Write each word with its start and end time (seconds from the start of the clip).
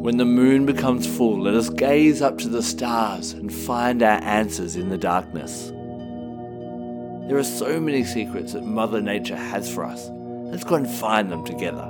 When 0.00 0.16
the 0.16 0.24
moon 0.24 0.64
becomes 0.64 1.06
full, 1.06 1.42
let 1.42 1.52
us 1.52 1.68
gaze 1.68 2.22
up 2.22 2.38
to 2.38 2.48
the 2.48 2.62
stars 2.62 3.34
and 3.34 3.52
find 3.52 4.02
our 4.02 4.18
answers 4.22 4.74
in 4.74 4.88
the 4.88 4.96
darkness. 4.96 5.66
There 7.28 7.36
are 7.36 7.44
so 7.44 7.78
many 7.78 8.04
secrets 8.04 8.54
that 8.54 8.64
Mother 8.64 9.02
Nature 9.02 9.36
has 9.36 9.70
for 9.70 9.84
us. 9.84 10.08
Let's 10.10 10.64
go 10.64 10.76
and 10.76 10.88
find 10.88 11.30
them 11.30 11.44
together. 11.44 11.84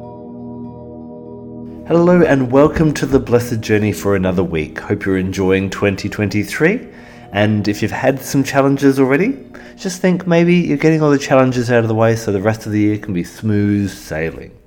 Hello 1.87 2.21
and 2.27 2.51
welcome 2.51 2.93
to 2.95 3.07
the 3.07 3.21
Blessed 3.21 3.61
Journey 3.61 3.93
for 3.93 4.17
another 4.17 4.43
week. 4.43 4.81
Hope 4.81 5.05
you're 5.05 5.17
enjoying 5.17 5.71
2023. 5.71 6.89
And 7.31 7.69
if 7.69 7.81
you've 7.81 7.93
had 7.93 8.21
some 8.21 8.43
challenges 8.43 8.99
already, 8.99 9.39
just 9.77 10.03
think 10.03 10.27
maybe 10.27 10.57
you're 10.57 10.79
getting 10.79 11.01
all 11.01 11.13
the 11.13 11.17
challenges 11.19 11.71
out 11.71 11.85
of 11.85 11.89
the 11.89 11.95
way 11.95 12.17
so 12.17 12.33
the 12.33 12.43
rest 12.43 12.67
of 12.67 12.73
the 12.73 12.81
year 12.81 12.99
can 12.99 13.15
be 13.15 13.23
smooth 13.23 13.89
sailing. 13.89 14.60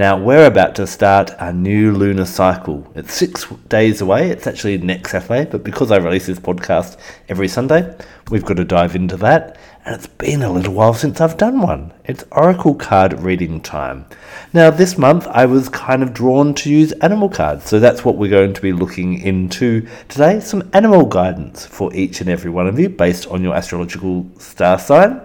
Now, 0.00 0.16
we're 0.16 0.46
about 0.46 0.76
to 0.76 0.86
start 0.86 1.30
a 1.40 1.52
new 1.52 1.92
lunar 1.92 2.24
cycle. 2.24 2.90
It's 2.94 3.12
six 3.12 3.44
days 3.68 4.00
away. 4.00 4.30
It's 4.30 4.46
actually 4.46 4.78
next 4.78 5.10
Saturday, 5.10 5.44
but 5.44 5.62
because 5.62 5.90
I 5.90 5.98
release 5.98 6.24
this 6.24 6.38
podcast 6.38 6.96
every 7.28 7.48
Sunday, 7.48 7.94
we've 8.30 8.46
got 8.46 8.56
to 8.56 8.64
dive 8.64 8.96
into 8.96 9.18
that. 9.18 9.58
And 9.84 9.94
it's 9.94 10.06
been 10.06 10.40
a 10.40 10.50
little 10.50 10.72
while 10.72 10.94
since 10.94 11.20
I've 11.20 11.36
done 11.36 11.60
one. 11.60 11.92
It's 12.06 12.24
Oracle 12.32 12.76
card 12.76 13.20
reading 13.20 13.60
time. 13.60 14.06
Now, 14.54 14.70
this 14.70 14.96
month 14.96 15.26
I 15.26 15.44
was 15.44 15.68
kind 15.68 16.02
of 16.02 16.14
drawn 16.14 16.54
to 16.54 16.70
use 16.70 16.92
animal 17.02 17.28
cards, 17.28 17.66
so 17.66 17.78
that's 17.78 18.02
what 18.02 18.16
we're 18.16 18.30
going 18.30 18.54
to 18.54 18.62
be 18.62 18.72
looking 18.72 19.20
into 19.20 19.86
today 20.08 20.40
some 20.40 20.70
animal 20.72 21.04
guidance 21.04 21.66
for 21.66 21.94
each 21.94 22.22
and 22.22 22.30
every 22.30 22.50
one 22.50 22.66
of 22.66 22.80
you 22.80 22.88
based 22.88 23.26
on 23.26 23.42
your 23.42 23.54
astrological 23.54 24.26
star 24.38 24.78
sign. 24.78 25.20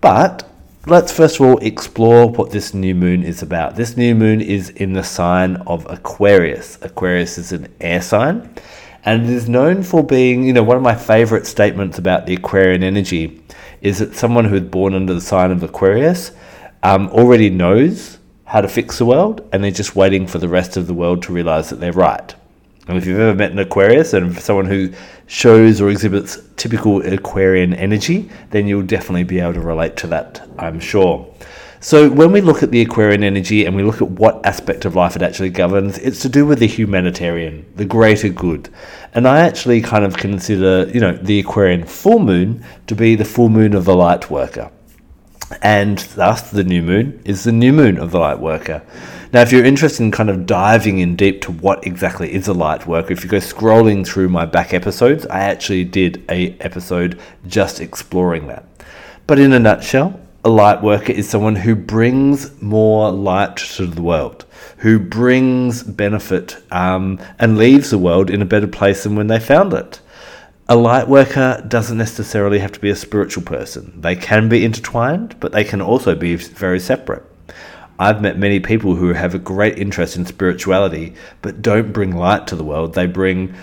But 0.00 0.48
let's 0.86 1.12
first 1.12 1.40
of 1.40 1.46
all 1.46 1.58
explore 1.58 2.30
what 2.30 2.50
this 2.50 2.72
new 2.72 2.94
moon 2.94 3.22
is 3.22 3.42
about. 3.42 3.76
This 3.76 3.96
new 3.96 4.14
moon 4.14 4.40
is 4.40 4.70
in 4.70 4.92
the 4.92 5.02
sign 5.02 5.56
of 5.66 5.86
Aquarius. 5.90 6.78
Aquarius 6.82 7.38
is 7.38 7.52
an 7.52 7.72
air 7.80 8.00
sign, 8.00 8.54
and 9.04 9.24
it 9.24 9.30
is 9.30 9.48
known 9.48 9.82
for 9.82 10.04
being, 10.04 10.44
you 10.44 10.52
know, 10.52 10.62
one 10.62 10.76
of 10.76 10.82
my 10.82 10.94
favorite 10.94 11.46
statements 11.46 11.98
about 11.98 12.26
the 12.26 12.34
Aquarian 12.34 12.82
energy 12.82 13.42
is 13.80 13.98
that 13.98 14.14
someone 14.14 14.44
who 14.44 14.56
is 14.56 14.62
born 14.62 14.94
under 14.94 15.14
the 15.14 15.20
sign 15.20 15.50
of 15.50 15.62
Aquarius 15.62 16.32
um, 16.82 17.08
already 17.10 17.50
knows 17.50 18.18
how 18.44 18.60
to 18.60 18.68
fix 18.68 18.98
the 18.98 19.04
world, 19.04 19.46
and 19.52 19.62
they're 19.62 19.70
just 19.70 19.94
waiting 19.94 20.26
for 20.26 20.38
the 20.38 20.48
rest 20.48 20.76
of 20.76 20.86
the 20.86 20.94
world 20.94 21.22
to 21.22 21.32
realize 21.32 21.68
that 21.70 21.80
they're 21.80 21.92
right. 21.92 22.34
And 22.88 22.96
if 22.96 23.06
you've 23.06 23.20
ever 23.20 23.34
met 23.34 23.52
an 23.52 23.58
Aquarius 23.58 24.14
and 24.14 24.36
someone 24.38 24.66
who 24.66 24.90
shows 25.26 25.80
or 25.80 25.90
exhibits 25.90 26.38
typical 26.56 27.02
Aquarian 27.06 27.74
energy, 27.74 28.30
then 28.50 28.66
you'll 28.66 28.82
definitely 28.82 29.24
be 29.24 29.40
able 29.40 29.54
to 29.54 29.60
relate 29.60 29.96
to 29.98 30.06
that, 30.08 30.48
I'm 30.58 30.80
sure. 30.80 31.32
So, 31.80 32.10
when 32.10 32.32
we 32.32 32.40
look 32.40 32.64
at 32.64 32.72
the 32.72 32.80
Aquarian 32.80 33.22
energy 33.22 33.64
and 33.64 33.76
we 33.76 33.84
look 33.84 34.02
at 34.02 34.10
what 34.10 34.44
aspect 34.44 34.84
of 34.84 34.96
life 34.96 35.14
it 35.14 35.22
actually 35.22 35.50
governs, 35.50 35.96
it's 35.98 36.20
to 36.22 36.28
do 36.28 36.44
with 36.44 36.58
the 36.58 36.66
humanitarian, 36.66 37.64
the 37.76 37.84
greater 37.84 38.30
good. 38.30 38.68
And 39.14 39.28
I 39.28 39.40
actually 39.40 39.80
kind 39.80 40.04
of 40.04 40.16
consider, 40.16 40.90
you 40.92 40.98
know, 40.98 41.12
the 41.12 41.38
Aquarian 41.38 41.84
full 41.84 42.18
moon 42.18 42.64
to 42.88 42.96
be 42.96 43.14
the 43.14 43.24
full 43.24 43.48
moon 43.48 43.74
of 43.74 43.84
the 43.84 43.94
light 43.94 44.28
worker. 44.28 44.72
And 45.62 45.98
thus, 45.98 46.50
the 46.50 46.64
new 46.64 46.82
moon 46.82 47.22
is 47.24 47.44
the 47.44 47.52
new 47.52 47.72
moon 47.72 47.98
of 47.98 48.10
the 48.10 48.18
light 48.18 48.38
worker. 48.38 48.82
Now, 49.32 49.42
if 49.42 49.52
you're 49.52 49.64
interested 49.64 50.02
in 50.02 50.10
kind 50.10 50.30
of 50.30 50.46
diving 50.46 50.98
in 50.98 51.16
deep 51.16 51.42
to 51.42 51.52
what 51.52 51.86
exactly 51.86 52.32
is 52.32 52.48
a 52.48 52.54
light 52.54 52.86
worker, 52.86 53.12
if 53.12 53.24
you 53.24 53.30
go 53.30 53.38
scrolling 53.38 54.06
through 54.06 54.28
my 54.28 54.46
back 54.46 54.72
episodes, 54.72 55.26
I 55.26 55.40
actually 55.40 55.84
did 55.84 56.24
a 56.30 56.56
episode 56.60 57.18
just 57.46 57.80
exploring 57.80 58.46
that. 58.48 58.64
But 59.26 59.38
in 59.38 59.52
a 59.52 59.58
nutshell, 59.58 60.20
a 60.44 60.48
light 60.48 60.82
worker 60.82 61.12
is 61.12 61.28
someone 61.28 61.56
who 61.56 61.74
brings 61.74 62.60
more 62.62 63.10
light 63.10 63.56
to 63.56 63.86
the 63.86 64.00
world, 64.00 64.46
who 64.78 64.98
brings 64.98 65.82
benefit 65.82 66.56
um, 66.70 67.20
and 67.38 67.58
leaves 67.58 67.90
the 67.90 67.98
world 67.98 68.30
in 68.30 68.40
a 68.40 68.46
better 68.46 68.66
place 68.66 69.02
than 69.02 69.16
when 69.16 69.26
they 69.26 69.40
found 69.40 69.72
it. 69.74 70.00
A 70.70 70.76
light 70.76 71.08
worker 71.08 71.64
doesn't 71.66 71.96
necessarily 71.96 72.58
have 72.58 72.72
to 72.72 72.80
be 72.80 72.90
a 72.90 72.94
spiritual 72.94 73.42
person. 73.42 73.98
They 74.02 74.14
can 74.14 74.50
be 74.50 74.66
intertwined, 74.66 75.40
but 75.40 75.50
they 75.50 75.64
can 75.64 75.80
also 75.80 76.14
be 76.14 76.36
very 76.36 76.78
separate. 76.78 77.24
I've 77.98 78.20
met 78.20 78.36
many 78.38 78.60
people 78.60 78.94
who 78.94 79.14
have 79.14 79.34
a 79.34 79.38
great 79.38 79.78
interest 79.78 80.14
in 80.16 80.26
spirituality 80.26 81.14
but 81.40 81.62
don't 81.62 81.94
bring 81.94 82.14
light 82.14 82.46
to 82.48 82.56
the 82.56 82.64
world. 82.64 82.92
They 82.92 83.06
bring 83.06 83.54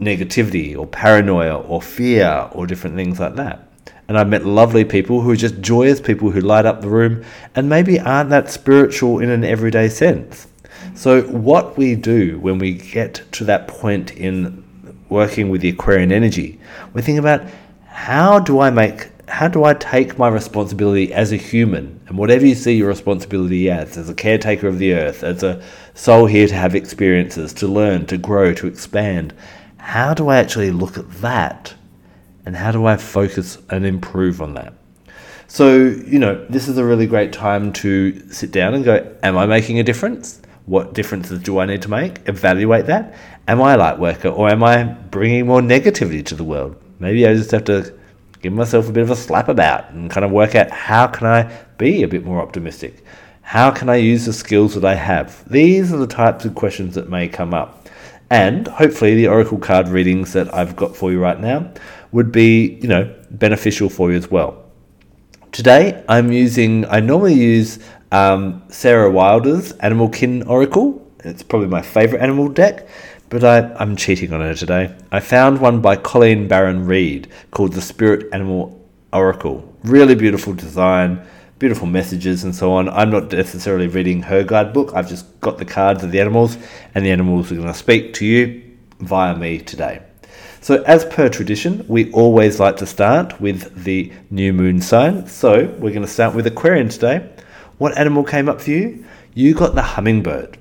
negativity 0.00 0.74
or 0.74 0.86
paranoia 0.86 1.58
or 1.58 1.82
fear 1.82 2.48
or 2.52 2.66
different 2.66 2.96
things 2.96 3.20
like 3.20 3.34
that. 3.34 3.68
And 4.08 4.16
I've 4.16 4.30
met 4.30 4.46
lovely 4.46 4.86
people 4.86 5.20
who 5.20 5.30
are 5.32 5.36
just 5.36 5.60
joyous 5.60 6.00
people 6.00 6.30
who 6.30 6.40
light 6.40 6.64
up 6.64 6.80
the 6.80 6.88
room 6.88 7.22
and 7.54 7.68
maybe 7.68 8.00
aren't 8.00 8.30
that 8.30 8.50
spiritual 8.50 9.18
in 9.18 9.28
an 9.28 9.44
everyday 9.44 9.90
sense. 9.90 10.48
So, 10.94 11.20
what 11.22 11.76
we 11.76 11.96
do 11.96 12.40
when 12.40 12.58
we 12.58 12.72
get 12.72 13.22
to 13.32 13.44
that 13.44 13.68
point 13.68 14.12
in 14.12 14.64
working 15.10 15.50
with 15.50 15.60
the 15.60 15.68
Aquarian 15.68 16.12
energy, 16.12 16.58
we 16.94 17.02
think 17.02 17.18
about 17.18 17.42
how 17.86 18.38
do 18.38 18.60
I 18.60 18.70
make 18.70 19.10
how 19.30 19.46
do 19.46 19.62
I 19.64 19.74
take 19.74 20.18
my 20.18 20.28
responsibility 20.28 21.12
as 21.12 21.30
a 21.30 21.36
human 21.36 22.00
and 22.08 22.18
whatever 22.18 22.44
you 22.44 22.56
see 22.56 22.74
your 22.74 22.88
responsibility 22.88 23.70
as, 23.70 23.96
as 23.96 24.10
a 24.10 24.14
caretaker 24.14 24.66
of 24.66 24.78
the 24.78 24.92
earth, 24.94 25.22
as 25.22 25.44
a 25.44 25.62
soul 25.94 26.26
here 26.26 26.48
to 26.48 26.54
have 26.54 26.74
experiences, 26.74 27.52
to 27.54 27.68
learn, 27.68 28.06
to 28.06 28.18
grow, 28.18 28.52
to 28.54 28.66
expand, 28.66 29.32
how 29.76 30.14
do 30.14 30.28
I 30.28 30.38
actually 30.38 30.72
look 30.72 30.98
at 30.98 31.08
that 31.20 31.74
and 32.44 32.56
how 32.56 32.72
do 32.72 32.86
I 32.86 32.96
focus 32.96 33.58
and 33.70 33.86
improve 33.86 34.42
on 34.42 34.54
that? 34.54 34.74
So, 35.46 35.76
you 35.76 36.18
know, 36.18 36.44
this 36.48 36.68
is 36.68 36.78
a 36.78 36.84
really 36.84 37.06
great 37.06 37.32
time 37.32 37.72
to 37.74 38.28
sit 38.30 38.52
down 38.52 38.74
and 38.74 38.84
go, 38.84 39.16
Am 39.22 39.36
I 39.36 39.46
making 39.46 39.78
a 39.78 39.82
difference? 39.82 40.40
What 40.66 40.94
differences 40.94 41.40
do 41.40 41.58
I 41.58 41.66
need 41.66 41.82
to 41.82 41.88
make? 41.88 42.28
Evaluate 42.28 42.86
that. 42.86 43.14
Am 43.48 43.60
I 43.60 43.74
a 43.74 43.76
light 43.76 43.98
worker 43.98 44.28
or 44.28 44.48
am 44.48 44.62
I 44.62 44.84
bringing 44.84 45.46
more 45.46 45.60
negativity 45.60 46.24
to 46.26 46.34
the 46.34 46.44
world? 46.44 46.76
Maybe 46.98 47.26
I 47.26 47.34
just 47.34 47.50
have 47.50 47.64
to 47.64 47.94
give 48.42 48.52
myself 48.52 48.88
a 48.88 48.92
bit 48.92 49.02
of 49.02 49.10
a 49.10 49.16
slap 49.16 49.48
about 49.48 49.90
and 49.90 50.10
kind 50.10 50.24
of 50.24 50.30
work 50.30 50.54
out 50.54 50.70
how 50.70 51.06
can 51.06 51.26
I 51.26 51.52
be 51.78 52.02
a 52.02 52.08
bit 52.08 52.24
more 52.24 52.40
optimistic? 52.40 53.04
How 53.42 53.70
can 53.70 53.88
I 53.88 53.96
use 53.96 54.26
the 54.26 54.32
skills 54.32 54.74
that 54.74 54.84
I 54.84 54.94
have? 54.94 55.44
These 55.50 55.92
are 55.92 55.96
the 55.96 56.06
types 56.06 56.44
of 56.44 56.54
questions 56.54 56.94
that 56.94 57.08
may 57.08 57.26
come 57.26 57.52
up. 57.52 57.88
And 58.30 58.68
hopefully 58.68 59.16
the 59.16 59.26
oracle 59.26 59.58
card 59.58 59.88
readings 59.88 60.32
that 60.34 60.54
I've 60.54 60.76
got 60.76 60.96
for 60.96 61.10
you 61.10 61.20
right 61.20 61.40
now 61.40 61.72
would 62.12 62.30
be, 62.30 62.78
you 62.80 62.86
know, 62.86 63.12
beneficial 63.30 63.88
for 63.88 64.12
you 64.12 64.16
as 64.16 64.30
well. 64.30 64.64
Today 65.50 66.04
I'm 66.08 66.30
using 66.30 66.86
I 66.86 67.00
normally 67.00 67.34
use 67.34 67.80
um, 68.12 68.62
Sarah 68.68 69.10
Wilder's 69.10 69.72
Animal 69.72 70.08
Kin 70.08 70.42
Oracle. 70.44 71.06
It's 71.24 71.42
probably 71.42 71.68
my 71.68 71.82
favorite 71.82 72.22
animal 72.22 72.48
deck 72.48 72.88
but 73.30 73.44
I, 73.44 73.80
am 73.80 73.96
cheating 73.96 74.32
on 74.32 74.40
her 74.40 74.54
today. 74.54 74.94
I 75.12 75.20
found 75.20 75.60
one 75.60 75.80
by 75.80 75.96
Colleen 75.96 76.48
Baron 76.48 76.84
Reid 76.84 77.28
called 77.52 77.72
the 77.72 77.80
Spirit 77.80 78.26
Animal 78.32 78.76
Oracle. 79.12 79.72
Really 79.84 80.16
beautiful 80.16 80.52
design, 80.52 81.24
beautiful 81.60 81.86
messages, 81.86 82.42
and 82.42 82.54
so 82.54 82.72
on. 82.72 82.88
I'm 82.88 83.10
not 83.10 83.30
necessarily 83.30 83.86
reading 83.86 84.22
her 84.22 84.42
guidebook, 84.42 84.94
I've 84.94 85.08
just 85.08 85.40
got 85.40 85.58
the 85.58 85.64
cards 85.64 86.02
of 86.02 86.10
the 86.10 86.20
animals, 86.20 86.58
and 86.94 87.06
the 87.06 87.12
animals 87.12 87.52
are 87.52 87.54
going 87.54 87.68
to 87.68 87.74
speak 87.74 88.14
to 88.14 88.26
you 88.26 88.62
via 88.98 89.36
me 89.36 89.60
today. 89.60 90.02
So, 90.60 90.82
as 90.82 91.04
per 91.04 91.28
tradition, 91.28 91.86
we 91.88 92.10
always 92.12 92.58
like 92.58 92.76
to 92.78 92.86
start 92.86 93.40
with 93.40 93.84
the 93.84 94.12
new 94.30 94.52
moon 94.52 94.82
sign. 94.82 95.26
So, 95.28 95.66
we're 95.78 95.90
going 95.90 96.02
to 96.02 96.08
start 96.08 96.34
with 96.34 96.48
Aquarian 96.48 96.88
today. 96.88 97.30
What 97.80 97.96
animal 97.96 98.24
came 98.24 98.46
up 98.46 98.60
for 98.60 98.72
you? 98.72 99.06
You 99.32 99.54
got 99.54 99.74
the 99.74 99.80
hummingbird. 99.80 100.58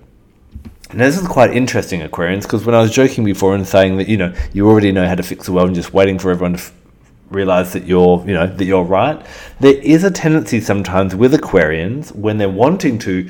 Now, 0.93 1.03
this 1.03 1.19
is 1.19 1.27
quite 1.27 1.51
interesting, 1.51 1.99
Aquarians, 1.99 2.43
because 2.43 2.65
when 2.65 2.73
I 2.73 2.79
was 2.79 2.91
joking 2.91 3.25
before 3.25 3.53
and 3.53 3.67
saying 3.67 3.97
that 3.97 4.07
you 4.07 4.15
know 4.15 4.33
you 4.53 4.69
already 4.69 4.93
know 4.93 5.05
how 5.05 5.15
to 5.15 5.21
fix 5.21 5.45
the 5.45 5.51
world 5.51 5.67
and 5.67 5.75
just 5.75 5.93
waiting 5.93 6.17
for 6.17 6.31
everyone 6.31 6.53
to 6.53 6.59
f- 6.59 6.71
realize 7.29 7.73
that 7.73 7.83
you're 7.83 8.23
you 8.25 8.33
know 8.33 8.47
that 8.47 8.63
you're 8.63 8.85
right, 8.85 9.21
there 9.59 9.73
is 9.73 10.05
a 10.05 10.11
tendency 10.11 10.61
sometimes 10.61 11.13
with 11.13 11.33
Aquarians 11.33 12.15
when 12.15 12.37
they're 12.37 12.47
wanting 12.47 12.97
to 12.99 13.29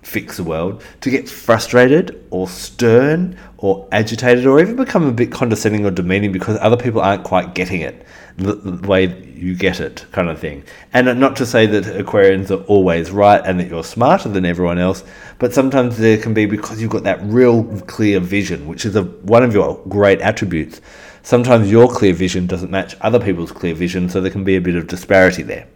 fix 0.00 0.38
the 0.38 0.44
world 0.44 0.82
to 1.02 1.10
get 1.10 1.28
frustrated 1.28 2.26
or 2.30 2.48
stern 2.48 3.36
or 3.66 3.88
agitated 3.92 4.46
or 4.46 4.60
even 4.60 4.76
become 4.76 5.04
a 5.06 5.12
bit 5.12 5.32
condescending 5.32 5.84
or 5.84 5.90
demeaning 5.90 6.32
because 6.32 6.56
other 6.60 6.76
people 6.76 7.00
aren't 7.00 7.24
quite 7.24 7.54
getting 7.54 7.80
it 7.80 8.06
the, 8.36 8.54
way 8.86 9.06
you 9.34 9.54
get 9.54 9.80
it 9.80 10.04
kind 10.12 10.28
of 10.28 10.38
thing 10.38 10.62
and 10.92 11.18
not 11.18 11.34
to 11.36 11.46
say 11.46 11.66
that 11.66 11.84
aquarians 11.84 12.50
are 12.50 12.62
always 12.64 13.10
right 13.10 13.42
and 13.44 13.58
that 13.58 13.68
you're 13.68 13.84
smarter 13.84 14.28
than 14.28 14.44
everyone 14.44 14.78
else 14.78 15.02
but 15.38 15.52
sometimes 15.52 15.96
there 15.96 16.18
can 16.18 16.34
be 16.34 16.46
because 16.46 16.80
you've 16.80 16.90
got 16.90 17.02
that 17.04 17.20
real 17.22 17.64
clear 17.82 18.20
vision 18.20 18.66
which 18.66 18.84
is 18.84 18.94
a, 18.94 19.02
one 19.02 19.42
of 19.42 19.52
your 19.52 19.80
great 19.88 20.20
attributes 20.20 20.80
Sometimes 21.26 21.68
your 21.72 21.88
clear 21.88 22.14
vision 22.14 22.46
doesn't 22.46 22.70
match 22.70 22.94
other 23.00 23.18
people's 23.18 23.50
clear 23.50 23.74
vision, 23.74 24.08
so 24.08 24.20
there 24.20 24.30
can 24.30 24.44
be 24.44 24.54
a 24.54 24.60
bit 24.60 24.76
of 24.76 24.86
disparity 24.86 25.42
there. 25.42 25.66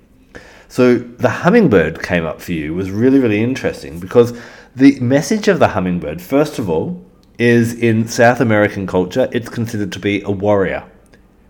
So 0.68 0.96
the 0.96 1.28
hummingbird 1.28 2.04
came 2.04 2.24
up 2.24 2.40
for 2.40 2.52
you 2.52 2.72
was 2.72 2.92
really, 2.92 3.18
really 3.18 3.42
interesting 3.42 3.98
because 3.98 4.32
the 4.76 5.00
message 5.00 5.48
of 5.48 5.58
the 5.58 5.66
hummingbird, 5.66 6.22
first 6.22 6.60
of 6.60 6.70
all, 6.70 7.04
is 7.40 7.72
in 7.72 8.06
South 8.06 8.40
American 8.40 8.86
culture, 8.86 9.26
it's 9.32 9.48
considered 9.48 9.90
to 9.92 9.98
be 9.98 10.20
a 10.22 10.30
warrior. 10.30 10.84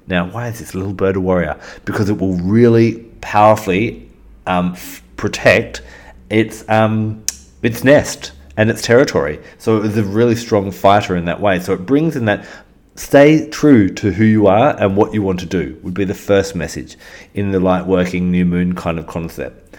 Now, 0.06 0.30
why 0.30 0.46
is 0.48 0.60
this 0.60 0.74
little 0.74 0.92
bird 0.92 1.16
a 1.16 1.20
warrior? 1.20 1.60
Because 1.84 2.08
it 2.08 2.18
will 2.18 2.36
really 2.36 3.02
powerfully 3.20 4.08
um, 4.46 4.72
f- 4.72 5.02
protect 5.16 5.82
its 6.30 6.66
um, 6.68 7.24
its 7.62 7.82
nest 7.82 8.32
and 8.56 8.70
its 8.70 8.82
territory. 8.82 9.40
So 9.58 9.82
it's 9.82 9.96
a 9.96 10.04
really 10.04 10.36
strong 10.36 10.70
fighter 10.70 11.16
in 11.16 11.24
that 11.24 11.40
way. 11.40 11.58
So 11.58 11.72
it 11.72 11.86
brings 11.86 12.14
in 12.14 12.24
that 12.26 12.46
stay 12.94 13.48
true 13.50 13.88
to 13.94 14.12
who 14.12 14.24
you 14.24 14.46
are 14.46 14.80
and 14.80 14.96
what 14.96 15.12
you 15.12 15.22
want 15.22 15.40
to 15.40 15.46
do 15.46 15.78
would 15.82 15.94
be 15.94 16.04
the 16.04 16.14
first 16.14 16.54
message 16.54 16.96
in 17.34 17.50
the 17.50 17.58
light 17.58 17.86
working 17.86 18.30
new 18.30 18.44
moon 18.44 18.74
kind 18.76 18.98
of 18.98 19.08
concept. 19.08 19.76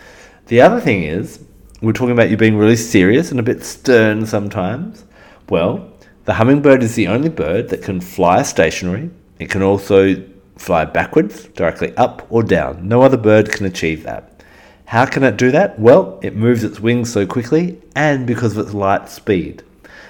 The 0.48 0.60
other 0.60 0.81
thing 0.81 1.04
is 1.04 1.40
we're 1.81 1.94
talking 1.94 2.12
about 2.12 2.30
you 2.30 2.36
being 2.38 2.58
really 2.58 2.75
serious 2.75 3.31
and 3.31 3.40
a 3.40 3.44
bit 3.44 3.63
stern 3.63 4.25
sometimes. 4.25 5.06
Well, 5.50 5.90
the 6.25 6.33
hummingbird 6.33 6.83
is 6.83 6.95
the 6.95 7.07
only 7.07 7.29
bird 7.29 7.69
that 7.69 7.81
can 7.81 8.00
fly 8.00 8.44
stationary. 8.44 9.09
It 9.39 9.50
can 9.50 9.62
also 9.62 10.23
fly 10.56 10.85
backwards, 10.85 11.45
directly 11.56 11.95
up 11.97 12.25
or 12.29 12.44
down. 12.44 12.88
No 12.88 13.01
other 13.01 13.18
bird 13.18 13.51
can 13.51 13.65
achieve 13.65 14.03
that. 14.03 14.44
How 14.85 15.06
can 15.06 15.23
it 15.23 15.38
do 15.38 15.51
that? 15.51 15.79
Well, 15.79 16.19
it 16.21 16.35
moves 16.35 16.63
its 16.63 16.79
wings 16.79 17.12
so 17.12 17.25
quickly 17.25 17.81
and 17.95 18.27
because 18.27 18.56
of 18.56 18.65
its 18.65 18.73
light 18.73 19.09
speed. 19.09 19.63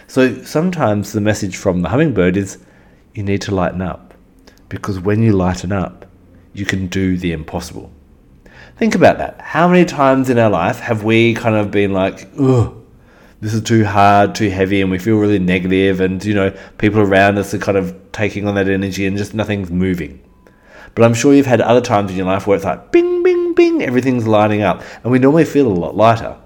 So 0.07 0.43
sometimes 0.43 1.13
the 1.13 1.21
message 1.21 1.55
from 1.55 1.81
the 1.81 1.89
hummingbird 1.89 2.35
is 2.35 2.57
you 3.13 3.23
need 3.23 3.41
to 3.43 3.55
lighten 3.55 3.81
up 3.81 4.13
because 4.67 4.99
when 4.99 5.21
you 5.21 5.33
lighten 5.33 5.71
up, 5.71 6.05
you 6.53 6.65
can 6.65 6.87
do 6.87 7.15
the 7.15 7.31
impossible. 7.31 7.91
Think 8.77 8.95
about 8.95 9.19
that. 9.19 9.39
How 9.39 9.67
many 9.67 9.85
times 9.85 10.29
in 10.29 10.39
our 10.39 10.49
life 10.49 10.79
have 10.79 11.03
we 11.03 11.35
kind 11.35 11.55
of 11.55 11.71
been 11.71 11.93
like, 11.93 12.27
ugh, 12.39 12.80
this 13.41 13.55
is 13.55 13.61
too 13.61 13.83
hard, 13.83 14.35
too 14.35 14.49
heavy, 14.49 14.81
and 14.81 14.91
we 14.91 14.99
feel 14.99 15.17
really 15.17 15.39
negative, 15.39 15.99
and 15.99 16.23
you 16.23 16.35
know, 16.35 16.55
people 16.77 17.01
around 17.01 17.39
us 17.39 17.53
are 17.53 17.59
kind 17.59 17.77
of 17.77 17.97
taking 18.11 18.47
on 18.47 18.53
that 18.55 18.69
energy 18.69 19.05
and 19.05 19.17
just 19.17 19.33
nothing's 19.33 19.71
moving. 19.71 20.21
But 20.93 21.05
I'm 21.05 21.15
sure 21.15 21.33
you've 21.33 21.47
had 21.47 21.59
other 21.59 21.81
times 21.81 22.11
in 22.11 22.17
your 22.17 22.27
life 22.27 22.45
where 22.45 22.55
it's 22.55 22.65
like 22.65 22.91
bing, 22.91 23.23
bing, 23.23 23.55
bing, 23.55 23.81
everything's 23.81 24.27
lining 24.27 24.61
up, 24.61 24.83
and 25.03 25.11
we 25.11 25.17
normally 25.17 25.45
feel 25.45 25.67
a 25.67 25.73
lot 25.73 25.95
lighter. 25.95 26.37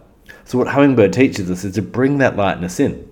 So, 0.45 0.57
what 0.57 0.69
Hummingbird 0.69 1.12
teaches 1.12 1.51
us 1.51 1.65
is 1.65 1.75
to 1.75 1.81
bring 1.81 2.19
that 2.19 2.38
lightness 2.38 2.80
in. 2.80 3.09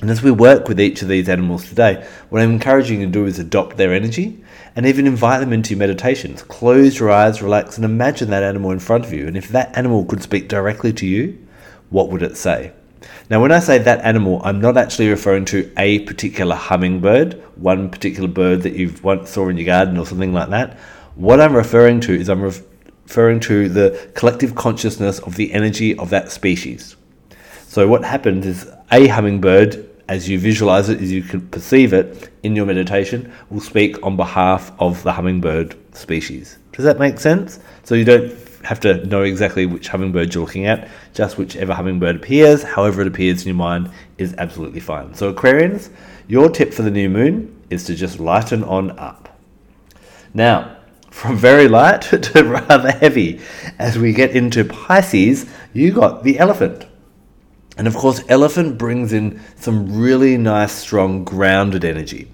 And 0.00 0.10
as 0.10 0.22
we 0.22 0.30
work 0.30 0.68
with 0.68 0.78
each 0.78 1.00
of 1.02 1.08
these 1.08 1.28
animals 1.28 1.68
today, 1.68 2.06
what 2.28 2.42
I'm 2.42 2.52
encouraging 2.52 3.00
you 3.00 3.06
to 3.06 3.12
do 3.12 3.26
is 3.26 3.38
adopt 3.38 3.76
their 3.76 3.94
energy 3.94 4.44
and 4.76 4.86
even 4.86 5.06
invite 5.06 5.40
them 5.40 5.52
into 5.52 5.76
meditations. 5.76 6.42
Close 6.42 7.00
your 7.00 7.10
eyes, 7.10 7.42
relax, 7.42 7.76
and 7.76 7.84
imagine 7.84 8.30
that 8.30 8.44
animal 8.44 8.70
in 8.70 8.78
front 8.78 9.04
of 9.04 9.12
you. 9.12 9.26
And 9.26 9.36
if 9.36 9.48
that 9.48 9.76
animal 9.76 10.04
could 10.04 10.22
speak 10.22 10.46
directly 10.46 10.92
to 10.92 11.06
you, 11.06 11.44
what 11.90 12.10
would 12.10 12.22
it 12.22 12.36
say? 12.36 12.72
Now, 13.30 13.42
when 13.42 13.52
I 13.52 13.60
say 13.60 13.76
that 13.76 14.00
animal, 14.04 14.40
I'm 14.42 14.60
not 14.60 14.78
actually 14.78 15.08
referring 15.08 15.44
to 15.46 15.70
a 15.76 15.98
particular 16.00 16.56
hummingbird, 16.56 17.34
one 17.56 17.90
particular 17.90 18.28
bird 18.28 18.62
that 18.62 18.72
you've 18.72 19.04
once 19.04 19.30
saw 19.30 19.48
in 19.48 19.58
your 19.58 19.66
garden 19.66 19.98
or 19.98 20.06
something 20.06 20.32
like 20.32 20.48
that. 20.48 20.78
What 21.14 21.38
I'm 21.40 21.54
referring 21.54 22.00
to 22.00 22.14
is 22.14 22.30
I'm 22.30 22.40
referring 22.40 23.40
to 23.40 23.68
the 23.68 24.10
collective 24.14 24.54
consciousness 24.54 25.18
of 25.18 25.36
the 25.36 25.52
energy 25.52 25.94
of 25.96 26.08
that 26.10 26.32
species. 26.32 26.96
So, 27.66 27.86
what 27.86 28.02
happens 28.02 28.46
is 28.46 28.66
a 28.90 29.08
hummingbird 29.08 29.88
as 30.08 30.28
you 30.28 30.38
visualize 30.38 30.88
it, 30.88 31.00
as 31.00 31.12
you 31.12 31.22
can 31.22 31.46
perceive 31.48 31.92
it 31.92 32.30
in 32.42 32.56
your 32.56 32.64
meditation, 32.64 33.30
will 33.50 33.60
speak 33.60 34.02
on 34.02 34.16
behalf 34.16 34.72
of 34.78 35.02
the 35.02 35.12
hummingbird 35.12 35.76
species. 35.94 36.58
Does 36.72 36.84
that 36.86 36.98
make 36.98 37.20
sense? 37.20 37.60
So 37.84 37.94
you 37.94 38.04
don't 38.04 38.32
have 38.64 38.80
to 38.80 39.04
know 39.06 39.22
exactly 39.22 39.66
which 39.66 39.88
hummingbird 39.88 40.34
you're 40.34 40.44
looking 40.44 40.66
at, 40.66 40.88
just 41.14 41.38
whichever 41.38 41.74
hummingbird 41.74 42.16
appears, 42.16 42.62
however 42.62 43.02
it 43.02 43.08
appears 43.08 43.42
in 43.42 43.48
your 43.48 43.56
mind, 43.56 43.90
is 44.18 44.34
absolutely 44.38 44.80
fine. 44.80 45.14
So, 45.14 45.32
Aquarians, 45.32 45.90
your 46.26 46.48
tip 46.50 46.74
for 46.74 46.82
the 46.82 46.90
new 46.90 47.08
moon 47.08 47.56
is 47.70 47.84
to 47.84 47.94
just 47.94 48.20
lighten 48.20 48.64
on 48.64 48.98
up. 48.98 49.38
Now, 50.34 50.76
from 51.10 51.36
very 51.36 51.68
light 51.68 52.02
to 52.02 52.44
rather 52.44 52.90
heavy, 52.90 53.40
as 53.78 53.98
we 53.98 54.12
get 54.12 54.32
into 54.32 54.64
Pisces, 54.64 55.46
you 55.72 55.92
got 55.92 56.22
the 56.22 56.38
elephant. 56.38 56.86
And 57.76 57.86
of 57.86 57.94
course, 57.94 58.22
elephant 58.28 58.76
brings 58.76 59.12
in 59.12 59.40
some 59.56 60.00
really 60.00 60.36
nice, 60.36 60.72
strong, 60.72 61.24
grounded 61.24 61.84
energy. 61.84 62.28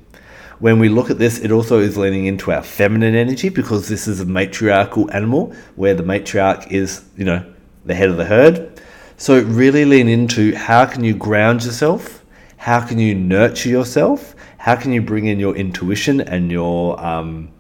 When 0.61 0.79
we 0.79 0.89
look 0.89 1.11
at 1.11 1.19
this, 1.19 1.39
it 1.41 1.51
also 1.51 1.81
is 1.81 1.97
leaning 1.97 2.27
into 2.27 2.53
our 2.53 2.63
feminine 2.63 3.15
energy 3.15 3.49
because 3.49 3.89
this 3.89 4.07
is 4.07 4.21
a 4.21 4.27
matriarchal 4.27 5.11
animal 5.13 5.53
where 5.77 5.95
the 5.95 6.03
matriarch 6.03 6.71
is, 6.71 7.05
you 7.17 7.25
know, 7.25 7.45
the 7.85 7.95
head 7.95 8.09
of 8.09 8.17
the 8.17 8.25
herd. 8.25 8.81
So 9.17 9.43
really 9.43 9.85
lean 9.85 10.09
into 10.09 10.55
how 10.55 10.87
can 10.87 11.05
you 11.05 11.15
ground 11.15 11.65
yourself? 11.65 12.25
How 12.57 12.81
can 12.81 12.99
you 12.99 13.15
nurture 13.15 13.69
yourself? 13.69 14.35
How 14.59 14.77
can 14.77 14.93
you 14.93 15.03
bring 15.03 15.27
in 15.27 15.39
your 15.39 15.55
intuition 15.55 16.21
and 16.21 16.51
your 16.51 16.99
um, 17.05 17.51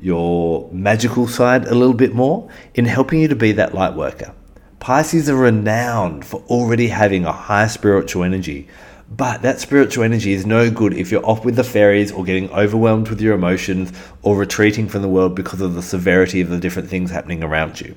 your 0.00 0.68
magical 0.70 1.26
side 1.26 1.66
a 1.66 1.74
little 1.74 1.94
bit 1.94 2.14
more 2.14 2.50
in 2.74 2.84
helping 2.84 3.20
you 3.20 3.28
to 3.28 3.36
be 3.36 3.52
that 3.52 3.74
light 3.74 3.94
worker? 3.94 4.34
Pisces 4.80 5.30
are 5.30 5.36
renowned 5.36 6.26
for 6.26 6.42
already 6.48 6.88
having 6.88 7.24
a 7.24 7.32
high 7.32 7.68
spiritual 7.68 8.22
energy. 8.22 8.68
But 9.16 9.42
that 9.42 9.60
spiritual 9.60 10.02
energy 10.02 10.32
is 10.32 10.44
no 10.44 10.70
good 10.70 10.92
if 10.92 11.12
you're 11.12 11.24
off 11.24 11.44
with 11.44 11.54
the 11.54 11.62
fairies 11.62 12.10
or 12.10 12.24
getting 12.24 12.50
overwhelmed 12.50 13.08
with 13.08 13.20
your 13.20 13.34
emotions 13.34 13.92
or 14.22 14.36
retreating 14.36 14.88
from 14.88 15.02
the 15.02 15.08
world 15.08 15.36
because 15.36 15.60
of 15.60 15.74
the 15.74 15.82
severity 15.82 16.40
of 16.40 16.48
the 16.48 16.58
different 16.58 16.88
things 16.88 17.12
happening 17.12 17.44
around 17.44 17.80
you. 17.80 17.94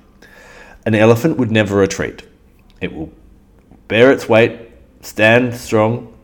An 0.86 0.94
elephant 0.94 1.38
would 1.38 1.50
never 1.50 1.78
retreat. 1.78 2.24
It 2.82 2.94
will 2.94 3.12
bear 3.88 4.12
its 4.12 4.30
weight, 4.30 4.70
stand 5.02 5.56
strong, 5.56 6.16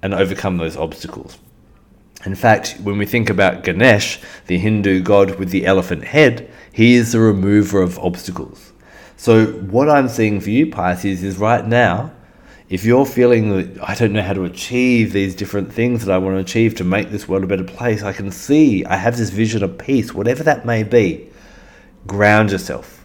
and 0.00 0.14
overcome 0.14 0.58
those 0.58 0.76
obstacles. 0.76 1.38
In 2.24 2.36
fact, 2.36 2.78
when 2.82 2.98
we 2.98 3.06
think 3.06 3.28
about 3.28 3.64
Ganesh, 3.64 4.20
the 4.46 4.58
Hindu 4.58 5.02
god 5.02 5.40
with 5.40 5.50
the 5.50 5.66
elephant 5.66 6.04
head, 6.04 6.48
he 6.72 6.94
is 6.94 7.12
the 7.12 7.20
remover 7.20 7.82
of 7.82 7.98
obstacles. 7.98 8.72
So, 9.16 9.46
what 9.46 9.88
I'm 9.88 10.08
seeing 10.08 10.40
for 10.40 10.50
you, 10.50 10.70
Pisces, 10.70 11.24
is 11.24 11.38
right 11.38 11.66
now, 11.66 12.12
if 12.68 12.84
you're 12.84 13.06
feeling 13.06 13.50
that 13.50 13.88
I 13.88 13.94
don't 13.94 14.12
know 14.12 14.22
how 14.22 14.32
to 14.32 14.44
achieve 14.44 15.12
these 15.12 15.34
different 15.34 15.72
things 15.72 16.04
that 16.04 16.12
I 16.12 16.18
want 16.18 16.34
to 16.36 16.40
achieve 16.40 16.74
to 16.76 16.84
make 16.84 17.10
this 17.10 17.28
world 17.28 17.44
a 17.44 17.46
better 17.46 17.64
place, 17.64 18.02
I 18.02 18.12
can 18.12 18.32
see 18.32 18.84
I 18.84 18.96
have 18.96 19.16
this 19.16 19.30
vision 19.30 19.62
of 19.62 19.78
peace, 19.78 20.12
whatever 20.12 20.42
that 20.42 20.66
may 20.66 20.82
be. 20.82 21.28
Ground 22.06 22.50
yourself, 22.50 23.04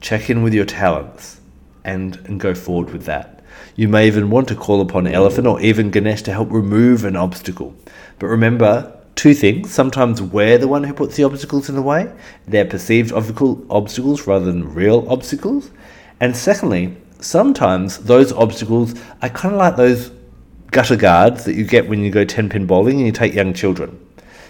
check 0.00 0.28
in 0.28 0.42
with 0.42 0.54
your 0.54 0.64
talents, 0.64 1.40
and, 1.84 2.16
and 2.26 2.40
go 2.40 2.54
forward 2.54 2.90
with 2.90 3.04
that. 3.04 3.44
You 3.76 3.88
may 3.88 4.08
even 4.08 4.30
want 4.30 4.48
to 4.48 4.56
call 4.56 4.80
upon 4.80 5.06
Elephant 5.06 5.46
or 5.46 5.60
even 5.60 5.90
Ganesh 5.90 6.22
to 6.22 6.32
help 6.32 6.50
remove 6.50 7.04
an 7.04 7.16
obstacle. 7.16 7.74
But 8.18 8.26
remember, 8.26 8.92
two 9.14 9.34
things. 9.34 9.70
Sometimes 9.72 10.20
we're 10.20 10.58
the 10.58 10.68
one 10.68 10.84
who 10.84 10.94
puts 10.94 11.16
the 11.16 11.24
obstacles 11.24 11.68
in 11.68 11.76
the 11.76 11.82
way. 11.82 12.12
They're 12.46 12.64
perceived 12.64 13.12
obstacle, 13.12 13.64
obstacles 13.70 14.26
rather 14.26 14.44
than 14.44 14.74
real 14.74 15.06
obstacles. 15.08 15.70
And 16.20 16.36
secondly, 16.36 16.96
sometimes 17.20 17.98
those 17.98 18.32
obstacles 18.32 18.94
are 19.22 19.28
kind 19.28 19.54
of 19.54 19.58
like 19.58 19.76
those 19.76 20.10
gutter 20.70 20.96
guards 20.96 21.44
that 21.44 21.54
you 21.54 21.64
get 21.64 21.88
when 21.88 22.00
you 22.00 22.10
go 22.10 22.24
10 22.24 22.48
pin 22.48 22.66
bowling 22.66 22.96
and 22.96 23.06
you 23.06 23.12
take 23.12 23.34
young 23.34 23.54
children. 23.54 23.98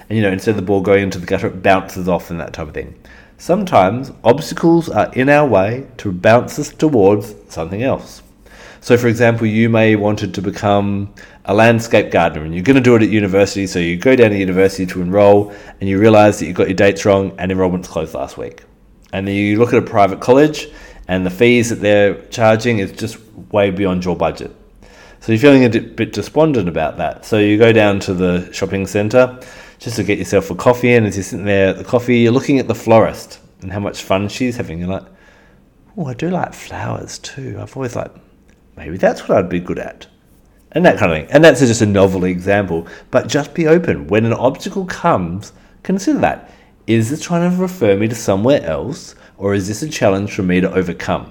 And 0.08 0.16
you 0.16 0.22
know, 0.22 0.32
instead 0.32 0.52
of 0.52 0.56
the 0.56 0.62
ball 0.62 0.80
going 0.80 1.04
into 1.04 1.18
the 1.18 1.26
gutter, 1.26 1.48
it 1.48 1.62
bounces 1.62 2.08
off 2.08 2.30
and 2.30 2.40
that 2.40 2.52
type 2.52 2.68
of 2.68 2.74
thing. 2.74 2.98
Sometimes 3.36 4.10
obstacles 4.24 4.88
are 4.88 5.12
in 5.12 5.28
our 5.28 5.46
way 5.46 5.86
to 5.98 6.10
bounce 6.10 6.58
us 6.58 6.70
towards 6.70 7.34
something 7.48 7.82
else. 7.82 8.22
So, 8.80 8.96
for 8.96 9.08
example, 9.08 9.46
you 9.46 9.68
may 9.68 9.96
wanted 9.96 10.34
to 10.34 10.42
become 10.42 11.12
a 11.44 11.54
landscape 11.54 12.10
gardener 12.10 12.44
and 12.44 12.54
you're 12.54 12.64
going 12.64 12.76
to 12.76 12.82
do 12.82 12.94
it 12.94 13.02
at 13.02 13.10
university. 13.10 13.66
So, 13.66 13.78
you 13.78 13.96
go 13.96 14.16
down 14.16 14.30
to 14.30 14.38
university 14.38 14.86
to 14.86 15.02
enroll 15.02 15.52
and 15.80 15.88
you 15.88 15.98
realize 15.98 16.38
that 16.38 16.46
you 16.46 16.52
got 16.52 16.68
your 16.68 16.76
dates 16.76 17.04
wrong 17.04 17.34
and 17.38 17.52
enrollment's 17.52 17.88
closed 17.88 18.14
last 18.14 18.38
week. 18.38 18.62
And 19.12 19.26
then 19.26 19.34
you 19.34 19.58
look 19.58 19.72
at 19.72 19.78
a 19.78 19.86
private 19.86 20.20
college 20.20 20.68
and 21.08 21.26
the 21.26 21.30
fees 21.30 21.70
that 21.70 21.80
they're 21.80 22.22
charging 22.26 22.78
is 22.78 22.92
just 22.92 23.18
way 23.50 23.70
beyond 23.70 24.04
your 24.04 24.16
budget. 24.16 24.54
So, 25.20 25.32
you're 25.32 25.40
feeling 25.40 25.64
a 25.64 25.80
bit 25.80 26.12
despondent 26.12 26.68
about 26.68 26.96
that. 26.98 27.24
So, 27.24 27.38
you 27.38 27.58
go 27.58 27.72
down 27.72 27.98
to 28.00 28.14
the 28.14 28.52
shopping 28.52 28.86
centre 28.86 29.40
just 29.78 29.96
to 29.96 30.04
get 30.04 30.18
yourself 30.18 30.50
a 30.50 30.54
coffee. 30.54 30.94
And 30.94 31.06
as 31.06 31.16
you're 31.16 31.24
sitting 31.24 31.44
there 31.44 31.68
at 31.68 31.78
the 31.78 31.84
coffee, 31.84 32.18
you're 32.18 32.32
looking 32.32 32.58
at 32.58 32.68
the 32.68 32.74
florist 32.74 33.40
and 33.62 33.72
how 33.72 33.80
much 33.80 34.02
fun 34.02 34.28
she's 34.28 34.56
having. 34.56 34.78
You're 34.78 34.88
like, 34.88 35.06
oh, 35.96 36.06
I 36.06 36.14
do 36.14 36.30
like 36.30 36.54
flowers 36.54 37.18
too. 37.18 37.58
I've 37.60 37.76
always 37.76 37.96
like 37.96 38.12
maybe 38.76 38.96
that's 38.96 39.28
what 39.28 39.36
I'd 39.36 39.48
be 39.48 39.60
good 39.60 39.78
at. 39.78 40.06
And 40.72 40.84
that 40.84 40.98
kind 40.98 41.10
of 41.10 41.18
thing. 41.18 41.30
And 41.30 41.42
that's 41.42 41.60
just 41.60 41.82
a 41.82 41.86
novel 41.86 42.24
example. 42.24 42.86
But 43.10 43.26
just 43.26 43.54
be 43.54 43.66
open. 43.66 44.06
When 44.06 44.24
an 44.24 44.34
obstacle 44.34 44.84
comes, 44.84 45.52
consider 45.82 46.18
that. 46.20 46.52
Is 46.88 47.10
this 47.10 47.20
trying 47.20 47.48
to 47.48 47.56
refer 47.56 47.96
me 47.96 48.08
to 48.08 48.14
somewhere 48.14 48.64
else, 48.64 49.14
or 49.36 49.54
is 49.54 49.68
this 49.68 49.82
a 49.82 49.88
challenge 49.88 50.32
for 50.32 50.42
me 50.42 50.60
to 50.60 50.72
overcome? 50.72 51.30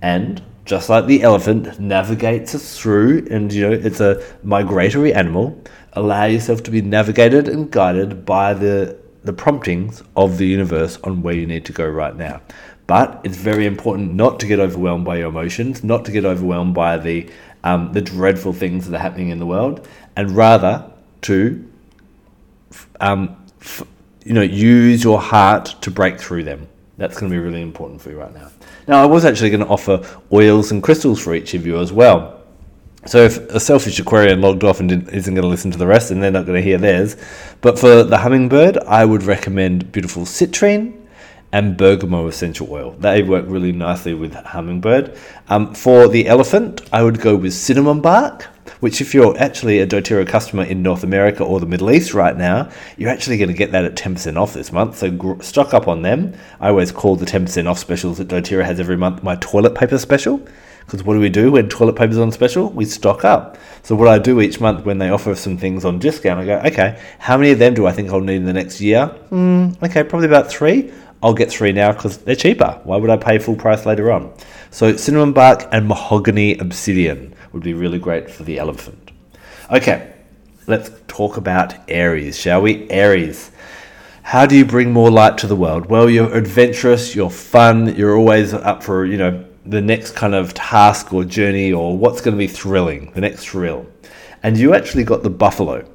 And 0.00 0.40
just 0.64 0.88
like 0.88 1.06
the 1.06 1.22
elephant 1.22 1.78
navigates 1.78 2.54
us 2.54 2.78
through, 2.78 3.26
and 3.28 3.52
you 3.52 3.68
know, 3.68 3.72
it's 3.72 4.00
a 4.00 4.22
migratory 4.44 5.12
animal, 5.12 5.60
Allow 5.94 6.24
yourself 6.24 6.62
to 6.62 6.70
be 6.70 6.80
navigated 6.80 7.48
and 7.48 7.70
guided 7.70 8.24
by 8.24 8.54
the, 8.54 8.96
the 9.24 9.32
promptings 9.32 10.02
of 10.16 10.38
the 10.38 10.46
universe 10.46 10.98
on 11.04 11.20
where 11.20 11.34
you 11.34 11.46
need 11.46 11.66
to 11.66 11.72
go 11.72 11.86
right 11.86 12.16
now. 12.16 12.40
But 12.86 13.20
it's 13.24 13.36
very 13.36 13.66
important 13.66 14.14
not 14.14 14.40
to 14.40 14.46
get 14.46 14.58
overwhelmed 14.58 15.04
by 15.04 15.18
your 15.18 15.28
emotions, 15.28 15.84
not 15.84 16.06
to 16.06 16.12
get 16.12 16.24
overwhelmed 16.24 16.74
by 16.74 16.96
the 16.96 17.28
um, 17.64 17.92
the 17.92 18.00
dreadful 18.00 18.52
things 18.52 18.88
that 18.88 18.96
are 18.96 19.02
happening 19.02 19.28
in 19.28 19.38
the 19.38 19.46
world, 19.46 19.86
and 20.16 20.30
rather 20.32 20.90
to 21.22 21.70
um, 23.00 23.36
f- 23.60 23.84
you 24.24 24.32
know 24.32 24.42
use 24.42 25.02
your 25.02 25.20
heart 25.20 25.74
to 25.80 25.90
break 25.90 26.20
through 26.20 26.44
them. 26.44 26.68
That's 26.98 27.18
going 27.18 27.30
to 27.30 27.36
be 27.36 27.42
really 27.42 27.62
important 27.62 28.00
for 28.00 28.10
you 28.10 28.20
right 28.20 28.32
now. 28.32 28.50
Now, 28.86 29.02
I 29.02 29.06
was 29.06 29.24
actually 29.24 29.50
going 29.50 29.64
to 29.64 29.68
offer 29.68 30.02
oils 30.32 30.72
and 30.72 30.82
crystals 30.82 31.20
for 31.20 31.34
each 31.34 31.54
of 31.54 31.66
you 31.66 31.78
as 31.78 31.92
well. 31.92 32.40
So 33.06 33.18
if 33.24 33.38
a 33.50 33.58
selfish 33.58 33.98
Aquarian 33.98 34.40
logged 34.40 34.62
off 34.62 34.78
and 34.78 35.08
isn't 35.08 35.34
going 35.34 35.42
to 35.42 35.48
listen 35.48 35.70
to 35.72 35.78
the 35.78 35.86
rest, 35.86 36.10
and 36.10 36.22
they're 36.22 36.30
not 36.30 36.46
going 36.46 36.60
to 36.60 36.62
hear 36.62 36.78
theirs, 36.78 37.16
but 37.60 37.78
for 37.78 38.04
the 38.04 38.18
hummingbird, 38.18 38.78
I 38.86 39.04
would 39.04 39.24
recommend 39.24 39.90
beautiful 39.90 40.22
citrine 40.22 41.01
and 41.52 41.76
bergamot 41.76 42.28
essential 42.28 42.66
oil. 42.70 42.92
They 42.98 43.22
work 43.22 43.44
really 43.46 43.72
nicely 43.72 44.14
with 44.14 44.34
hummingbird. 44.34 45.16
Um, 45.48 45.74
for 45.74 46.08
the 46.08 46.26
elephant, 46.26 46.88
I 46.92 47.02
would 47.02 47.20
go 47.20 47.36
with 47.36 47.52
cinnamon 47.52 48.00
bark, 48.00 48.44
which 48.80 49.00
if 49.02 49.14
you're 49.14 49.38
actually 49.38 49.80
a 49.80 49.86
doTERRA 49.86 50.26
customer 50.26 50.64
in 50.64 50.82
North 50.82 51.04
America 51.04 51.44
or 51.44 51.60
the 51.60 51.66
Middle 51.66 51.90
East 51.90 52.14
right 52.14 52.36
now, 52.36 52.70
you're 52.96 53.10
actually 53.10 53.36
going 53.36 53.50
to 53.50 53.54
get 53.54 53.70
that 53.72 53.84
at 53.84 53.94
10% 53.94 54.36
off 54.36 54.54
this 54.54 54.72
month. 54.72 54.96
So 54.96 55.10
gr- 55.10 55.42
stock 55.42 55.74
up 55.74 55.88
on 55.88 56.02
them. 56.02 56.34
I 56.58 56.68
always 56.68 56.90
call 56.90 57.16
the 57.16 57.26
10% 57.26 57.68
off 57.68 57.78
specials 57.78 58.18
that 58.18 58.28
doTERRA 58.28 58.64
has 58.64 58.80
every 58.80 58.96
month 58.96 59.22
my 59.22 59.36
toilet 59.36 59.74
paper 59.74 59.98
special. 59.98 60.40
Because 60.86 61.04
what 61.04 61.14
do 61.14 61.20
we 61.20 61.28
do 61.28 61.52
when 61.52 61.68
toilet 61.68 61.96
paper's 61.96 62.18
on 62.18 62.32
special? 62.32 62.70
We 62.70 62.86
stock 62.86 63.24
up. 63.24 63.56
So 63.82 63.94
what 63.94 64.08
I 64.08 64.18
do 64.18 64.40
each 64.40 64.60
month 64.60 64.84
when 64.84 64.98
they 64.98 65.10
offer 65.10 65.34
some 65.34 65.56
things 65.56 65.84
on 65.84 65.98
discount, 65.98 66.40
I 66.40 66.44
go, 66.44 66.58
okay, 66.66 67.00
how 67.18 67.36
many 67.36 67.52
of 67.52 67.58
them 67.58 67.74
do 67.74 67.86
I 67.86 67.92
think 67.92 68.10
I'll 68.10 68.20
need 68.20 68.36
in 68.36 68.46
the 68.46 68.52
next 68.52 68.80
year? 68.80 69.14
Mm, 69.30 69.80
okay, 69.82 70.02
probably 70.02 70.26
about 70.26 70.50
three. 70.50 70.92
I'll 71.22 71.34
get 71.34 71.50
three 71.50 71.72
now 71.72 71.92
because 71.92 72.18
they're 72.18 72.34
cheaper. 72.34 72.80
Why 72.84 72.96
would 72.96 73.10
I 73.10 73.16
pay 73.16 73.38
full 73.38 73.54
price 73.54 73.86
later 73.86 74.10
on? 74.10 74.34
So 74.70 74.96
cinnamon 74.96 75.32
bark 75.32 75.68
and 75.70 75.86
mahogany 75.86 76.58
obsidian 76.58 77.34
would 77.52 77.62
be 77.62 77.74
really 77.74 77.98
great 77.98 78.30
for 78.30 78.42
the 78.42 78.58
elephant. 78.58 79.10
Okay, 79.70 80.12
let's 80.66 80.90
talk 81.06 81.36
about 81.36 81.74
Aries, 81.88 82.38
shall 82.38 82.62
we? 82.62 82.90
Aries. 82.90 83.52
How 84.22 84.46
do 84.46 84.56
you 84.56 84.64
bring 84.64 84.92
more 84.92 85.10
light 85.10 85.38
to 85.38 85.46
the 85.46 85.56
world? 85.56 85.86
Well, 85.86 86.08
you're 86.08 86.32
adventurous, 86.34 87.14
you're 87.14 87.30
fun, 87.30 87.94
you're 87.96 88.16
always 88.16 88.54
up 88.54 88.82
for, 88.82 89.04
you 89.04 89.16
know, 89.16 89.44
the 89.64 89.80
next 89.80 90.12
kind 90.12 90.34
of 90.34 90.54
task 90.54 91.12
or 91.12 91.24
journey 91.24 91.72
or 91.72 91.96
what's 91.96 92.20
going 92.20 92.34
to 92.34 92.38
be 92.38 92.46
thrilling, 92.46 93.12
the 93.12 93.20
next 93.20 93.46
thrill. 93.46 93.86
And 94.42 94.56
you 94.56 94.74
actually 94.74 95.04
got 95.04 95.22
the 95.22 95.30
buffalo. 95.30 95.88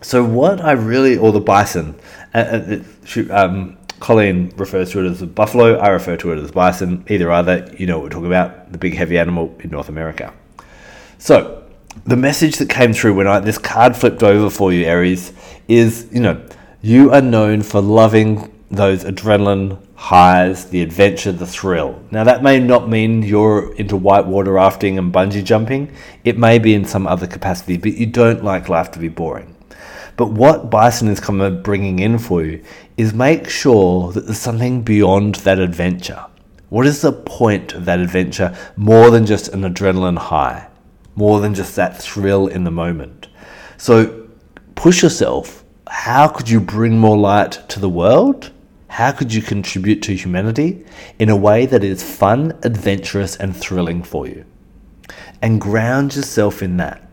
So 0.00 0.24
what 0.24 0.60
I 0.60 0.72
really, 0.72 1.16
or 1.16 1.32
the 1.32 1.40
bison, 1.40 1.94
uh, 2.34 2.38
uh, 2.38 3.22
um, 3.30 3.76
Colleen 4.02 4.52
refers 4.56 4.90
to 4.90 5.06
it 5.06 5.08
as 5.08 5.20
the 5.20 5.28
buffalo. 5.28 5.76
I 5.76 5.86
refer 5.90 6.16
to 6.16 6.32
it 6.32 6.38
as 6.40 6.50
bison. 6.50 7.04
Either 7.08 7.30
either, 7.30 7.72
you 7.78 7.86
know 7.86 7.98
what 7.98 8.02
we're 8.02 8.10
talking 8.10 8.26
about, 8.26 8.72
the 8.72 8.78
big 8.78 8.94
heavy 8.94 9.16
animal 9.16 9.56
in 9.60 9.70
North 9.70 9.88
America. 9.88 10.34
So 11.18 11.62
the 12.04 12.16
message 12.16 12.56
that 12.56 12.68
came 12.68 12.92
through 12.92 13.14
when 13.14 13.28
I 13.28 13.38
this 13.38 13.58
card 13.58 13.96
flipped 13.96 14.24
over 14.24 14.50
for 14.50 14.72
you, 14.72 14.84
Aries, 14.86 15.32
is 15.68 16.08
you 16.10 16.18
know 16.18 16.44
you 16.80 17.12
are 17.12 17.20
known 17.20 17.62
for 17.62 17.80
loving 17.80 18.52
those 18.72 19.04
adrenaline 19.04 19.78
highs, 19.94 20.68
the 20.70 20.82
adventure, 20.82 21.30
the 21.30 21.46
thrill. 21.46 22.02
Now, 22.10 22.24
that 22.24 22.42
may 22.42 22.58
not 22.58 22.88
mean 22.88 23.22
you're 23.22 23.72
into 23.74 23.96
whitewater 23.96 24.50
rafting 24.50 24.98
and 24.98 25.14
bungee 25.14 25.44
jumping. 25.44 25.92
It 26.24 26.36
may 26.36 26.58
be 26.58 26.74
in 26.74 26.86
some 26.86 27.06
other 27.06 27.28
capacity, 27.28 27.76
but 27.76 27.92
you 27.92 28.06
don't 28.06 28.42
like 28.42 28.68
life 28.68 28.90
to 28.92 28.98
be 28.98 29.06
boring. 29.06 29.54
But 30.16 30.32
what 30.32 30.70
Bison 30.70 31.08
is 31.08 31.20
kind 31.20 31.40
of 31.40 31.62
bringing 31.62 31.98
in 31.98 32.18
for 32.18 32.44
you 32.44 32.62
is 32.96 33.12
make 33.14 33.48
sure 33.48 34.12
that 34.12 34.26
there's 34.26 34.38
something 34.38 34.82
beyond 34.82 35.36
that 35.36 35.58
adventure. 35.58 36.26
What 36.68 36.86
is 36.86 37.02
the 37.02 37.12
point 37.12 37.74
of 37.74 37.84
that 37.84 38.00
adventure 38.00 38.56
more 38.76 39.10
than 39.10 39.26
just 39.26 39.48
an 39.48 39.62
adrenaline 39.62 40.18
high, 40.18 40.68
more 41.14 41.40
than 41.40 41.54
just 41.54 41.76
that 41.76 42.00
thrill 42.00 42.46
in 42.46 42.64
the 42.64 42.70
moment? 42.70 43.28
So 43.76 44.28
push 44.74 45.02
yourself. 45.02 45.64
How 45.86 46.28
could 46.28 46.48
you 46.48 46.60
bring 46.60 46.98
more 46.98 47.18
light 47.18 47.68
to 47.68 47.80
the 47.80 47.88
world? 47.88 48.50
How 48.88 49.12
could 49.12 49.32
you 49.32 49.42
contribute 49.42 50.02
to 50.02 50.14
humanity 50.14 50.84
in 51.18 51.28
a 51.28 51.36
way 51.36 51.66
that 51.66 51.82
is 51.82 52.02
fun, 52.02 52.58
adventurous, 52.62 53.36
and 53.36 53.56
thrilling 53.56 54.02
for 54.02 54.26
you? 54.26 54.44
And 55.40 55.60
ground 55.60 56.14
yourself 56.14 56.62
in 56.62 56.76
that. 56.76 57.11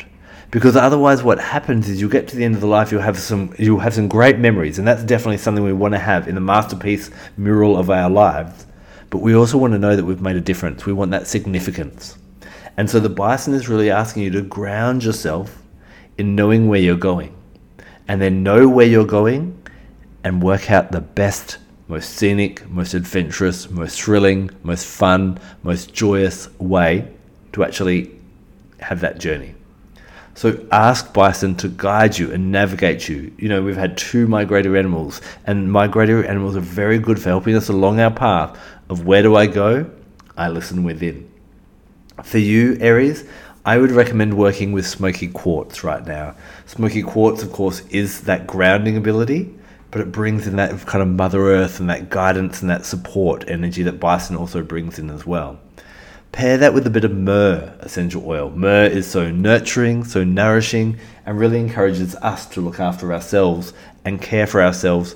Because 0.52 0.76
otherwise 0.76 1.22
what 1.22 1.40
happens 1.40 1.88
is 1.88 2.02
you'll 2.02 2.10
get 2.10 2.28
to 2.30 2.36
the 2.36 2.44
end 2.44 2.56
of 2.56 2.62
the 2.62 2.68
life, 2.68 2.92
you'll 2.92 3.02
have 3.02 3.20
some 3.20 3.54
you'll 3.60 3.80
have 3.80 3.94
some 3.94 4.08
great 4.08 4.40
memories, 4.40 4.80
and 4.80 4.88
that's 4.88 5.04
definitely 5.04 5.38
something 5.38 5.64
we 5.64 5.74
want 5.74 5.94
to 5.94 6.00
have 6.00 6.28
in 6.28 6.36
the 6.36 6.42
masterpiece 6.42 7.12
mural 7.38 7.78
of 7.78 7.90
our 7.90 8.10
lives. 8.10 8.66
But 9.10 9.20
we 9.20 9.36
also 9.36 9.58
want 9.58 9.74
to 9.74 9.80
know 9.80 9.96
that 9.96 10.06
we've 10.06 10.22
made 10.22 10.36
a 10.36 10.42
difference. 10.42 10.86
We 10.86 10.94
want 10.94 11.12
that 11.12 11.28
significance. 11.28 12.18
And 12.78 12.90
so 12.90 13.00
the 13.00 13.10
bison 13.10 13.54
is 13.54 13.68
really 13.68 13.92
asking 13.92 14.24
you 14.24 14.32
to 14.32 14.42
ground 14.42 15.04
yourself 15.04 15.62
in 16.18 16.36
knowing 16.36 16.68
where 16.68 16.80
you're 16.80 16.96
going. 16.96 17.36
And 18.08 18.22
then 18.22 18.42
know 18.42 18.68
where 18.68 18.88
you're 18.88 19.06
going 19.06 19.62
and 20.24 20.42
work 20.42 20.72
out 20.72 20.92
the 20.92 21.02
best 21.02 21.58
most 21.88 22.12
scenic, 22.12 22.70
most 22.70 22.94
adventurous, 22.94 23.70
most 23.70 24.00
thrilling, 24.00 24.52
most 24.64 24.86
fun, 24.86 25.40
most 25.64 25.92
joyous 25.92 26.48
way 26.60 27.12
to 27.52 27.64
actually 27.64 28.12
have 28.80 29.02
that 29.02 29.20
journey. 29.20 29.56
So 30.40 30.66
ask 30.72 31.12
bison 31.12 31.56
to 31.56 31.68
guide 31.68 32.18
you 32.18 32.32
and 32.32 32.50
navigate 32.50 33.10
you. 33.10 33.30
You 33.38 33.50
know, 33.50 33.62
we've 33.62 33.76
had 33.76 33.98
two 33.98 34.26
migratory 34.26 34.80
animals, 34.80 35.20
and 35.46 35.70
migratory 35.70 36.26
animals 36.26 36.56
are 36.56 36.62
very 36.62 36.98
good 36.98 37.22
for 37.22 37.28
helping 37.28 37.58
us 37.58 37.68
along 37.68 38.00
our 38.00 38.10
path 38.10 38.58
of 38.90 39.06
where 39.06 39.22
do 39.22 39.36
I 39.36 39.48
go? 39.48 39.92
I 40.38 40.48
listen 40.48 40.86
within. 40.86 41.30
For 42.24 42.38
you, 42.38 42.78
Aries, 42.80 43.26
I 43.66 43.80
would 43.80 43.92
recommend 43.92 44.38
working 44.38 44.72
with 44.72 44.88
smoky 44.88 45.28
quartz 45.28 45.84
right 45.84 46.08
now. 46.08 46.36
Smoky 46.68 47.04
quartz, 47.04 47.44
of 47.44 47.52
course, 47.52 47.82
is 47.88 48.22
that 48.22 48.48
grounding 48.48 48.96
ability 48.96 49.54
but 49.92 50.02
it 50.02 50.12
brings 50.12 50.46
in 50.46 50.56
that 50.58 50.86
kind 50.86 51.02
of 51.02 51.08
Mother 51.08 51.50
Earth 51.50 51.80
and 51.80 51.90
that 51.90 52.10
guidance 52.10 52.62
and 52.62 52.70
that 52.70 52.86
support 52.86 53.44
energy 53.48 53.84
that 53.84 54.00
Bison 54.00 54.36
also 54.36 54.62
brings 54.62 55.00
in 55.00 55.10
as 55.10 55.26
well. 55.26 55.60
Pair 56.32 56.58
that 56.58 56.74
with 56.74 56.86
a 56.86 56.92
bit 56.92 57.04
of 57.04 57.12
myrrh 57.12 57.74
essential 57.80 58.24
oil. 58.26 58.52
Myrrh 58.52 58.86
is 58.86 59.08
so 59.08 59.32
nurturing, 59.32 60.04
so 60.04 60.24
nourishing, 60.24 60.98
and 61.26 61.40
really 61.40 61.60
encourages 61.60 62.16
us 62.16 62.46
to 62.48 62.62
look 62.62 62.80
after 62.80 63.12
ourselves 63.12 63.74
and 64.06 64.22
care 64.22 64.46
for 64.46 64.62
ourselves 64.62 65.16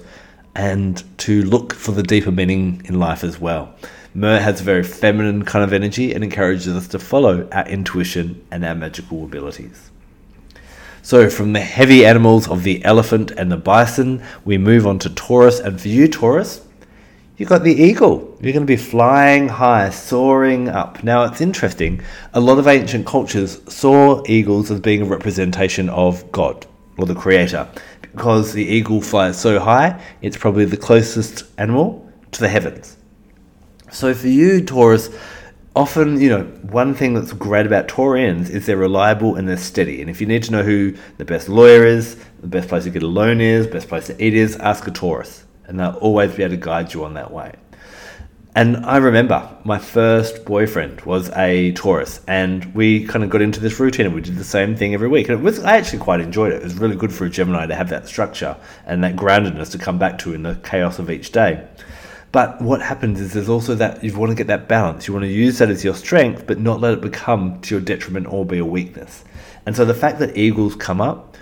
and 0.55 1.03
to 1.19 1.43
look 1.43 1.73
for 1.73 1.91
the 1.91 2.03
deeper 2.03 2.31
meaning 2.31 2.81
in 2.85 2.99
life 2.99 3.23
as 3.23 3.39
well. 3.39 3.73
Myrrh 4.15 4.39
has 4.39 4.61
a 4.61 4.63
very 4.63 4.83
feminine 4.83 5.43
kind 5.43 5.63
of 5.63 5.73
energy 5.73 6.13
and 6.13 6.23
encourages 6.23 6.67
us 6.75 6.87
to 6.89 6.99
follow 6.99 7.47
our 7.51 7.67
intuition 7.67 8.45
and 8.51 8.63
our 8.63 8.75
magical 8.75 9.23
abilities. 9.23 9.91
So, 11.01 11.29
from 11.29 11.53
the 11.53 11.59
heavy 11.59 12.05
animals 12.05 12.47
of 12.47 12.63
the 12.63 12.83
elephant 12.85 13.31
and 13.31 13.51
the 13.51 13.57
bison, 13.57 14.23
we 14.45 14.57
move 14.57 14.87
on 14.87 14.99
to 14.99 15.09
Taurus. 15.09 15.59
And 15.59 15.81
for 15.81 15.89
you, 15.89 16.07
Taurus, 16.07 16.65
you've 17.37 17.49
got 17.49 17.63
the 17.63 17.73
eagle. 17.73 18.37
You're 18.41 18.53
going 18.53 18.65
to 18.65 18.71
be 18.71 18.77
flying 18.77 19.47
high, 19.47 19.89
soaring 19.89 20.69
up. 20.69 21.03
Now, 21.03 21.23
it's 21.23 21.41
interesting. 21.41 22.01
A 22.33 22.39
lot 22.39 22.59
of 22.59 22.67
ancient 22.67 23.05
cultures 23.05 23.59
saw 23.71 24.23
eagles 24.27 24.69
as 24.71 24.79
being 24.79 25.01
a 25.01 25.05
representation 25.05 25.89
of 25.89 26.31
God 26.31 26.65
or 26.97 27.05
the 27.05 27.15
Creator 27.15 27.67
because 28.01 28.53
the 28.53 28.63
eagle 28.63 29.01
flies 29.01 29.39
so 29.39 29.59
high, 29.59 29.99
it's 30.21 30.37
probably 30.37 30.65
the 30.65 30.77
closest 30.77 31.45
animal 31.57 32.11
to 32.31 32.39
the 32.39 32.47
heavens. 32.47 32.97
So, 33.91 34.13
for 34.13 34.27
you, 34.27 34.63
Taurus, 34.63 35.09
often, 35.75 36.21
you 36.21 36.29
know, 36.29 36.43
one 36.43 36.93
thing 36.93 37.15
that's 37.15 37.33
great 37.33 37.65
about 37.65 37.87
Taurians 37.87 38.49
is 38.49 38.67
they're 38.67 38.77
reliable 38.77 39.35
and 39.35 39.47
they're 39.47 39.57
steady. 39.57 40.01
And 40.01 40.09
if 40.09 40.21
you 40.21 40.27
need 40.27 40.43
to 40.43 40.51
know 40.51 40.63
who 40.63 40.95
the 41.17 41.25
best 41.25 41.49
lawyer 41.49 41.85
is, 41.85 42.15
the 42.41 42.47
best 42.47 42.69
place 42.69 42.83
to 42.83 42.91
get 42.91 43.01
a 43.01 43.07
loan 43.07 43.41
is, 43.41 43.65
best 43.65 43.87
place 43.87 44.07
to 44.07 44.23
eat 44.23 44.35
is, 44.35 44.55
ask 44.57 44.87
a 44.87 44.91
Taurus. 44.91 45.43
And 45.73 45.79
they'll 45.79 45.93
always 46.01 46.31
be 46.35 46.43
able 46.43 46.53
to 46.53 46.61
guide 46.61 46.93
you 46.93 47.03
on 47.03 47.15
that 47.15 47.31
way. 47.31 47.55
And 48.55 48.85
I 48.85 48.97
remember 48.97 49.49
my 49.63 49.79
first 49.79 50.45
boyfriend 50.45 51.01
was 51.01 51.31
a 51.31 51.71
Taurus, 51.71 52.21
and 52.27 52.75
we 52.75 53.07
kind 53.07 53.23
of 53.23 53.31
got 53.31 53.41
into 53.41 53.59
this 53.59 53.79
routine 53.79 54.05
and 54.05 54.13
we 54.13 54.21
did 54.21 54.35
the 54.35 54.43
same 54.43 54.75
thing 54.75 54.93
every 54.93 55.07
week. 55.07 55.29
And 55.29 55.39
it 55.39 55.41
was 55.43 55.63
I 55.63 55.77
actually 55.77 55.97
quite 55.97 56.19
enjoyed 56.19 56.53
it. 56.53 56.57
It 56.57 56.63
was 56.63 56.75
really 56.75 56.95
good 56.95 57.11
for 57.11 57.25
a 57.25 57.29
Gemini 57.31 57.65
to 57.65 57.73
have 57.73 57.89
that 57.89 58.07
structure 58.07 58.55
and 58.85 59.03
that 59.03 59.15
groundedness 59.15 59.71
to 59.71 59.79
come 59.79 59.97
back 59.97 60.19
to 60.19 60.35
in 60.35 60.43
the 60.43 60.59
chaos 60.63 60.99
of 60.99 61.09
each 61.09 61.31
day. 61.31 61.67
But 62.31 62.61
what 62.61 62.79
happens 62.79 63.19
is 63.19 63.33
there's 63.33 63.49
also 63.49 63.73
that 63.73 64.03
you 64.03 64.15
want 64.15 64.29
to 64.29 64.35
get 64.35 64.45
that 64.45 64.67
balance. 64.67 65.07
You 65.07 65.15
want 65.15 65.23
to 65.23 65.31
use 65.31 65.57
that 65.57 65.71
as 65.71 65.83
your 65.83 65.95
strength, 65.95 66.45
but 66.45 66.59
not 66.59 66.81
let 66.81 66.93
it 66.93 67.01
become 67.01 67.59
to 67.61 67.73
your 67.73 67.81
detriment 67.81 68.27
or 68.31 68.45
be 68.45 68.59
a 68.59 68.65
weakness. 68.65 69.23
And 69.65 69.75
so 69.75 69.85
the 69.85 69.95
fact 69.95 70.19
that 70.19 70.37
eagles 70.37 70.75
come 70.75 71.01
up, 71.01 71.35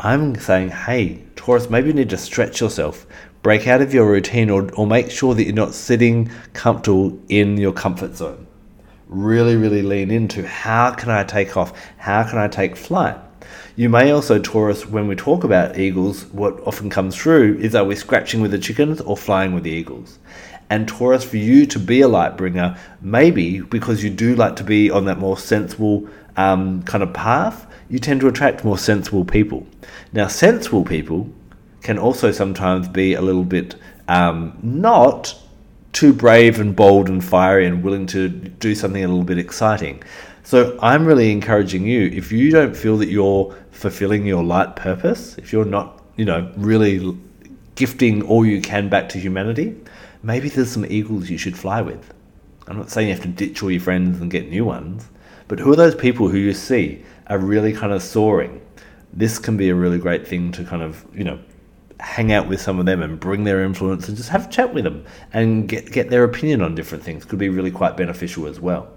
I'm 0.00 0.36
saying, 0.36 0.70
hey, 0.70 1.24
Taurus, 1.34 1.68
maybe 1.68 1.88
you 1.88 1.94
need 1.94 2.10
to 2.10 2.16
stretch 2.16 2.60
yourself, 2.60 3.04
break 3.42 3.66
out 3.66 3.80
of 3.80 3.94
your 3.94 4.10
routine, 4.10 4.50
or, 4.50 4.70
or 4.74 4.86
make 4.86 5.10
sure 5.10 5.34
that 5.34 5.44
you're 5.44 5.54
not 5.54 5.74
sitting 5.74 6.30
comfortable 6.52 7.18
in 7.28 7.56
your 7.56 7.72
comfort 7.72 8.16
zone. 8.16 8.46
Really, 9.08 9.56
really 9.56 9.82
lean 9.82 10.10
into 10.10 10.46
how 10.46 10.92
can 10.92 11.10
I 11.10 11.24
take 11.24 11.56
off? 11.56 11.72
How 11.96 12.24
can 12.28 12.38
I 12.38 12.48
take 12.48 12.76
flight? 12.76 13.16
You 13.76 13.88
may 13.88 14.10
also, 14.10 14.38
Taurus, 14.38 14.86
when 14.86 15.06
we 15.06 15.14
talk 15.14 15.44
about 15.44 15.78
eagles, 15.78 16.24
what 16.26 16.60
often 16.66 16.90
comes 16.90 17.14
through 17.14 17.58
is 17.58 17.74
are 17.74 17.84
we 17.84 17.94
scratching 17.94 18.40
with 18.40 18.50
the 18.50 18.58
chickens 18.58 19.00
or 19.00 19.16
flying 19.16 19.54
with 19.54 19.62
the 19.62 19.70
eagles? 19.70 20.18
And 20.68 20.86
Taurus, 20.86 21.24
for 21.24 21.36
you 21.36 21.64
to 21.66 21.78
be 21.78 22.00
a 22.00 22.08
light 22.08 22.36
bringer, 22.36 22.76
maybe 23.00 23.60
because 23.60 24.04
you 24.04 24.10
do 24.10 24.34
like 24.34 24.56
to 24.56 24.64
be 24.64 24.90
on 24.90 25.06
that 25.06 25.18
more 25.18 25.38
sensible 25.38 26.08
um, 26.36 26.82
kind 26.82 27.02
of 27.02 27.14
path, 27.14 27.66
you 27.88 27.98
tend 27.98 28.20
to 28.20 28.28
attract 28.28 28.64
more 28.64 28.76
sensible 28.76 29.24
people. 29.24 29.66
Now, 30.12 30.26
sensible 30.26 30.84
people 30.84 31.32
can 31.82 31.98
also 31.98 32.30
sometimes 32.32 32.88
be 32.88 33.14
a 33.14 33.20
little 33.20 33.44
bit 33.44 33.74
um, 34.08 34.58
not 34.62 35.34
too 35.92 36.12
brave 36.12 36.60
and 36.60 36.76
bold 36.76 37.08
and 37.08 37.24
fiery 37.24 37.66
and 37.66 37.82
willing 37.82 38.06
to 38.06 38.28
do 38.28 38.74
something 38.74 39.04
a 39.04 39.08
little 39.08 39.24
bit 39.24 39.38
exciting. 39.38 40.02
So 40.44 40.78
I'm 40.80 41.04
really 41.04 41.30
encouraging 41.30 41.86
you 41.86 42.06
if 42.06 42.32
you 42.32 42.50
don't 42.50 42.76
feel 42.76 42.96
that 42.98 43.08
you're 43.08 43.54
fulfilling 43.70 44.26
your 44.26 44.42
light 44.42 44.76
purpose, 44.76 45.36
if 45.38 45.52
you're 45.52 45.64
not, 45.64 46.02
you 46.16 46.24
know, 46.24 46.52
really 46.56 47.16
gifting 47.74 48.22
all 48.22 48.44
you 48.44 48.60
can 48.60 48.88
back 48.88 49.08
to 49.10 49.18
humanity, 49.18 49.76
maybe 50.22 50.48
there's 50.48 50.70
some 50.70 50.86
eagles 50.88 51.30
you 51.30 51.38
should 51.38 51.56
fly 51.56 51.80
with. 51.80 52.12
I'm 52.66 52.76
not 52.76 52.90
saying 52.90 53.08
you 53.08 53.14
have 53.14 53.22
to 53.22 53.28
ditch 53.28 53.62
all 53.62 53.70
your 53.70 53.80
friends 53.80 54.20
and 54.20 54.30
get 54.30 54.50
new 54.50 54.64
ones, 54.64 55.08
but 55.48 55.58
who 55.58 55.72
are 55.72 55.76
those 55.76 55.94
people 55.94 56.28
who 56.28 56.38
you 56.38 56.52
see 56.52 57.04
are 57.28 57.38
really 57.38 57.72
kind 57.72 57.92
of 57.92 58.02
soaring? 58.02 58.60
This 59.12 59.38
can 59.38 59.56
be 59.56 59.70
a 59.70 59.74
really 59.74 59.98
great 59.98 60.26
thing 60.26 60.52
to 60.52 60.64
kind 60.64 60.82
of, 60.82 61.04
you 61.14 61.24
know, 61.24 61.38
hang 62.00 62.32
out 62.32 62.48
with 62.48 62.60
some 62.60 62.78
of 62.78 62.86
them 62.86 63.02
and 63.02 63.18
bring 63.18 63.44
their 63.44 63.64
influence 63.64 64.08
and 64.08 64.16
just 64.16 64.28
have 64.28 64.46
a 64.46 64.50
chat 64.50 64.72
with 64.72 64.84
them 64.84 65.04
and 65.32 65.68
get, 65.68 65.90
get 65.90 66.10
their 66.10 66.24
opinion 66.24 66.62
on 66.62 66.74
different 66.74 67.02
things 67.02 67.24
could 67.24 67.38
be 67.38 67.48
really 67.48 67.70
quite 67.70 67.96
beneficial 67.96 68.46
as 68.46 68.60
well. 68.60 68.88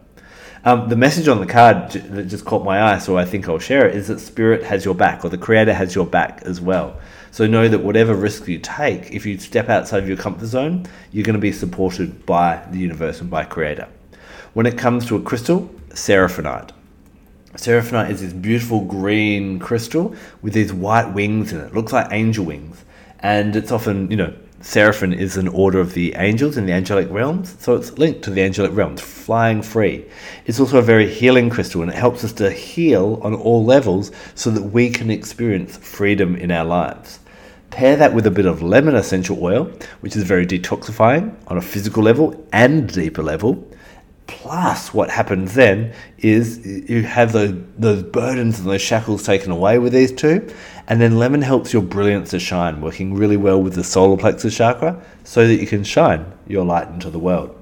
Um, 0.63 0.89
the 0.89 0.95
message 0.95 1.27
on 1.27 1.39
the 1.39 1.47
card 1.47 1.91
that 1.91 2.25
just 2.25 2.45
caught 2.45 2.63
my 2.63 2.93
eye, 2.93 2.99
so 2.99 3.17
I 3.17 3.25
think 3.25 3.49
I'll 3.49 3.57
share 3.57 3.87
it, 3.87 3.95
is 3.95 4.09
that 4.09 4.19
Spirit 4.19 4.61
has 4.63 4.85
your 4.85 4.93
back, 4.93 5.25
or 5.25 5.29
the 5.29 5.37
Creator 5.37 5.73
has 5.73 5.95
your 5.95 6.05
back 6.05 6.43
as 6.43 6.61
well. 6.61 6.99
So 7.31 7.47
know 7.47 7.67
that 7.67 7.79
whatever 7.79 8.13
risk 8.13 8.47
you 8.47 8.59
take, 8.59 9.09
if 9.09 9.25
you 9.25 9.39
step 9.39 9.69
outside 9.69 10.03
of 10.03 10.07
your 10.07 10.17
comfort 10.17 10.45
zone, 10.45 10.85
you're 11.11 11.23
going 11.23 11.33
to 11.33 11.39
be 11.39 11.51
supported 11.51 12.27
by 12.27 12.63
the 12.69 12.77
universe 12.77 13.21
and 13.21 13.29
by 13.29 13.43
Creator. 13.43 13.87
When 14.53 14.67
it 14.67 14.77
comes 14.77 15.07
to 15.07 15.15
a 15.15 15.21
crystal, 15.21 15.73
Seraphinite. 15.89 16.71
Seraphinite 17.53 18.11
is 18.11 18.21
this 18.21 18.33
beautiful 18.33 18.81
green 18.81 19.57
crystal 19.57 20.15
with 20.43 20.53
these 20.53 20.71
white 20.71 21.11
wings 21.11 21.51
in 21.51 21.59
it. 21.59 21.67
it 21.67 21.73
looks 21.73 21.91
like 21.91 22.07
angel 22.11 22.45
wings. 22.45 22.85
And 23.23 23.55
it's 23.55 23.71
often, 23.71 24.09
you 24.09 24.17
know, 24.17 24.33
Seraphim 24.61 25.11
is 25.11 25.37
an 25.37 25.47
order 25.47 25.79
of 25.79 25.93
the 25.93 26.13
angels 26.15 26.55
in 26.55 26.67
the 26.67 26.73
angelic 26.73 27.09
realms, 27.09 27.55
so 27.59 27.75
it's 27.75 27.97
linked 27.97 28.21
to 28.23 28.29
the 28.29 28.43
angelic 28.43 28.75
realms, 28.75 29.01
flying 29.01 29.63
free. 29.63 30.05
It's 30.45 30.59
also 30.59 30.77
a 30.77 30.83
very 30.83 31.11
healing 31.11 31.49
crystal, 31.49 31.81
and 31.81 31.91
it 31.91 31.97
helps 31.97 32.23
us 32.23 32.31
to 32.33 32.51
heal 32.51 33.19
on 33.23 33.33
all 33.33 33.65
levels 33.65 34.11
so 34.35 34.51
that 34.51 34.61
we 34.61 34.91
can 34.91 35.09
experience 35.09 35.77
freedom 35.77 36.35
in 36.35 36.51
our 36.51 36.65
lives. 36.65 37.19
Pair 37.71 37.95
that 37.95 38.13
with 38.13 38.27
a 38.27 38.31
bit 38.31 38.45
of 38.45 38.61
lemon 38.61 38.95
essential 38.95 39.43
oil, 39.43 39.71
which 40.01 40.15
is 40.15 40.23
very 40.23 40.45
detoxifying 40.45 41.33
on 41.47 41.57
a 41.57 41.61
physical 41.61 42.03
level 42.03 42.47
and 42.53 42.91
deeper 42.93 43.23
level. 43.23 43.67
Plus, 44.31 44.93
what 44.93 45.09
happens 45.09 45.55
then 45.55 45.93
is 46.17 46.65
you 46.65 47.03
have 47.03 47.33
those, 47.33 47.53
those 47.77 48.01
burdens 48.01 48.59
and 48.59 48.69
those 48.69 48.81
shackles 48.81 49.23
taken 49.23 49.51
away 49.51 49.77
with 49.77 49.91
these 49.91 50.09
two, 50.09 50.49
and 50.87 51.01
then 51.01 51.17
lemon 51.17 51.41
helps 51.41 51.73
your 51.73 51.81
brilliance 51.81 52.29
to 52.29 52.39
shine, 52.39 52.79
working 52.79 53.13
really 53.13 53.35
well 53.35 53.61
with 53.61 53.73
the 53.75 53.83
solar 53.83 54.15
plexus 54.15 54.55
chakra 54.55 54.99
so 55.25 55.45
that 55.45 55.55
you 55.55 55.67
can 55.67 55.83
shine 55.83 56.25
your 56.47 56.63
light 56.63 56.87
into 56.87 57.09
the 57.09 57.19
world. 57.19 57.53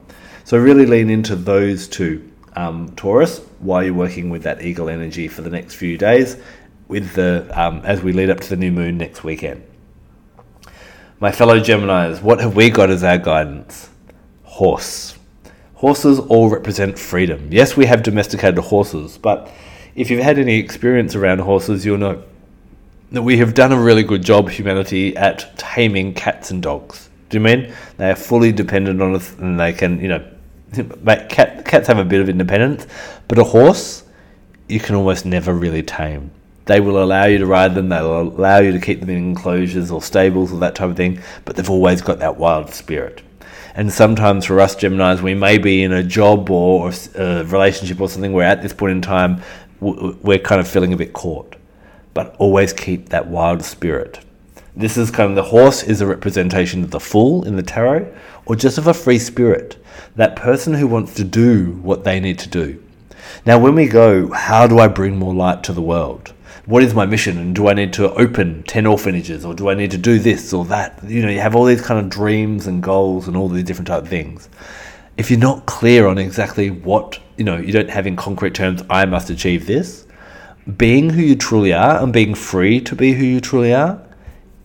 So, 0.44 0.60
really 0.60 0.86
lean 0.86 1.10
into 1.10 1.36
those 1.36 1.88
two, 1.88 2.32
um, 2.56 2.94
Taurus, 2.96 3.40
while 3.58 3.84
you're 3.84 3.96
working 3.96 4.30
with 4.30 4.44
that 4.44 4.62
eagle 4.62 4.90
energy 4.90 5.28
for 5.28 5.42
the 5.42 5.50
next 5.50 5.74
few 5.74 5.98
days, 5.98 6.38
with 6.88 7.14
the 7.14 7.50
um, 7.60 7.82
as 7.84 8.04
we 8.04 8.14
lead 8.14 8.30
up 8.30 8.42
to 8.42 8.50
the 8.50 8.58
new 8.58 8.72
moon 8.72 9.00
next 9.00 9.24
weekend. 9.24 9.64
My 11.20 11.32
fellow 11.32 11.60
Geminis, 11.60 12.22
what 12.22 12.40
have 12.40 12.56
we 12.56 12.70
got 12.70 12.92
as 12.92 13.04
our 13.04 13.18
guidance? 13.18 13.90
Horse. 14.44 15.19
Horses 15.80 16.20
all 16.20 16.50
represent 16.50 17.00
freedom. 17.00 17.48
Yes, 17.50 17.78
we 17.78 17.86
have 17.86 18.04
domesticated 18.04 18.58
horses, 18.58 19.18
but 19.18 19.50
if 19.96 20.12
you've 20.12 20.22
had 20.22 20.38
any 20.38 20.58
experience 20.58 21.16
around 21.16 21.40
horses, 21.40 21.86
you'll 21.86 21.98
know 21.98 22.22
that 23.14 23.22
we 23.22 23.38
have 23.38 23.54
done 23.54 23.72
a 23.72 23.80
really 23.80 24.04
good 24.04 24.22
job, 24.22 24.50
humanity, 24.50 25.16
at 25.16 25.58
taming 25.58 26.14
cats 26.14 26.52
and 26.52 26.62
dogs. 26.62 27.10
Do 27.30 27.38
you 27.38 27.42
mean 27.42 27.74
they 27.96 28.12
are 28.12 28.18
fully 28.18 28.52
dependent 28.52 29.02
on 29.02 29.16
us 29.16 29.34
and 29.38 29.58
they 29.58 29.72
can, 29.72 30.02
you 30.02 30.10
know, 30.10 30.30
cat, 31.30 31.64
cats 31.64 31.88
have 31.88 31.98
a 31.98 32.04
bit 32.04 32.20
of 32.20 32.28
independence, 32.28 32.86
but 33.30 33.40
a 33.40 33.46
horse 33.46 34.04
you 34.68 34.82
can 34.82 34.96
almost 34.96 35.26
never 35.26 35.54
really 35.54 35.82
tame. 35.82 36.30
They 36.66 36.82
will 36.82 37.02
allow 37.02 37.24
you 37.24 37.38
to 37.38 37.46
ride 37.46 37.74
them, 37.74 37.88
they'll 37.88 38.20
allow 38.20 38.58
you 38.58 38.74
to 38.74 38.82
keep 38.82 39.00
them 39.00 39.12
in 39.12 39.30
enclosures 39.30 39.92
or 39.92 40.02
stables 40.02 40.52
or 40.52 40.60
that 40.60 40.76
type 40.76 40.90
of 40.90 40.98
thing, 40.98 41.22
but 41.46 41.56
they've 41.56 41.70
always 41.70 42.02
got 42.02 42.20
that 42.20 42.36
wild 42.36 42.74
spirit. 42.74 43.24
And 43.80 43.94
sometimes 43.94 44.44
for 44.44 44.60
us 44.60 44.76
Geminis, 44.76 45.22
we 45.22 45.34
may 45.34 45.58
be 45.58 45.84
in 45.84 45.94
a 45.94 46.04
job 46.04 46.50
or 46.50 46.92
a 47.16 47.46
relationship 47.46 48.02
or 48.02 48.10
something 48.10 48.34
where 48.34 48.46
at 48.46 48.62
this 48.62 48.74
point 48.74 48.92
in 48.92 49.02
time 49.02 49.42
we're 49.80 50.38
kind 50.38 50.60
of 50.60 50.68
feeling 50.68 50.92
a 50.92 50.98
bit 50.98 51.14
caught 51.14 51.56
but 52.14 52.36
always 52.40 52.74
keep 52.74 53.08
that 53.08 53.28
wild 53.28 53.64
spirit. 53.64 54.20
This 54.76 54.98
is 54.98 55.10
kind 55.10 55.30
of 55.30 55.38
the 55.38 55.50
horse 55.50 55.82
is 55.84 56.02
a 56.02 56.06
representation 56.06 56.84
of 56.84 56.92
the 56.92 57.00
fool 57.00 57.46
in 57.46 57.56
the 57.56 57.64
tarot, 57.64 58.14
or 58.46 58.58
just 58.58 58.78
of 58.78 58.88
a 58.88 58.94
free 58.94 59.18
spirit, 59.18 59.82
that 60.18 60.36
person 60.36 60.74
who 60.74 60.86
wants 60.86 61.14
to 61.14 61.24
do 61.24 61.80
what 61.82 62.04
they 62.04 62.20
need 62.20 62.38
to 62.40 62.50
do. 62.50 62.84
Now, 63.46 63.60
when 63.60 63.76
we 63.76 63.88
go, 63.88 64.30
how 64.34 64.68
do 64.68 64.80
I 64.80 64.90
bring 64.90 65.18
more 65.18 65.34
light 65.34 65.64
to 65.64 65.72
the 65.72 65.82
world? 65.82 66.34
What 66.70 66.84
is 66.84 66.94
my 66.94 67.08
mission? 67.08 67.40
And 67.40 67.56
do 67.56 67.68
I 67.68 67.74
need 67.74 67.94
to 67.94 68.14
open 68.14 68.62
10 68.62 68.86
orphanages 68.86 69.44
or 69.44 69.56
do 69.56 69.70
I 69.70 69.74
need 69.74 69.90
to 69.90 69.98
do 69.98 70.20
this 70.20 70.54
or 70.54 70.66
that? 70.66 71.00
You 71.04 71.24
know, 71.24 71.30
you 71.30 71.40
have 71.40 71.56
all 71.56 71.66
these 71.66 71.82
kind 71.82 72.00
of 72.00 72.12
dreams 72.12 72.68
and 72.68 72.84
goals 72.84 73.28
and 73.28 73.36
all 73.36 73.50
these 73.50 73.64
different 73.64 73.88
type 73.88 74.04
of 74.04 74.08
things. 74.08 74.50
If 75.18 75.32
you're 75.32 75.40
not 75.40 75.66
clear 75.66 76.06
on 76.06 76.20
exactly 76.20 76.70
what, 76.70 77.18
you 77.38 77.44
know, 77.44 77.58
you 77.58 77.74
don't 77.74 77.90
have 77.90 78.06
in 78.06 78.16
concrete 78.16 78.54
terms, 78.54 78.84
I 78.88 79.06
must 79.06 79.32
achieve 79.32 79.66
this, 79.66 80.06
being 80.78 81.10
who 81.10 81.24
you 81.24 81.36
truly 81.36 81.74
are 81.74 82.04
and 82.04 82.14
being 82.14 82.36
free 82.36 82.80
to 82.82 82.96
be 82.96 83.14
who 83.14 83.26
you 83.26 83.42
truly 83.42 83.74
are 83.74 84.00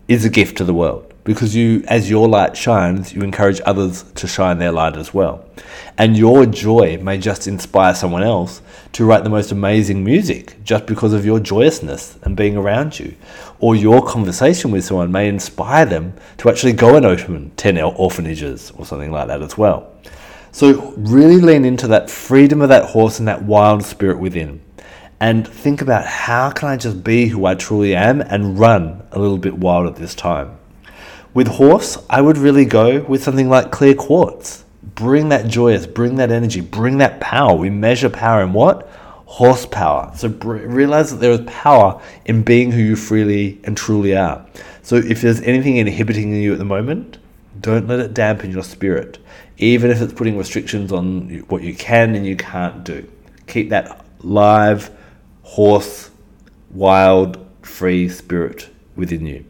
is 0.07 0.27
a 0.27 0.29
gift 0.29 0.59
to 0.59 0.65
the 0.65 0.75
world 0.75 1.14
because 1.25 1.57
you 1.57 1.83
as 1.89 2.09
your 2.11 2.29
light 2.29 2.57
shines 2.57 3.13
you 3.15 3.23
encourage 3.23 3.61
others 3.65 4.05
to 4.15 4.27
shine 4.27 4.59
their 4.59 4.71
light 4.71 4.97
as 4.97 5.13
well. 5.13 5.45
And 5.97 6.17
your 6.17 6.47
joy 6.47 6.99
may 6.99 7.19
just 7.19 7.47
inspire 7.47 7.95
someone 7.95 8.23
else 8.23 8.61
to 8.93 9.05
write 9.05 9.25
the 9.25 9.31
most 9.31 9.51
amazing 9.51 10.05
music 10.05 10.63
just 10.63 10.87
because 10.87 11.13
of 11.13 11.25
your 11.25 11.41
joyousness 11.41 12.19
and 12.23 12.37
being 12.37 12.57
around 12.57 12.99
you. 12.99 13.17
Or 13.59 13.75
your 13.75 14.07
conversation 14.07 14.71
with 14.71 14.85
someone 14.85 15.11
may 15.11 15.29
inspire 15.29 15.87
them 15.87 16.15
to 16.39 16.51
actually 16.51 16.75
go 16.75 16.97
and 16.97 17.07
open 17.07 17.53
10 17.57 17.79
orphanages 17.81 18.71
or 18.73 18.85
something 18.85 19.11
like 19.11 19.29
that 19.29 19.43
as 19.43 19.57
well. 19.57 19.93
So 20.53 20.93
really 20.97 21.41
lean 21.41 21.65
into 21.65 21.89
that 21.89 22.11
freedom 22.11 22.61
of 22.61 22.69
that 22.69 22.91
horse 22.91 23.19
and 23.19 23.27
that 23.27 23.43
wild 23.43 23.83
spirit 23.83 24.19
within. 24.19 24.63
And 25.21 25.47
think 25.49 25.81
about 25.81 26.07
how 26.07 26.51
can 26.51 26.69
I 26.69 26.77
just 26.77 27.03
be 27.03 27.29
who 27.29 27.47
I 27.47 27.55
truly 27.55 27.95
am 27.97 28.21
and 28.21 28.59
run 28.59 29.03
a 29.11 29.19
little 29.19 29.39
bit 29.39 29.59
wild 29.59 29.87
at 29.87 29.97
this 29.97 30.15
time. 30.15 30.59
With 31.35 31.49
horse, 31.49 31.99
I 32.09 32.21
would 32.21 32.39
really 32.39 32.65
go 32.65 33.03
with 33.03 33.25
something 33.25 33.49
like 33.49 33.73
clear 33.73 33.95
quartz. 33.95 34.65
Bring 34.95 35.31
that 35.31 35.49
joyous, 35.49 35.85
bring 35.85 36.15
that 36.17 36.31
energy, 36.31 36.61
bring 36.61 36.99
that 36.99 37.19
power. 37.19 37.57
We 37.57 37.71
measure 37.71 38.09
power 38.09 38.41
in 38.41 38.53
what? 38.53 38.89
Horsepower. 39.27 40.13
So 40.15 40.29
br- 40.29 40.59
realize 40.59 41.11
that 41.11 41.17
there 41.17 41.33
is 41.33 41.41
power 41.41 42.01
in 42.25 42.45
being 42.45 42.71
who 42.71 42.81
you 42.81 42.95
freely 42.95 43.61
and 43.65 43.77
truly 43.77 44.17
are. 44.17 44.47
So 44.83 44.95
if 44.95 45.23
there's 45.23 45.41
anything 45.41 45.77
inhibiting 45.79 46.33
you 46.33 46.53
at 46.53 46.59
the 46.59 46.65
moment, 46.65 47.19
don't 47.61 47.89
let 47.89 47.99
it 47.99 48.15
dampen 48.15 48.53
your 48.53 48.63
spirit, 48.63 49.19
even 49.59 49.91
if 49.91 50.01
it's 50.01 50.13
putting 50.13 50.39
restrictions 50.39 50.93
on 50.93 51.31
what 51.49 51.63
you 51.63 51.75
can 51.75 52.15
and 52.15 52.25
you 52.25 52.37
can't 52.37 52.85
do. 52.85 53.11
Keep 53.49 53.71
that 53.71 54.05
live, 54.21 54.89
horse, 55.43 56.11
wild, 56.71 57.45
free 57.63 58.09
spirit 58.09 58.69
within 58.95 59.27
you. 59.27 59.45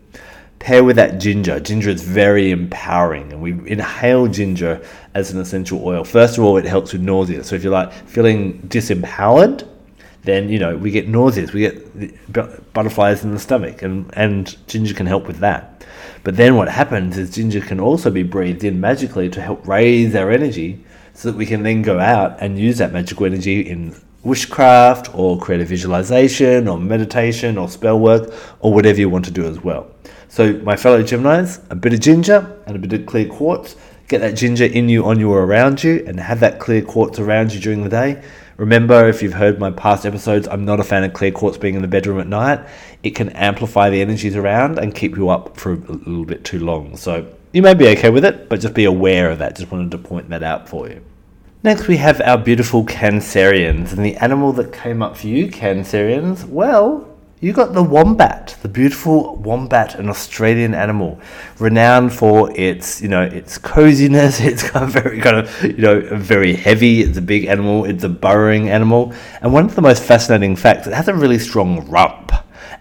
Pair 0.65 0.83
with 0.83 0.97
that 0.97 1.19
ginger. 1.19 1.61
Ginger 1.61 1.91
is 1.91 2.03
very 2.03 2.51
empowering, 2.51 3.31
and 3.35 3.43
we 3.43 3.51
inhale 3.71 4.29
ginger 4.29 4.81
as 5.13 5.31
an 5.31 5.39
essential 5.39 5.87
oil. 5.87 6.05
First 6.05 6.39
of 6.39 6.45
all, 6.45 6.57
it 6.57 6.65
helps 6.65 6.95
with 6.95 7.03
nausea. 7.03 7.45
So 7.45 7.55
if 7.55 7.63
you're 7.63 7.71
like 7.71 7.93
feeling 7.93 8.63
disempowered, 8.69 9.69
then 10.23 10.49
you 10.49 10.59
know 10.59 10.75
we 10.75 10.91
get 10.91 11.07
nauseous, 11.07 11.53
we 11.53 11.69
get 11.69 12.73
butterflies 12.73 13.25
in 13.25 13.33
the 13.33 13.39
stomach, 13.39 13.83
and 13.83 14.11
and 14.15 14.57
ginger 14.67 14.95
can 14.95 15.05
help 15.05 15.27
with 15.27 15.37
that. 15.41 15.85
But 16.23 16.39
then 16.39 16.57
what 16.57 16.69
happens 16.71 17.19
is 17.19 17.35
ginger 17.35 17.61
can 17.61 17.79
also 17.79 18.11
be 18.11 18.23
breathed 18.23 18.65
in 18.65 18.81
magically 18.81 19.29
to 19.29 19.43
help 19.43 19.69
raise 19.69 20.15
our 20.15 20.31
energy, 20.31 20.83
so 21.13 21.31
that 21.31 21.37
we 21.37 21.45
can 21.45 21.63
then 21.63 21.83
go 21.83 22.01
out 22.01 22.39
and 22.41 22.59
use 22.59 22.79
that 22.79 22.91
magical 22.91 23.27
energy 23.27 23.61
in 23.61 23.95
wishcraft 24.25 25.15
or 25.15 25.39
creative 25.39 25.69
visualization 25.69 26.69
or 26.69 26.79
meditation 26.79 27.59
or 27.59 27.69
spell 27.69 28.01
work 28.01 28.33
or 28.61 28.73
whatever 28.73 28.99
you 28.99 29.11
want 29.11 29.27
to 29.27 29.31
do 29.31 29.45
as 29.45 29.63
well. 29.63 29.91
So, 30.35 30.53
my 30.65 30.75
fellow 30.75 31.01
Geminis, 31.01 31.61
a 31.71 31.77
bit 31.77 31.93
of 31.93 32.01
ginger 32.01 32.61
and 32.67 32.75
a 32.75 32.79
bit 32.81 32.93
of 32.93 33.07
clear 33.07 33.29
quartz. 33.29 33.77
Get 34.09 34.21
that 34.23 34.35
ginger 34.35 34.65
in 34.65 34.89
you, 34.89 35.05
on 35.05 35.21
you, 35.21 35.31
or 35.31 35.45
around 35.45 35.85
you, 35.85 36.03
and 36.09 36.19
have 36.19 36.41
that 36.41 36.59
clear 36.59 36.83
quartz 36.83 37.21
around 37.21 37.53
you 37.55 37.61
during 37.61 37.85
the 37.85 37.89
day. 37.89 38.21
Remember, 38.57 39.09
if 39.09 39.23
you've 39.23 39.35
heard 39.35 39.61
my 39.61 39.71
past 39.71 40.05
episodes, 40.05 40.49
I'm 40.49 40.65
not 40.65 40.81
a 40.81 40.83
fan 40.83 41.05
of 41.05 41.13
clear 41.13 41.31
quartz 41.31 41.57
being 41.57 41.77
in 41.77 41.83
the 41.83 41.87
bedroom 41.87 42.19
at 42.19 42.27
night. 42.27 42.67
It 43.05 43.11
can 43.11 43.29
amplify 43.29 43.91
the 43.91 44.01
energies 44.01 44.35
around 44.35 44.81
and 44.81 44.93
keep 44.93 45.17
you 45.17 45.29
up 45.29 45.57
for 45.57 45.75
a 45.75 45.77
little 45.77 46.25
bit 46.25 46.45
too 46.45 46.59
long. 46.59 46.97
So 46.97 47.33
you 47.53 47.63
may 47.63 47.75
be 47.75 47.87
okay 47.91 48.11
with 48.11 48.25
it, 48.25 48.49
but 48.49 48.59
just 48.59 48.75
be 48.75 48.87
aware 48.87 49.31
of 49.31 49.39
that. 49.39 49.55
Just 49.55 49.71
wanted 49.71 49.93
to 49.93 49.99
point 49.99 50.31
that 50.31 50.43
out 50.43 50.69
for 50.69 50.89
you. 50.89 51.01
Next, 51.63 51.87
we 51.87 51.99
have 51.99 52.21
our 52.23 52.39
beautiful 52.39 52.85
Cancerians, 52.85 53.93
and 53.93 54.05
the 54.05 54.17
animal 54.17 54.53
that 54.55 54.73
came 54.73 55.01
up 55.01 55.17
for 55.17 55.29
you, 55.29 55.47
Cancerians, 55.47 56.45
well, 56.45 57.14
you 57.41 57.53
got 57.53 57.75
the 57.75 57.83
wombat, 57.83 58.57
the 58.63 58.69
beautiful 58.69 59.37
wombat, 59.37 59.97
an 59.97 60.09
Australian 60.09 60.75
animal, 60.75 61.21
renowned 61.59 62.13
for 62.13 62.51
its, 62.57 63.03
you 63.03 63.09
know, 63.09 63.23
its 63.23 63.59
coziness. 63.59 64.41
It's 64.45 64.63
kind 64.63 64.85
of 64.85 64.91
very, 64.93 65.21
kind 65.21 65.37
of, 65.39 65.63
you 65.63 65.77
know, 65.77 66.01
very 66.17 66.55
heavy. 66.55 67.03
It's 67.03 67.19
a 67.19 67.23
big 67.23 67.47
animal. 67.47 67.85
It's 67.85 68.05
a 68.05 68.09
burrowing 68.09 68.71
animal, 68.71 69.13
and 69.41 69.53
one 69.53 69.65
of 69.65 69.75
the 69.75 69.83
most 69.83 70.03
fascinating 70.03 70.57
facts, 70.57 70.87
it 70.87 70.95
has 70.95 71.09
a 71.09 71.15
really 71.15 71.39
strong 71.39 71.89
rump. 71.89 72.33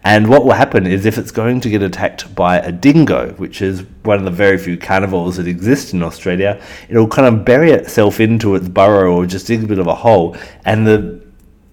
And 0.06 0.28
what 0.28 0.44
will 0.44 0.54
happen 0.54 0.86
is 0.86 1.06
if 1.06 1.18
it's 1.18 1.32
going 1.32 1.62
to 1.62 1.70
get 1.70 1.82
attacked 1.82 2.36
by 2.36 2.58
a 2.58 2.72
dingo, 2.72 3.32
which 3.34 3.62
is 3.62 3.84
one 4.04 4.20
of 4.20 4.26
the 4.26 4.32
very 4.32 4.58
few 4.58 4.78
carnivores 4.78 5.38
that 5.38 5.48
exist 5.48 5.94
in 5.94 6.04
Australia, 6.04 6.62
it'll 6.90 7.08
kind 7.08 7.28
of 7.28 7.46
bury 7.46 7.72
itself 7.72 8.20
into 8.20 8.56
its 8.56 8.68
burrow 8.68 9.14
or 9.14 9.26
just 9.26 9.48
dig 9.48 9.64
a 9.64 9.68
bit 9.68 9.80
of 9.80 9.88
a 9.88 9.96
hole, 9.96 10.36
and 10.66 10.86
the 10.86 11.24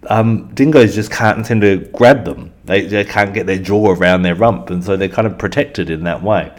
um, 0.08 0.52
dingoes 0.54 0.94
just 0.94 1.10
can't 1.10 1.44
seem 1.44 1.60
to 1.60 1.78
grab 1.92 2.24
them. 2.24 2.49
They, 2.70 2.86
they 2.86 3.04
can't 3.04 3.34
get 3.34 3.46
their 3.46 3.58
jaw 3.58 3.90
around 3.90 4.22
their 4.22 4.36
rump, 4.36 4.70
and 4.70 4.84
so 4.84 4.96
they're 4.96 5.08
kind 5.08 5.26
of 5.26 5.36
protected 5.36 5.90
in 5.90 6.04
that 6.04 6.22
way. 6.22 6.54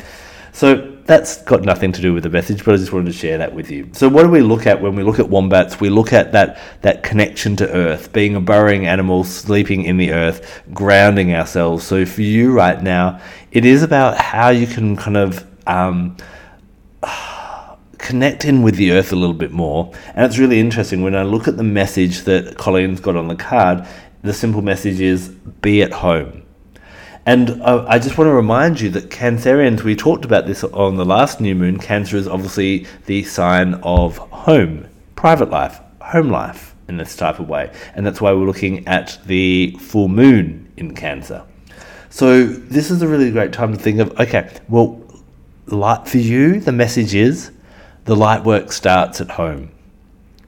So 0.51 0.97
that's 1.05 1.41
got 1.43 1.61
nothing 1.63 1.93
to 1.93 2.01
do 2.01 2.13
with 2.13 2.23
the 2.23 2.29
message, 2.29 2.65
but 2.65 2.73
I 2.73 2.77
just 2.77 2.91
wanted 2.91 3.05
to 3.05 3.17
share 3.17 3.37
that 3.37 3.55
with 3.55 3.71
you. 3.71 3.89
So 3.93 4.09
what 4.09 4.23
do 4.23 4.29
we 4.29 4.41
look 4.41 4.67
at 4.67 4.81
when 4.81 4.93
we 4.93 5.03
look 5.03 5.19
at 5.19 5.29
wombats? 5.29 5.79
We 5.79 5.89
look 5.89 6.11
at 6.11 6.33
that 6.33 6.59
that 6.81 7.03
connection 7.03 7.55
to 7.57 7.69
earth, 7.69 8.11
being 8.11 8.35
a 8.35 8.41
burrowing 8.41 8.87
animal, 8.87 9.23
sleeping 9.23 9.85
in 9.85 9.95
the 9.95 10.11
earth, 10.11 10.61
grounding 10.73 11.33
ourselves. 11.33 11.85
So 11.85 12.05
for 12.05 12.23
you 12.23 12.51
right 12.51 12.83
now, 12.83 13.21
it 13.53 13.63
is 13.63 13.81
about 13.81 14.17
how 14.17 14.49
you 14.49 14.67
can 14.67 14.97
kind 14.97 15.15
of 15.15 15.47
um, 15.65 16.17
connect 17.97 18.43
in 18.43 18.63
with 18.63 18.75
the 18.75 18.91
earth 18.91 19.13
a 19.13 19.15
little 19.15 19.33
bit 19.33 19.51
more. 19.51 19.93
And 20.13 20.25
it's 20.25 20.37
really 20.37 20.59
interesting 20.59 21.03
when 21.03 21.15
I 21.15 21.23
look 21.23 21.47
at 21.47 21.55
the 21.55 21.63
message 21.63 22.23
that 22.23 22.57
Colleen's 22.57 22.99
got 22.99 23.15
on 23.15 23.29
the 23.29 23.35
card. 23.37 23.87
The 24.23 24.33
simple 24.33 24.61
message 24.61 25.01
is 25.01 25.29
be 25.29 25.81
at 25.81 25.91
home. 25.91 26.43
And 27.25 27.61
I 27.63 27.99
just 27.99 28.17
want 28.17 28.27
to 28.27 28.33
remind 28.33 28.81
you 28.81 28.89
that 28.91 29.09
Cancerians, 29.09 29.83
we 29.83 29.95
talked 29.95 30.25
about 30.25 30.47
this 30.47 30.63
on 30.63 30.95
the 30.95 31.05
last 31.05 31.39
new 31.39 31.53
moon. 31.53 31.77
Cancer 31.77 32.17
is 32.17 32.27
obviously 32.27 32.87
the 33.05 33.23
sign 33.23 33.75
of 33.83 34.17
home, 34.17 34.87
private 35.15 35.51
life, 35.51 35.79
home 36.01 36.29
life 36.29 36.75
in 36.87 36.97
this 36.97 37.15
type 37.15 37.39
of 37.39 37.47
way. 37.47 37.71
And 37.93 38.05
that's 38.05 38.21
why 38.21 38.31
we're 38.31 38.45
looking 38.45 38.87
at 38.87 39.19
the 39.25 39.75
full 39.79 40.07
moon 40.07 40.71
in 40.77 40.95
Cancer. 40.95 41.43
So 42.09 42.45
this 42.45 42.89
is 42.89 43.03
a 43.03 43.07
really 43.07 43.31
great 43.31 43.53
time 43.53 43.71
to 43.71 43.79
think 43.79 43.99
of 43.99 44.19
okay, 44.19 44.49
well, 44.67 44.99
light 45.67 46.07
for 46.07 46.17
you, 46.17 46.59
the 46.59 46.71
message 46.71 47.13
is 47.13 47.51
the 48.05 48.15
light 48.15 48.43
work 48.43 48.71
starts 48.71 49.21
at 49.21 49.29
home. 49.29 49.71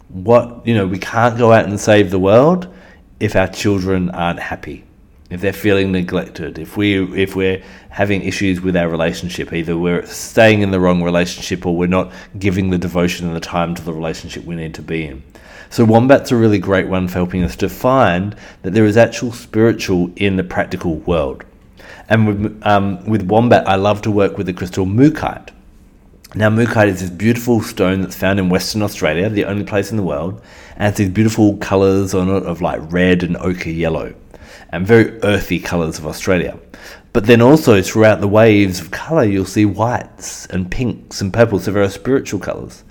What, 0.10 0.66
you 0.66 0.74
know, 0.74 0.88
we 0.88 0.98
can't 0.98 1.38
go 1.38 1.52
out 1.52 1.66
and 1.66 1.80
save 1.80 2.10
the 2.10 2.20
world 2.20 2.73
if 3.20 3.36
our 3.36 3.48
children 3.48 4.10
aren't 4.12 4.40
happy, 4.40 4.84
if 5.30 5.42
they're 5.42 5.54
feeling 5.54 5.92
neglected, 5.92 6.60
if 6.60 6.78
we 6.78 7.02
if 7.20 7.36
we're 7.36 7.64
having 7.90 8.22
issues 8.24 8.62
with 8.62 8.76
our 8.76 8.90
relationship, 8.90 9.52
either 9.54 9.78
we're 9.78 10.06
staying 10.06 10.62
in 10.62 10.72
the 10.72 10.80
wrong 10.80 11.02
relationship 11.02 11.66
or 11.66 11.76
we're 11.76 11.88
not 11.88 12.12
giving 12.38 12.70
the 12.70 12.78
devotion 12.78 13.28
and 13.28 13.36
the 13.36 13.40
time 13.40 13.74
to 13.76 13.82
the 13.82 13.94
relationship 13.94 14.46
we 14.46 14.56
need 14.56 14.74
to 14.76 14.82
be 14.82 15.06
in. 15.06 15.24
So 15.70 15.86
wombat's 15.86 16.32
a 16.32 16.36
really 16.36 16.60
great 16.60 16.88
one 16.88 17.08
for 17.08 17.16
helping 17.16 17.44
us 17.44 17.56
to 17.56 17.68
find 17.68 18.36
that 18.62 18.74
there 18.74 18.86
is 18.86 18.96
actual 18.96 19.32
spiritual 19.32 20.12
in 20.16 20.36
the 20.36 20.44
practical 20.44 20.98
world. 20.98 21.44
And 22.10 22.28
with, 22.28 22.62
um, 22.64 23.04
with 23.06 23.24
wombat, 23.24 23.68
I 23.68 23.76
love 23.76 24.04
to 24.04 24.12
work 24.12 24.38
with 24.38 24.46
the 24.46 24.54
crystal 24.54 24.86
mookaite. 24.86 25.50
Now, 26.36 26.50
mookaite 26.50 26.90
is 26.90 27.02
this 27.02 27.10
beautiful 27.10 27.62
stone 27.62 28.02
that's 28.02 28.16
found 28.16 28.40
in 28.40 28.50
Western 28.50 28.84
Australia, 28.84 29.30
the 29.30 29.46
only 29.46 29.64
place 29.64 29.90
in 29.90 29.98
the 29.98 30.04
world, 30.04 30.42
and 30.76 30.90
it's 30.90 30.98
these 30.98 31.10
beautiful 31.10 31.58
colours 31.58 32.14
on 32.14 32.30
it 32.30 32.44
of 32.44 32.62
like 32.62 32.82
red 32.92 33.24
and 33.24 33.38
ochre 33.38 33.70
yellow, 33.70 34.14
and 34.70 34.88
very 34.88 35.22
earthy 35.24 35.60
colours 35.60 36.00
of 36.00 36.08
Australia. 36.08 36.58
But 37.14 37.28
then 37.28 37.42
also 37.42 37.80
throughout 37.84 38.22
the 38.22 38.28
waves 38.28 38.80
of 38.80 38.90
colour, 38.90 39.24
you'll 39.24 39.46
see 39.46 39.66
whites 39.66 40.48
and 40.48 40.72
pinks 40.72 41.22
and 41.22 41.32
purples, 41.32 41.66
so 41.66 41.72
very 41.72 41.88
spiritual 41.90 42.40
colours. 42.40 42.84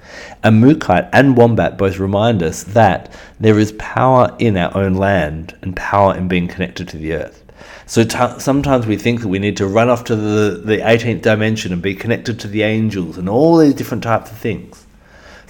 And 0.44 0.62
mookaite 0.62 1.08
and 1.12 1.36
wombat 1.36 1.76
both 1.76 1.98
remind 1.98 2.40
us 2.40 2.62
that 2.62 3.12
there 3.40 3.58
is 3.58 3.72
power 3.72 4.34
in 4.38 4.56
our 4.56 4.76
own 4.76 4.94
land 4.94 5.56
and 5.60 5.74
power 5.74 6.16
in 6.16 6.28
being 6.28 6.46
connected 6.46 6.86
to 6.88 6.96
the 6.96 7.14
earth. 7.14 7.42
So 7.86 8.04
t- 8.04 8.38
sometimes 8.38 8.86
we 8.86 8.96
think 8.96 9.22
that 9.22 9.28
we 9.28 9.40
need 9.40 9.56
to 9.56 9.66
run 9.66 9.90
off 9.90 10.04
to 10.04 10.14
the, 10.14 10.62
the 10.64 10.78
18th 10.78 11.22
dimension 11.22 11.72
and 11.72 11.82
be 11.82 11.94
connected 11.96 12.38
to 12.40 12.48
the 12.48 12.62
angels 12.62 13.18
and 13.18 13.28
all 13.28 13.58
these 13.58 13.74
different 13.74 14.04
types 14.04 14.30
of 14.30 14.38
things. 14.38 14.81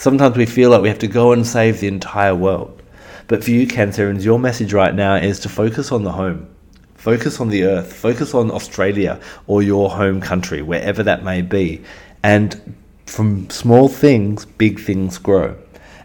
Sometimes 0.03 0.37
we 0.37 0.47
feel 0.47 0.71
like 0.71 0.83
we 0.83 0.89
have 0.89 0.99
to 0.99 1.07
go 1.07 1.31
and 1.31 1.47
save 1.47 1.79
the 1.79 1.87
entire 1.87 2.35
world. 2.35 2.83
But 3.29 3.45
for 3.45 3.53
you, 3.53 3.69
Cancerians, 3.69 4.25
your 4.25 4.37
message 4.37 4.73
right 4.73 4.93
now 4.93 5.15
is 5.15 5.39
to 5.39 5.49
focus 5.49 5.93
on 5.93 6.03
the 6.03 6.11
home. 6.11 6.53
Focus 6.97 7.41
on 7.41 7.51
the 7.51 7.63
earth. 7.63 7.93
Focus 7.93 8.35
on 8.35 8.51
Australia 8.51 9.21
or 9.47 9.63
your 9.63 9.91
home 9.91 10.21
country, 10.21 10.61
wherever 10.61 11.05
that 11.05 11.23
may 11.23 11.41
be. 11.41 11.85
And 12.25 12.75
from 13.07 13.49
small 13.49 13.87
things, 13.87 14.45
big 14.45 14.81
things 14.81 15.19
grow. 15.19 15.57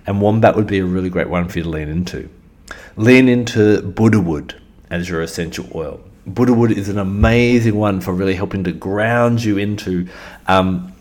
And 0.05 0.21
Wombat 0.21 0.55
would 0.55 0.67
be 0.67 0.77
a 0.77 0.86
really 0.86 1.10
great 1.10 1.31
one 1.31 1.47
for 1.47 1.57
you 1.57 1.63
to 1.63 1.69
lean 1.69 1.89
into. 1.89 2.29
Lean 2.97 3.27
into 3.27 3.81
Buddha 3.81 4.21
wood 4.21 4.62
as 4.91 5.10
your 5.10 5.23
essential 5.23 5.65
oil. 5.73 5.99
Buddha 6.27 6.53
wood 6.53 6.69
is 6.69 6.88
an 6.88 6.99
amazing 6.99 7.73
one 7.73 8.01
for 8.01 8.13
really 8.13 8.36
helping 8.36 8.63
to 8.65 8.71
ground 8.73 9.43
you 9.43 9.57
into 9.57 10.07
um, 10.45 10.93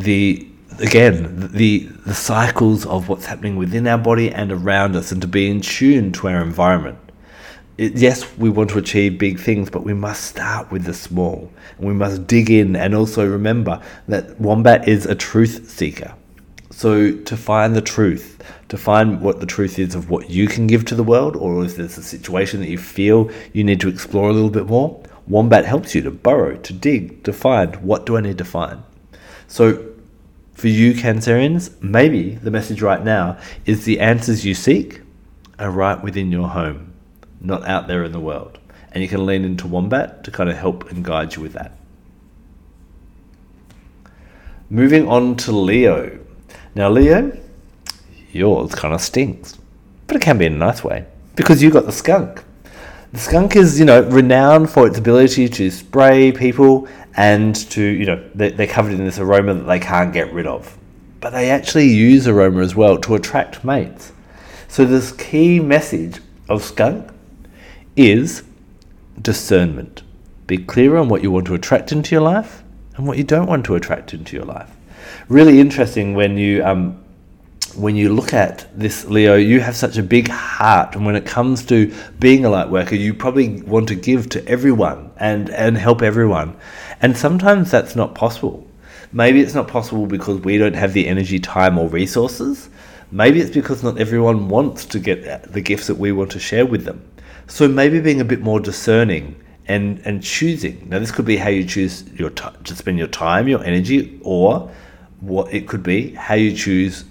the 0.00 0.49
again 0.80 1.50
the 1.52 1.88
the 2.06 2.14
cycles 2.14 2.86
of 2.86 3.08
what's 3.08 3.26
happening 3.26 3.56
within 3.56 3.86
our 3.86 3.98
body 3.98 4.30
and 4.30 4.50
around 4.50 4.96
us, 4.96 5.12
and 5.12 5.20
to 5.22 5.28
be 5.28 5.48
in 5.50 5.60
tune 5.60 6.12
to 6.12 6.28
our 6.28 6.42
environment. 6.42 6.98
It, 7.78 7.96
yes, 7.96 8.36
we 8.36 8.50
want 8.50 8.70
to 8.70 8.78
achieve 8.78 9.18
big 9.18 9.38
things, 9.38 9.70
but 9.70 9.84
we 9.84 9.94
must 9.94 10.24
start 10.24 10.70
with 10.70 10.84
the 10.84 10.92
small, 10.94 11.50
and 11.78 11.86
we 11.86 11.94
must 11.94 12.26
dig 12.26 12.50
in. 12.50 12.76
And 12.76 12.94
also 12.94 13.26
remember 13.26 13.80
that 14.08 14.38
wombat 14.38 14.86
is 14.86 15.06
a 15.06 15.14
truth 15.14 15.70
seeker. 15.70 16.14
So 16.70 17.12
to 17.12 17.36
find 17.36 17.74
the 17.74 17.80
truth, 17.80 18.42
to 18.68 18.76
find 18.76 19.20
what 19.20 19.40
the 19.40 19.46
truth 19.46 19.78
is 19.78 19.94
of 19.94 20.10
what 20.10 20.30
you 20.30 20.46
can 20.46 20.66
give 20.66 20.84
to 20.86 20.94
the 20.94 21.02
world, 21.02 21.36
or 21.36 21.64
if 21.64 21.76
there's 21.76 21.98
a 21.98 22.02
situation 22.02 22.60
that 22.60 22.68
you 22.68 22.78
feel 22.78 23.30
you 23.52 23.64
need 23.64 23.80
to 23.80 23.88
explore 23.88 24.30
a 24.30 24.32
little 24.32 24.50
bit 24.50 24.66
more, 24.66 25.02
Wombat 25.26 25.64
helps 25.64 25.94
you 25.94 26.02
to 26.02 26.10
burrow, 26.10 26.56
to 26.56 26.72
dig, 26.72 27.22
to 27.24 27.32
find 27.32 27.76
what 27.76 28.04
do 28.04 28.16
I 28.16 28.20
need 28.20 28.38
to 28.38 28.44
find. 28.44 28.82
So 29.46 29.89
for 30.60 30.68
you 30.68 30.92
Cancerians, 30.92 31.80
maybe 31.80 32.34
the 32.34 32.50
message 32.50 32.82
right 32.82 33.02
now 33.02 33.38
is 33.64 33.86
the 33.86 33.98
answers 33.98 34.44
you 34.44 34.54
seek 34.54 35.00
are 35.58 35.70
right 35.70 36.02
within 36.02 36.30
your 36.30 36.48
home, 36.48 36.92
not 37.40 37.66
out 37.66 37.88
there 37.88 38.04
in 38.04 38.12
the 38.12 38.20
world. 38.20 38.58
And 38.92 39.02
you 39.02 39.08
can 39.08 39.24
lean 39.24 39.42
into 39.42 39.66
Wombat 39.66 40.22
to 40.24 40.30
kind 40.30 40.50
of 40.50 40.58
help 40.58 40.90
and 40.90 41.02
guide 41.02 41.34
you 41.34 41.40
with 41.40 41.54
that. 41.54 41.72
Moving 44.68 45.08
on 45.08 45.36
to 45.36 45.52
Leo. 45.52 46.18
Now, 46.74 46.90
Leo, 46.90 47.34
yours 48.30 48.74
kind 48.74 48.92
of 48.92 49.00
stinks, 49.00 49.56
but 50.06 50.16
it 50.16 50.22
can 50.22 50.36
be 50.36 50.44
in 50.44 50.52
a 50.52 50.58
nice 50.58 50.84
way 50.84 51.06
because 51.36 51.62
you 51.62 51.70
got 51.70 51.86
the 51.86 51.92
skunk. 51.92 52.44
The 53.12 53.18
skunk 53.18 53.56
is, 53.56 53.78
you 53.78 53.84
know, 53.84 54.02
renowned 54.02 54.70
for 54.70 54.86
its 54.86 54.98
ability 54.98 55.48
to 55.48 55.70
spray 55.70 56.30
people 56.32 56.86
and 57.16 57.56
to, 57.70 57.82
you 57.82 58.06
know, 58.06 58.30
they're 58.34 58.66
covered 58.66 58.92
in 58.92 59.04
this 59.04 59.18
aroma 59.18 59.54
that 59.54 59.64
they 59.64 59.80
can't 59.80 60.12
get 60.12 60.32
rid 60.32 60.46
of. 60.46 60.78
But 61.20 61.30
they 61.30 61.50
actually 61.50 61.88
use 61.88 62.28
aroma 62.28 62.60
as 62.62 62.76
well 62.76 62.98
to 62.98 63.14
attract 63.14 63.64
mates. 63.64 64.12
So, 64.68 64.84
this 64.84 65.10
key 65.12 65.58
message 65.58 66.20
of 66.48 66.62
skunk 66.62 67.10
is 67.96 68.44
discernment. 69.20 70.02
Be 70.46 70.58
clear 70.58 70.96
on 70.96 71.08
what 71.08 71.22
you 71.22 71.30
want 71.32 71.46
to 71.46 71.54
attract 71.54 71.90
into 71.90 72.14
your 72.14 72.22
life 72.22 72.62
and 72.96 73.06
what 73.06 73.18
you 73.18 73.24
don't 73.24 73.46
want 73.46 73.66
to 73.66 73.74
attract 73.74 74.14
into 74.14 74.36
your 74.36 74.44
life 74.44 74.70
really 75.30 75.60
interesting 75.60 76.14
when 76.14 76.36
you 76.36 76.62
um, 76.64 76.99
when 77.74 77.96
you 77.96 78.12
look 78.12 78.32
at 78.32 78.66
this, 78.78 79.04
Leo, 79.04 79.36
you 79.36 79.60
have 79.60 79.76
such 79.76 79.96
a 79.96 80.02
big 80.02 80.28
heart, 80.28 80.94
and 80.94 81.06
when 81.06 81.16
it 81.16 81.26
comes 81.26 81.64
to 81.66 81.94
being 82.18 82.44
a 82.44 82.50
light 82.50 82.70
worker, 82.70 82.94
you 82.94 83.14
probably 83.14 83.62
want 83.62 83.88
to 83.88 83.94
give 83.94 84.28
to 84.30 84.46
everyone 84.48 85.10
and 85.16 85.50
and 85.50 85.76
help 85.76 86.02
everyone, 86.02 86.56
and 87.00 87.16
sometimes 87.16 87.70
that's 87.70 87.96
not 87.96 88.14
possible. 88.14 88.66
Maybe 89.12 89.40
it's 89.40 89.54
not 89.54 89.68
possible 89.68 90.06
because 90.06 90.40
we 90.40 90.58
don't 90.58 90.74
have 90.74 90.92
the 90.92 91.06
energy, 91.08 91.38
time, 91.38 91.78
or 91.78 91.88
resources. 91.88 92.68
Maybe 93.10 93.40
it's 93.40 93.50
because 93.50 93.82
not 93.82 93.98
everyone 93.98 94.48
wants 94.48 94.84
to 94.86 95.00
get 95.00 95.52
the 95.52 95.60
gifts 95.60 95.88
that 95.88 95.96
we 95.96 96.12
want 96.12 96.30
to 96.32 96.38
share 96.38 96.64
with 96.64 96.84
them. 96.84 97.02
So 97.48 97.66
maybe 97.66 98.00
being 98.00 98.20
a 98.20 98.24
bit 98.24 98.40
more 98.40 98.60
discerning 98.60 99.34
and 99.66 100.00
and 100.04 100.22
choosing. 100.22 100.88
Now, 100.88 100.98
this 100.98 101.10
could 101.10 101.24
be 101.24 101.36
how 101.36 101.48
you 101.48 101.64
choose 101.64 102.04
your 102.14 102.30
t- 102.30 102.56
to 102.64 102.76
spend 102.76 102.98
your 102.98 103.08
time, 103.08 103.48
your 103.48 103.64
energy, 103.64 104.20
or 104.22 104.70
what 105.20 105.52
it 105.52 105.68
could 105.68 105.82
be, 105.82 106.12
how 106.12 106.34
you 106.34 106.54
choose 106.54 107.04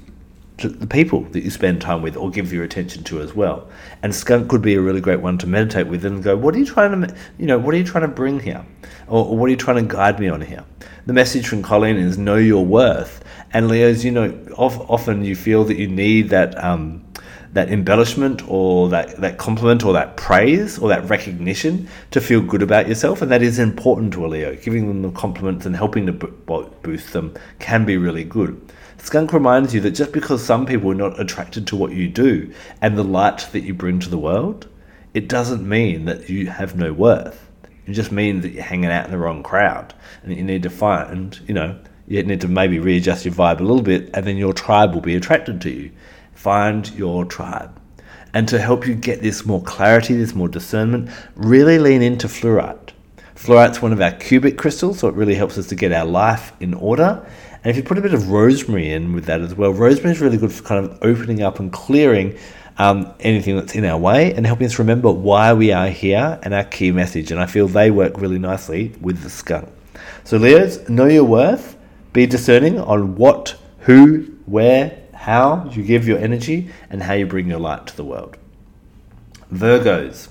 the 0.67 0.87
people 0.87 1.21
that 1.21 1.43
you 1.43 1.49
spend 1.49 1.81
time 1.81 2.01
with 2.01 2.17
or 2.17 2.29
give 2.29 2.51
your 2.51 2.63
attention 2.63 3.03
to 3.05 3.21
as 3.21 3.33
well. 3.33 3.69
And 4.03 4.13
skunk 4.13 4.49
could 4.49 4.61
be 4.61 4.75
a 4.75 4.81
really 4.81 5.01
great 5.01 5.21
one 5.21 5.37
to 5.39 5.47
meditate 5.47 5.87
with 5.87 6.03
and 6.05 6.21
go, 6.21 6.35
what 6.35 6.55
are 6.55 6.59
you 6.59 6.65
trying 6.65 7.01
to, 7.01 7.15
you 7.37 7.45
know, 7.45 7.57
what 7.57 7.73
are 7.73 7.77
you 7.77 7.83
trying 7.83 8.01
to 8.01 8.13
bring 8.13 8.39
here? 8.39 8.65
Or, 9.07 9.25
or 9.25 9.37
what 9.37 9.45
are 9.45 9.51
you 9.51 9.57
trying 9.57 9.87
to 9.87 9.93
guide 9.93 10.19
me 10.19 10.27
on 10.27 10.41
here? 10.41 10.65
The 11.05 11.13
message 11.13 11.47
from 11.47 11.63
Colleen 11.63 11.95
is 11.95 12.17
know 12.17 12.35
your 12.35 12.65
worth. 12.65 13.23
And 13.51 13.67
Leo's, 13.67 14.03
you 14.03 14.11
know, 14.11 14.37
often 14.57 15.23
you 15.23 15.35
feel 15.35 15.63
that 15.63 15.77
you 15.77 15.87
need 15.87 16.29
that, 16.29 16.61
um, 16.63 17.03
that 17.53 17.69
embellishment 17.69 18.47
or 18.47 18.89
that, 18.89 19.17
that 19.17 19.39
compliment 19.39 19.83
or 19.83 19.93
that 19.93 20.17
praise 20.17 20.77
or 20.77 20.89
that 20.89 21.09
recognition 21.09 21.87
to 22.11 22.21
feel 22.21 22.41
good 22.41 22.61
about 22.61 22.87
yourself. 22.87 23.23
And 23.23 23.31
that 23.31 23.41
is 23.41 23.57
important 23.57 24.13
to 24.13 24.25
a 24.25 24.27
Leo. 24.27 24.55
Giving 24.55 24.87
them 24.87 25.01
the 25.01 25.11
compliments 25.11 25.65
and 25.65 25.75
helping 25.75 26.05
to 26.05 26.11
boost 26.13 27.13
them 27.13 27.33
can 27.57 27.85
be 27.85 27.97
really 27.97 28.23
good. 28.23 28.61
Skunk 29.01 29.33
reminds 29.33 29.73
you 29.73 29.81
that 29.81 29.91
just 29.91 30.11
because 30.11 30.43
some 30.43 30.65
people 30.65 30.91
are 30.91 30.95
not 30.95 31.19
attracted 31.19 31.65
to 31.67 31.75
what 31.75 31.93
you 31.93 32.07
do 32.07 32.53
and 32.81 32.97
the 32.97 33.03
light 33.03 33.47
that 33.53 33.61
you 33.61 33.73
bring 33.73 33.99
to 33.99 34.09
the 34.09 34.17
world, 34.17 34.67
it 35.13 35.27
doesn't 35.27 35.67
mean 35.67 36.05
that 36.05 36.29
you 36.29 36.47
have 36.47 36.75
no 36.75 36.93
worth. 36.93 37.49
It 37.85 37.93
just 37.93 38.11
means 38.11 38.43
that 38.43 38.49
you're 38.49 38.63
hanging 38.63 38.91
out 38.91 39.05
in 39.05 39.11
the 39.11 39.17
wrong 39.17 39.41
crowd 39.41 39.93
and 40.21 40.35
you 40.35 40.43
need 40.43 40.63
to 40.63 40.69
find, 40.69 41.39
you 41.47 41.53
know, 41.53 41.79
you 42.07 42.21
need 42.23 42.41
to 42.41 42.47
maybe 42.47 42.77
readjust 42.77 43.25
your 43.25 43.33
vibe 43.33 43.61
a 43.61 43.63
little 43.63 43.81
bit 43.81 44.09
and 44.13 44.27
then 44.27 44.37
your 44.37 44.53
tribe 44.53 44.93
will 44.93 45.01
be 45.01 45.15
attracted 45.15 45.61
to 45.61 45.71
you. 45.71 45.91
Find 46.33 46.89
your 46.91 47.25
tribe. 47.25 47.79
And 48.33 48.47
to 48.49 48.59
help 48.59 48.85
you 48.85 48.93
get 48.93 49.21
this 49.21 49.45
more 49.45 49.61
clarity, 49.63 50.15
this 50.15 50.35
more 50.35 50.47
discernment, 50.47 51.09
really 51.35 51.79
lean 51.79 52.01
into 52.01 52.27
fluorite. 52.27 52.91
Fluorite's 53.35 53.81
one 53.81 53.93
of 53.93 54.01
our 54.01 54.11
cubic 54.11 54.57
crystals, 54.57 54.99
so 54.99 55.07
it 55.07 55.15
really 55.15 55.33
helps 55.33 55.57
us 55.57 55.67
to 55.67 55.75
get 55.75 55.93
our 55.93 56.05
life 56.05 56.51
in 56.59 56.73
order 56.73 57.25
and 57.63 57.71
if 57.71 57.77
you 57.77 57.83
put 57.83 57.97
a 57.97 58.01
bit 58.01 58.13
of 58.13 58.29
rosemary 58.29 58.89
in 58.89 59.13
with 59.13 59.25
that 59.25 59.41
as 59.41 59.53
well, 59.53 59.71
rosemary 59.73 60.11
is 60.11 60.21
really 60.21 60.37
good 60.37 60.51
for 60.51 60.63
kind 60.63 60.85
of 60.85 60.97
opening 61.01 61.41
up 61.41 61.59
and 61.59 61.71
clearing 61.73 62.37
um, 62.77 63.13
anything 63.19 63.57
that's 63.57 63.75
in 63.75 63.83
our 63.83 63.97
way 63.97 64.33
and 64.33 64.45
helping 64.45 64.65
us 64.65 64.79
remember 64.79 65.11
why 65.11 65.53
we 65.53 65.71
are 65.73 65.89
here 65.89 66.39
and 66.41 66.53
our 66.53 66.63
key 66.63 66.91
message. 66.91 67.31
And 67.31 67.39
I 67.39 67.45
feel 67.45 67.67
they 67.67 67.91
work 67.91 68.17
really 68.17 68.39
nicely 68.39 68.93
with 69.01 69.21
the 69.21 69.29
skunk. 69.29 69.67
So, 70.23 70.37
Leos, 70.37 70.87
know 70.87 71.05
your 71.05 71.25
worth, 71.25 71.75
be 72.13 72.25
discerning 72.25 72.79
on 72.79 73.15
what, 73.15 73.55
who, 73.79 74.21
where, 74.45 74.97
how 75.13 75.69
you 75.73 75.83
give 75.83 76.07
your 76.07 76.17
energy, 76.19 76.69
and 76.89 77.03
how 77.03 77.13
you 77.13 77.25
bring 77.25 77.49
your 77.49 77.59
light 77.59 77.87
to 77.87 77.97
the 77.97 78.05
world. 78.05 78.37
Virgos, 79.53 80.29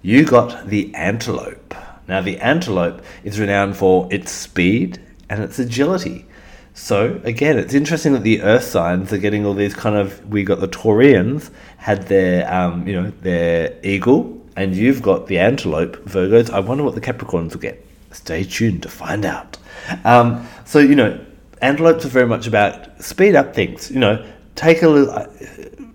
you 0.00 0.24
got 0.24 0.68
the 0.68 0.94
antelope. 0.94 1.74
Now, 2.08 2.22
the 2.22 2.38
antelope 2.38 3.02
is 3.24 3.38
renowned 3.38 3.76
for 3.76 4.08
its 4.10 4.32
speed 4.32 5.00
and 5.28 5.42
its 5.42 5.58
agility. 5.58 6.26
So 6.74 7.20
again, 7.24 7.58
it's 7.58 7.74
interesting 7.74 8.14
that 8.14 8.22
the 8.22 8.42
Earth 8.42 8.64
signs 8.64 9.12
are 9.12 9.18
getting 9.18 9.44
all 9.44 9.54
these 9.54 9.74
kind 9.74 9.96
of. 9.96 10.26
We 10.28 10.42
got 10.42 10.60
the 10.60 10.68
Taurians 10.68 11.50
had 11.76 12.08
their, 12.08 12.52
um, 12.52 12.86
you 12.88 13.00
know, 13.00 13.12
their 13.20 13.78
eagle, 13.82 14.40
and 14.56 14.74
you've 14.74 15.02
got 15.02 15.26
the 15.26 15.38
antelope, 15.38 15.96
Virgos. 16.04 16.50
I 16.50 16.60
wonder 16.60 16.82
what 16.82 16.94
the 16.94 17.00
Capricorns 17.00 17.52
will 17.52 17.60
get. 17.60 17.84
Stay 18.12 18.44
tuned 18.44 18.82
to 18.84 18.88
find 18.88 19.24
out. 19.24 19.58
Um, 20.04 20.48
so 20.64 20.78
you 20.78 20.94
know, 20.94 21.22
antelopes 21.60 22.06
are 22.06 22.08
very 22.08 22.26
much 22.26 22.46
about 22.46 23.02
speed 23.02 23.34
up 23.34 23.54
things. 23.54 23.90
You 23.90 24.00
know, 24.00 24.26
take 24.54 24.82
a 24.82 24.88
little. 24.88 25.12
Uh, 25.12 25.26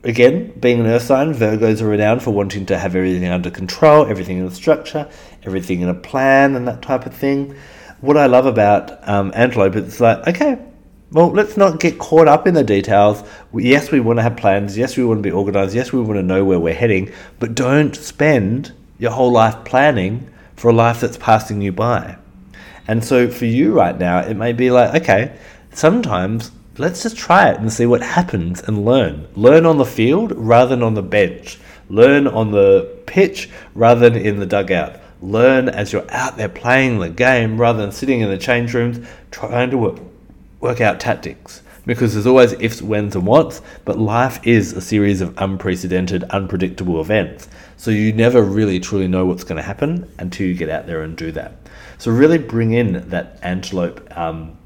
again, 0.04 0.54
being 0.60 0.80
an 0.80 0.86
Earth 0.86 1.04
sign, 1.04 1.34
Virgos 1.34 1.82
are 1.82 1.88
renowned 1.88 2.22
for 2.22 2.32
wanting 2.32 2.68
to 2.68 2.78
have 2.78 2.96
everything 2.96 3.28
under 3.28 3.50
control, 3.50 4.06
everything 4.06 4.38
in 4.38 4.46
a 4.46 4.52
structure, 4.52 5.10
everything 5.44 5.82
in 5.82 5.90
a 5.90 5.96
plan, 5.96 6.56
and 6.56 6.68
that 6.68 6.84
type 6.84 7.08
of 7.08 7.16
thing 7.16 7.56
what 8.02 8.18
I 8.18 8.28
love 8.28 8.46
about 8.46 9.08
um, 9.08 9.32
Antelope 9.36 9.76
is 9.76 10.00
like, 10.00 10.28
okay, 10.28 10.58
well, 11.12 11.30
let's 11.32 11.56
not 11.56 11.80
get 11.80 12.00
caught 12.00 12.28
up 12.28 12.48
in 12.48 12.54
the 12.54 12.64
details. 12.64 13.24
Yes, 13.54 13.92
we 13.92 14.00
want 14.00 14.20
to 14.20 14.24
have 14.24 14.36
plans. 14.36 14.78
Yes, 14.78 14.98
we 14.98 15.06
want 15.06 15.20
to 15.20 15.24
be 15.24 15.32
organized. 15.32 15.74
Yes, 15.74 15.94
we 15.94 16.02
want 16.02 16.18
to 16.18 16.24
know 16.24 16.44
where 16.44 16.60
we're 16.60 16.74
heading. 16.74 17.12
But 17.40 17.56
don't 17.56 17.96
spend 17.96 18.74
your 19.00 19.12
whole 19.12 19.32
life 19.32 19.64
planning 19.64 20.30
for 20.56 20.70
a 20.70 20.74
life 20.74 21.00
that's 21.00 21.18
passing 21.18 21.62
you 21.62 21.72
by. 21.72 22.18
And 22.88 23.04
so 23.04 23.30
for 23.30 23.46
you 23.46 23.74
right 23.74 23.98
now, 23.98 24.20
it 24.20 24.36
may 24.36 24.54
be 24.54 24.70
like, 24.70 25.02
okay, 25.02 25.38
sometimes 25.72 26.52
let's 26.78 27.04
just 27.04 27.18
try 27.18 27.50
it 27.50 27.60
and 27.60 27.72
see 27.72 27.86
what 27.86 28.02
happens 28.02 28.62
and 28.64 28.86
learn. 28.86 29.28
Learn 29.36 29.66
on 29.66 29.78
the 29.78 29.86
field 29.86 30.34
rather 30.36 30.70
than 30.76 30.84
on 30.84 30.94
the 30.94 31.02
bench. 31.02 31.58
Learn 31.90 32.28
on 32.28 32.52
the 32.52 32.98
pitch 33.06 33.50
rather 33.76 34.10
than 34.10 34.22
in 34.22 34.40
the 34.40 34.46
dugout. 34.46 35.00
Learn 35.22 35.70
as 35.70 35.92
you're 35.94 36.10
out 36.12 36.38
there 36.38 36.50
playing 36.50 37.00
the 37.00 37.10
game 37.10 37.60
rather 37.60 37.82
than 37.82 37.92
sitting 37.92 38.22
in 38.22 38.30
the 38.30 38.38
change 38.38 38.74
rooms 38.74 39.06
trying 39.32 39.72
to 39.72 39.78
work 39.78 40.00
work 40.60 40.82
out 40.82 41.00
tactics 41.00 41.62
because 41.86 42.14
there's 42.14 42.28
always 42.28 42.52
ifs, 42.54 42.82
whens, 42.82 43.16
and 43.16 43.26
whats, 43.26 43.62
but 43.86 43.98
life 43.98 44.46
is 44.46 44.74
a 44.74 44.82
series 44.82 45.22
of 45.22 45.34
unprecedented, 45.38 46.24
unpredictable 46.26 47.00
events. 47.00 47.48
So 47.78 47.92
you 47.92 48.12
never 48.12 48.44
really 48.44 48.80
truly 48.80 49.08
know 49.08 49.26
what's 49.26 49.46
going 49.46 49.56
to 49.56 49.64
happen 49.64 50.12
until 50.20 50.48
you 50.48 50.54
get 50.54 50.70
out 50.70 50.86
there 50.86 51.02
and 51.04 51.16
do 51.16 51.32
that. 51.32 51.54
So 51.98 52.12
really 52.12 52.38
bring 52.38 52.74
in 52.74 53.10
that 53.10 53.40
antelope 53.42 54.06
um, 54.18 54.58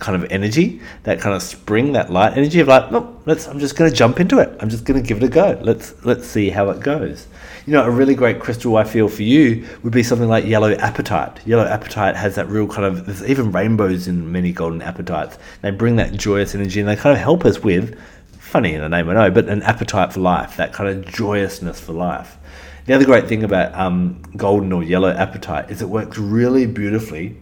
kind 0.00 0.20
of 0.20 0.30
energy, 0.32 0.80
that 1.04 1.20
kind 1.20 1.34
of 1.34 1.42
spring, 1.42 1.92
that 1.92 2.10
light 2.10 2.36
energy 2.36 2.60
of 2.60 2.68
like, 2.68 2.90
look, 2.90 3.22
let's. 3.24 3.46
I'm 3.46 3.60
just 3.60 3.76
going 3.76 3.90
to 3.90 3.96
jump 3.96 4.18
into 4.18 4.38
it. 4.38 4.54
I'm 4.60 4.68
just 4.68 4.84
going 4.84 5.00
to 5.00 5.06
give 5.06 5.18
it 5.18 5.22
a 5.22 5.28
go. 5.28 5.58
Let's 5.62 5.94
let's 6.04 6.26
see 6.26 6.50
how 6.50 6.70
it 6.70 6.80
goes. 6.80 7.28
You 7.66 7.72
know, 7.72 7.84
a 7.84 7.90
really 7.90 8.14
great 8.14 8.40
crystal 8.40 8.76
I 8.76 8.84
feel 8.84 9.08
for 9.08 9.22
you 9.22 9.66
would 9.82 9.92
be 9.92 10.02
something 10.02 10.28
like 10.28 10.44
yellow 10.44 10.74
apatite. 10.74 11.46
Yellow 11.46 11.64
apatite 11.64 12.14
has 12.14 12.34
that 12.34 12.46
real 12.48 12.66
kind 12.66 12.84
of. 12.84 13.06
There's 13.06 13.24
even 13.24 13.52
rainbows 13.52 14.06
in 14.06 14.30
many 14.30 14.52
golden 14.52 14.82
apatites. 14.82 15.38
They 15.62 15.70
bring 15.70 15.96
that 15.96 16.12
joyous 16.12 16.54
energy 16.54 16.80
and 16.80 16.88
they 16.88 16.96
kind 16.96 17.16
of 17.16 17.22
help 17.22 17.46
us 17.46 17.60
with. 17.60 17.98
Funny 18.38 18.74
in 18.74 18.82
the 18.82 18.88
name, 18.90 19.08
I 19.08 19.14
know, 19.14 19.30
but 19.30 19.48
an 19.48 19.62
appetite 19.62 20.12
for 20.12 20.20
life, 20.20 20.58
that 20.58 20.74
kind 20.74 20.90
of 20.90 21.10
joyousness 21.10 21.80
for 21.80 21.94
life. 21.94 22.36
The 22.84 22.92
other 22.92 23.06
great 23.06 23.28
thing 23.28 23.42
about 23.42 23.74
um, 23.74 24.20
golden 24.36 24.70
or 24.70 24.82
yellow 24.82 25.12
apatite 25.14 25.70
is 25.70 25.80
it 25.80 25.88
works 25.88 26.18
really 26.18 26.66
beautifully 26.66 27.34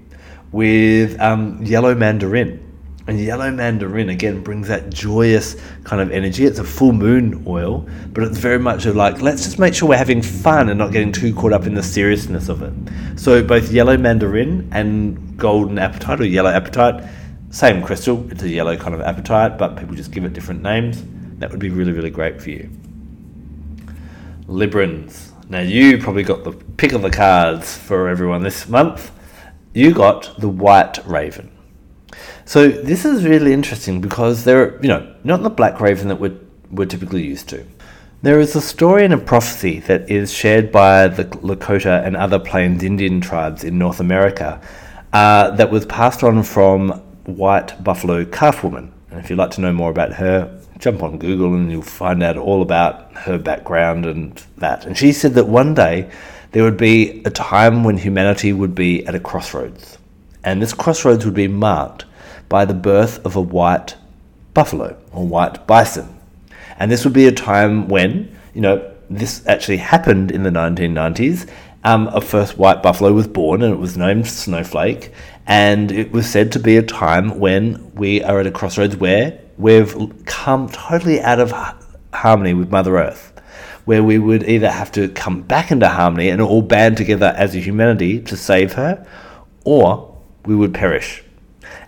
with 0.53 1.21
um, 1.21 1.61
yellow 1.65 1.97
mandarin. 1.97 2.72
And 3.07 3.19
yellow 3.21 3.51
mandarin 3.51 4.11
again 4.11 4.43
brings 4.43 4.69
that 4.69 4.91
joyous 4.91 5.57
kind 5.85 6.01
of 6.01 6.13
energy. 6.13 6.45
It's 6.45 6.59
a 6.59 6.65
full 6.65 6.93
moon 6.93 7.45
oil, 7.47 7.89
but 8.13 8.23
it's 8.25 8.39
very 8.39 8.59
much 8.59 8.87
of 8.87 8.95
like, 8.95 9.21
let's 9.21 9.45
just 9.45 9.59
make 9.59 9.75
sure 9.75 9.89
we're 9.89 9.97
having 9.97 10.23
fun 10.23 10.69
and 10.69 10.79
not 10.79 10.93
getting 10.93 11.13
too 11.13 11.35
caught 11.35 11.53
up 11.53 11.67
in 11.67 11.75
the 11.75 11.83
seriousness 11.83 12.49
of 12.49 12.63
it. 12.63 12.73
So 13.19 13.43
both 13.43 13.73
yellow 13.73 13.97
mandarin 13.97 14.69
and 14.73 15.37
golden 15.37 15.77
apatite 15.77 16.21
or 16.21 16.25
yellow 16.25 16.53
apatite, 16.53 17.09
same 17.51 17.83
crystal. 17.83 18.31
It's 18.31 18.43
a 18.43 18.49
yellow 18.49 18.77
kind 18.77 18.95
of 18.95 19.01
apatite, 19.01 19.59
but 19.59 19.77
people 19.77 19.97
just 19.97 20.13
give 20.13 20.25
it 20.25 20.33
different 20.33 20.63
names. 20.63 21.03
That 21.39 21.51
would 21.51 21.61
be 21.61 21.71
really, 21.71 21.93
really 21.93 22.11
great 22.11 22.41
for 22.41 22.51
you. 22.51 22.71
Librans. 24.47 25.31
Now 25.49 25.61
you 25.61 25.99
probably 25.99 26.23
got 26.23 26.45
the 26.45 26.53
pick 26.53 26.93
of 26.93 27.03
the 27.03 27.11
cards 27.11 27.77
for 27.77 28.09
everyone 28.09 28.43
this 28.43 28.69
month 28.69 29.11
you 29.75 29.93
got 29.93 30.39
the 30.39 30.49
white 30.49 30.99
raven. 31.07 31.51
So 32.53 32.69
this 32.69 33.07
is 33.07 33.25
really 33.25 33.55
interesting 33.55 34.03
because 34.03 34.45
they're, 34.45 34.79
you 34.83 34.89
know, 34.89 35.15
not 35.25 35.43
the 35.43 35.49
black 35.49 35.81
raven 35.81 36.09
that 36.09 36.21
we're, 36.21 36.37
we're 36.71 36.85
typically 36.85 37.23
used 37.23 37.49
to. 37.49 37.65
There 38.21 38.41
is 38.41 38.55
a 38.55 38.61
story 38.61 39.07
and 39.07 39.15
a 39.15 39.17
prophecy 39.17 39.81
that 39.81 40.11
is 40.11 40.31
shared 40.31 40.71
by 40.71 41.09
the 41.09 41.25
Lakota 41.25 42.07
and 42.07 42.15
other 42.15 42.39
Plains 42.39 42.83
Indian 42.83 43.23
tribes 43.23 43.65
in 43.65 43.79
North 43.79 44.01
America 44.01 44.61
uh, 45.15 45.53
that 45.53 45.71
was 45.71 45.87
passed 45.87 46.23
on 46.23 46.43
from 46.43 46.91
white 47.25 47.83
buffalo 47.83 48.27
calf 48.27 48.63
woman. 48.63 48.93
And 49.11 49.19
if 49.19 49.31
you'd 49.31 49.39
like 49.39 49.53
to 49.53 49.63
know 49.63 49.73
more 49.73 49.91
about 49.91 50.13
her, 50.13 50.61
jump 50.77 51.03
on 51.03 51.17
Google 51.17 51.55
and 51.55 51.73
you'll 51.73 51.81
find 51.81 52.23
out 52.23 52.37
all 52.37 52.61
about 52.61 53.15
her 53.15 53.39
background 53.39 54.05
and 54.05 54.37
that. 54.59 54.85
And 54.85 54.99
she 54.99 55.13
said 55.13 55.33
that 55.37 55.49
one 55.49 55.73
day 55.73 56.11
there 56.51 56.65
would 56.65 56.77
be 56.77 57.23
a 57.25 57.31
time 57.31 57.83
when 57.83 57.97
humanity 57.97 58.53
would 58.53 58.75
be 58.75 59.07
at 59.07 59.15
a 59.15 59.21
crossroads. 59.21 59.97
And 60.45 60.61
this 60.61 60.75
crossroads 60.75 61.25
would 61.25 61.33
be 61.33 61.49
marked 61.49 62.05
by 62.53 62.67
the 62.67 62.75
birth 62.75 63.25
of 63.25 63.35
a 63.35 63.41
white 63.41 63.97
buffalo 64.53 64.95
or 65.11 65.27
white 65.27 65.67
bison. 65.67 66.21
And 66.79 66.91
this 66.91 67.03
would 67.03 67.15
be 67.15 67.27
a 67.27 67.33
time 67.33 67.89
when, 67.89 68.37
you 68.53 68.61
know, 68.61 68.93
this 69.09 69.43
actually 69.47 69.79
happened 69.79 70.31
in 70.31 70.43
the 70.43 70.51
1990s. 70.51 71.49
Um, 71.83 72.09
a 72.09 72.21
first 72.21 72.59
white 72.59 72.83
buffalo 72.83 73.15
was 73.15 73.27
born 73.27 73.63
and 73.63 73.73
it 73.73 73.79
was 73.79 73.97
named 73.97 74.27
Snowflake. 74.27 75.15
And 75.47 75.91
it 75.91 76.13
was 76.13 76.29
said 76.29 76.53
to 76.53 76.59
be 76.59 76.77
a 76.77 76.83
time 76.83 77.41
when 77.41 77.91
we 77.95 78.23
are 78.23 78.39
at 78.39 78.47
a 78.47 78.51
crossroads 78.51 78.97
where 78.97 79.41
we've 79.57 79.97
come 80.27 80.69
totally 80.69 81.23
out 81.23 81.41
of 81.41 81.55
harmony 82.13 82.53
with 82.53 82.71
Mother 82.71 82.99
Earth 82.99 83.33
where 83.87 84.05
we 84.05 84.19
would 84.19 84.47
either 84.47 84.71
have 84.71 84.93
to 84.93 85.09
come 85.09 85.41
back 85.41 85.71
into 85.71 85.89
harmony 85.89 86.29
and 86.29 86.43
all 86.43 86.61
band 86.61 86.99
together 86.99 87.33
as 87.35 87.55
a 87.55 87.59
humanity 87.59 88.21
to 88.21 88.37
save 88.37 88.75
her, 88.75 89.05
or 89.65 90.17
we 90.45 90.55
would 90.55 90.73
perish. 90.73 91.25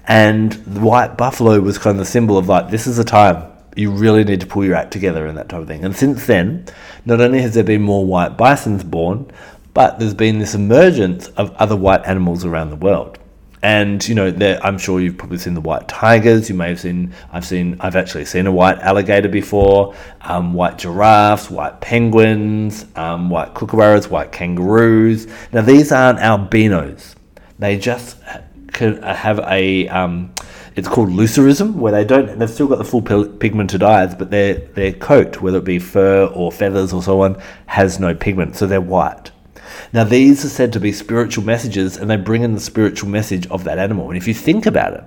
And 0.07 0.53
the 0.53 0.81
white 0.81 1.17
buffalo 1.17 1.61
was 1.61 1.79
kind 1.79 1.99
of 1.99 2.05
the 2.05 2.11
symbol 2.11 2.37
of 2.37 2.49
like, 2.49 2.71
this 2.71 2.87
is 2.87 2.99
a 2.99 3.05
time 3.05 3.51
you 3.77 3.91
really 3.91 4.25
need 4.25 4.41
to 4.41 4.47
pull 4.47 4.65
your 4.65 4.77
act 4.77 4.93
together 4.93 5.27
and 5.27 5.37
that 5.37 5.49
type 5.49 5.61
of 5.61 5.67
thing. 5.67 5.85
And 5.85 5.97
since 5.97 6.27
then, 6.27 6.67
not 7.05 7.21
only 7.21 7.41
has 7.43 7.55
there 7.55 7.65
been 7.65 7.83
more 7.83 8.05
white 8.05 8.37
bisons 8.37 8.85
born, 8.85 9.31
but 9.73 9.99
there's 9.99 10.15
been 10.15 10.39
this 10.39 10.55
emergence 10.55 11.29
of 11.29 11.51
other 11.57 11.77
white 11.77 12.05
animals 12.07 12.45
around 12.45 12.71
the 12.71 12.77
world. 12.77 13.19
And 13.63 14.07
you 14.07 14.15
know, 14.15 14.59
I'm 14.63 14.77
sure 14.77 15.01
you've 15.01 15.17
probably 15.17 15.39
seen 15.39 15.55
the 15.55 15.61
white 15.61 15.89
tigers. 15.89 16.51
You 16.51 16.55
may 16.55 16.69
have 16.69 16.79
seen. 16.79 17.15
I've 17.33 17.47
seen. 17.47 17.79
I've 17.81 17.97
actually 17.97 18.27
seen 18.27 18.47
a 18.47 18.53
white 18.53 18.79
alligator 18.81 19.31
before. 19.31 19.95
Um, 20.21 20.53
white 20.53 20.77
giraffes, 20.77 21.51
white 21.51 21.81
penguins, 21.81 22.85
um, 22.95 23.31
white 23.31 23.55
kookaburras, 23.55 24.11
white 24.11 24.33
kangaroos. 24.33 25.27
Now 25.51 25.63
these 25.63 25.93
aren't 25.93 26.19
albinos. 26.19 27.17
They 27.59 27.79
just 27.79 28.19
have 28.79 29.41
a. 29.41 29.89
Um, 29.89 30.33
it's 30.77 30.89
called 30.89 31.11
leucism, 31.11 31.75
where 31.75 31.93
they 31.93 32.05
don't. 32.05 32.39
They've 32.39 32.51
still 32.51 32.67
got 32.67 32.79
the 32.79 32.85
full 32.85 33.03
pigmented 33.03 33.83
eyes, 33.83 34.15
but 34.15 34.31
their 34.31 34.55
their 34.55 34.93
coat, 34.93 35.41
whether 35.41 35.59
it 35.59 35.65
be 35.65 35.79
fur 35.79 36.27
or 36.27 36.51
feathers 36.51 36.93
or 36.93 37.03
so 37.03 37.23
on, 37.23 37.41
has 37.67 38.01
no 38.01 38.15
pigment, 38.15 38.57
so 38.57 38.67
they're 38.67 38.81
white. 38.81 39.31
Now, 39.93 40.05
these 40.05 40.45
are 40.45 40.49
said 40.49 40.73
to 40.73 40.81
be 40.81 40.93
spiritual 40.93 41.45
messages, 41.45 41.97
and 41.97 42.11
they 42.11 42.17
bring 42.17 42.43
in 42.43 42.55
the 42.55 42.61
spiritual 42.61 43.09
message 43.09 43.47
of 43.49 43.65
that 43.65 43.79
animal. 43.79 44.09
And 44.09 44.17
if 44.17 44.27
you 44.27 44.35
think 44.35 44.67
about 44.67 44.95
it, 44.95 45.05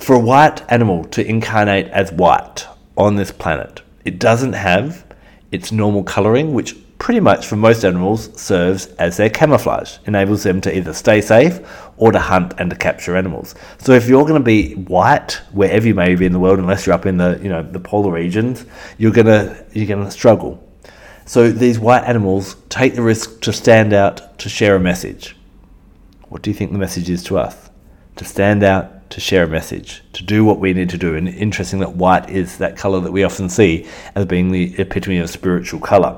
for 0.00 0.16
a 0.16 0.20
white 0.20 0.62
animal 0.70 1.04
to 1.06 1.26
incarnate 1.26 1.86
as 1.88 2.12
white 2.12 2.66
on 2.96 3.16
this 3.16 3.30
planet, 3.30 3.82
it 4.04 4.18
doesn't 4.18 4.54
have 4.54 5.04
its 5.50 5.70
normal 5.70 6.02
colouring, 6.02 6.54
which 6.54 6.76
pretty 7.02 7.18
much 7.18 7.48
for 7.48 7.56
most 7.56 7.84
animals 7.84 8.30
serves 8.40 8.86
as 8.94 9.16
their 9.16 9.28
camouflage, 9.28 9.98
enables 10.06 10.44
them 10.44 10.60
to 10.60 10.74
either 10.74 10.94
stay 10.94 11.20
safe 11.20 11.58
or 11.96 12.12
to 12.12 12.18
hunt 12.20 12.54
and 12.58 12.70
to 12.70 12.76
capture 12.76 13.16
animals. 13.16 13.56
So 13.78 13.90
if 13.90 14.08
you're 14.08 14.22
going 14.22 14.34
to 14.34 14.40
be 14.40 14.74
white 14.74 15.32
wherever 15.50 15.84
you 15.84 15.96
may 15.96 16.14
be 16.14 16.26
in 16.26 16.32
the 16.32 16.38
world, 16.38 16.60
unless 16.60 16.86
you're 16.86 16.94
up 16.94 17.04
in 17.04 17.16
the 17.16 17.40
you 17.42 17.48
know 17.48 17.60
the 17.60 17.80
polar 17.80 18.12
regions, 18.12 18.64
you're 18.98 19.10
gonna 19.10 19.64
you're 19.72 19.88
gonna 19.88 20.12
struggle. 20.12 20.62
So 21.26 21.50
these 21.50 21.76
white 21.76 22.04
animals 22.04 22.54
take 22.68 22.94
the 22.94 23.02
risk 23.02 23.40
to 23.40 23.52
stand 23.52 23.92
out 23.92 24.38
to 24.38 24.48
share 24.48 24.76
a 24.76 24.80
message. 24.80 25.34
What 26.28 26.42
do 26.42 26.50
you 26.50 26.54
think 26.54 26.70
the 26.70 26.78
message 26.78 27.10
is 27.10 27.24
to 27.24 27.36
us? 27.36 27.68
To 28.14 28.24
stand 28.24 28.62
out, 28.62 29.10
to 29.10 29.20
share 29.20 29.42
a 29.42 29.48
message, 29.48 30.04
to 30.12 30.22
do 30.22 30.44
what 30.44 30.60
we 30.60 30.72
need 30.72 30.90
to 30.90 30.98
do. 30.98 31.16
And 31.16 31.28
interesting 31.28 31.80
that 31.80 31.96
white 31.96 32.30
is 32.30 32.58
that 32.58 32.76
colour 32.76 33.00
that 33.00 33.10
we 33.10 33.24
often 33.24 33.48
see 33.48 33.88
as 34.14 34.24
being 34.26 34.52
the 34.52 34.78
epitome 34.78 35.18
of 35.18 35.30
spiritual 35.30 35.80
colour. 35.80 36.16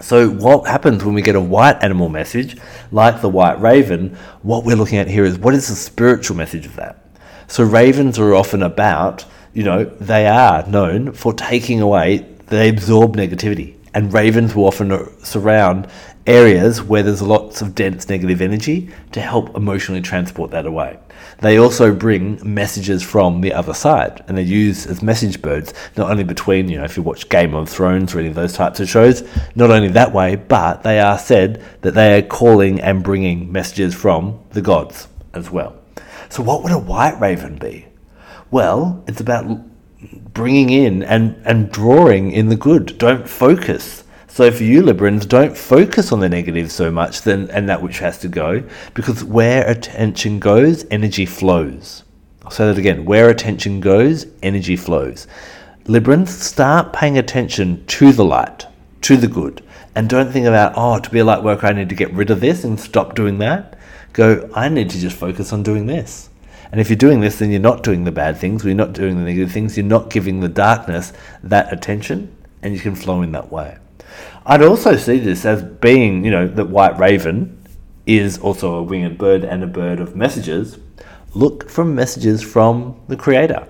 So, 0.00 0.30
what 0.30 0.66
happens 0.66 1.04
when 1.04 1.14
we 1.14 1.22
get 1.22 1.36
a 1.36 1.40
white 1.40 1.82
animal 1.82 2.08
message, 2.08 2.56
like 2.90 3.20
the 3.20 3.28
white 3.28 3.60
raven? 3.60 4.16
What 4.42 4.64
we're 4.64 4.76
looking 4.76 4.98
at 4.98 5.08
here 5.08 5.24
is 5.24 5.38
what 5.38 5.54
is 5.54 5.68
the 5.68 5.74
spiritual 5.74 6.36
message 6.36 6.64
of 6.64 6.76
that? 6.76 7.04
So, 7.48 7.64
ravens 7.64 8.18
are 8.18 8.34
often 8.34 8.62
about, 8.62 9.26
you 9.52 9.62
know, 9.62 9.84
they 9.84 10.26
are 10.26 10.66
known 10.66 11.12
for 11.12 11.34
taking 11.34 11.80
away, 11.80 12.26
they 12.46 12.70
absorb 12.70 13.16
negativity 13.16 13.76
and 13.94 14.12
ravens 14.12 14.54
will 14.54 14.66
often 14.66 15.24
surround 15.24 15.88
areas 16.26 16.82
where 16.82 17.02
there's 17.02 17.22
lots 17.22 17.62
of 17.62 17.74
dense 17.74 18.08
negative 18.08 18.40
energy 18.40 18.90
to 19.12 19.20
help 19.20 19.56
emotionally 19.56 20.00
transport 20.00 20.50
that 20.50 20.66
away. 20.66 20.98
They 21.40 21.58
also 21.58 21.94
bring 21.94 22.38
messages 22.42 23.02
from 23.02 23.40
the 23.40 23.54
other 23.54 23.72
side, 23.72 24.22
and 24.28 24.36
they're 24.36 24.44
used 24.44 24.88
as 24.88 25.02
message 25.02 25.40
birds, 25.40 25.72
not 25.96 26.10
only 26.10 26.24
between, 26.24 26.68
you 26.68 26.78
know, 26.78 26.84
if 26.84 26.96
you 26.96 27.02
watch 27.02 27.28
Game 27.28 27.54
of 27.54 27.68
Thrones 27.68 28.14
or 28.14 28.18
any 28.18 28.28
of 28.28 28.34
those 28.34 28.52
types 28.52 28.80
of 28.80 28.88
shows, 28.88 29.22
not 29.54 29.70
only 29.70 29.88
that 29.88 30.12
way, 30.12 30.36
but 30.36 30.82
they 30.82 31.00
are 31.00 31.18
said 31.18 31.64
that 31.80 31.94
they 31.94 32.18
are 32.18 32.22
calling 32.22 32.80
and 32.80 33.02
bringing 33.02 33.50
messages 33.50 33.94
from 33.94 34.38
the 34.50 34.62
gods 34.62 35.08
as 35.32 35.50
well. 35.50 35.76
So, 36.28 36.42
what 36.42 36.62
would 36.62 36.72
a 36.72 36.78
white 36.78 37.18
raven 37.20 37.56
be? 37.56 37.86
Well, 38.50 39.02
it's 39.06 39.20
about 39.20 39.46
bringing 40.32 40.70
in 40.70 41.02
and, 41.02 41.40
and 41.44 41.70
drawing 41.70 42.32
in 42.32 42.48
the 42.48 42.56
good. 42.56 42.98
Don't 42.98 43.28
focus. 43.28 43.99
So 44.32 44.52
for 44.52 44.62
you 44.62 44.82
Librans, 44.82 45.26
don't 45.26 45.58
focus 45.58 46.12
on 46.12 46.20
the 46.20 46.28
negative 46.28 46.70
so 46.70 46.88
much 46.88 47.22
then 47.22 47.50
and 47.50 47.68
that 47.68 47.82
which 47.82 47.98
has 47.98 48.16
to 48.18 48.28
go, 48.28 48.62
because 48.94 49.24
where 49.24 49.68
attention 49.68 50.38
goes, 50.38 50.86
energy 50.88 51.26
flows. 51.26 52.04
I'll 52.44 52.52
say 52.52 52.66
that 52.66 52.78
again. 52.78 53.04
Where 53.04 53.28
attention 53.28 53.80
goes, 53.80 54.26
energy 54.40 54.76
flows. 54.76 55.26
Librans, 55.84 56.28
start 56.28 56.92
paying 56.92 57.18
attention 57.18 57.84
to 57.86 58.12
the 58.12 58.24
light, 58.24 58.68
to 59.02 59.16
the 59.16 59.26
good, 59.26 59.64
and 59.96 60.08
don't 60.08 60.30
think 60.30 60.46
about, 60.46 60.74
oh, 60.76 61.00
to 61.00 61.10
be 61.10 61.18
a 61.18 61.24
light 61.24 61.42
worker, 61.42 61.66
I 61.66 61.72
need 61.72 61.88
to 61.88 61.96
get 61.96 62.12
rid 62.12 62.30
of 62.30 62.40
this 62.40 62.62
and 62.62 62.78
stop 62.78 63.16
doing 63.16 63.38
that. 63.38 63.76
Go, 64.12 64.48
I 64.54 64.68
need 64.68 64.90
to 64.90 64.98
just 65.00 65.16
focus 65.16 65.52
on 65.52 65.64
doing 65.64 65.86
this. 65.86 66.30
And 66.70 66.80
if 66.80 66.88
you're 66.88 66.96
doing 66.96 67.18
this, 67.18 67.40
then 67.40 67.50
you're 67.50 67.58
not 67.58 67.82
doing 67.82 68.04
the 68.04 68.12
bad 68.12 68.36
things, 68.36 68.64
you're 68.64 68.74
not 68.74 68.92
doing 68.92 69.16
the 69.16 69.24
negative 69.24 69.50
things, 69.50 69.76
you're 69.76 69.84
not 69.84 70.08
giving 70.08 70.38
the 70.38 70.48
darkness 70.48 71.12
that 71.42 71.72
attention, 71.72 72.32
and 72.62 72.72
you 72.72 72.78
can 72.78 72.94
flow 72.94 73.22
in 73.22 73.32
that 73.32 73.50
way. 73.50 73.76
I'd 74.46 74.62
also 74.62 74.96
see 74.96 75.18
this 75.18 75.44
as 75.44 75.62
being, 75.62 76.24
you 76.24 76.30
know, 76.30 76.46
that 76.46 76.68
White 76.68 76.98
Raven 76.98 77.56
is 78.06 78.38
also 78.38 78.74
a 78.74 78.82
winged 78.82 79.18
bird 79.18 79.44
and 79.44 79.62
a 79.62 79.66
bird 79.66 80.00
of 80.00 80.16
messages. 80.16 80.78
Look 81.34 81.68
for 81.68 81.84
messages 81.84 82.42
from 82.42 83.00
the 83.08 83.16
Creator, 83.16 83.68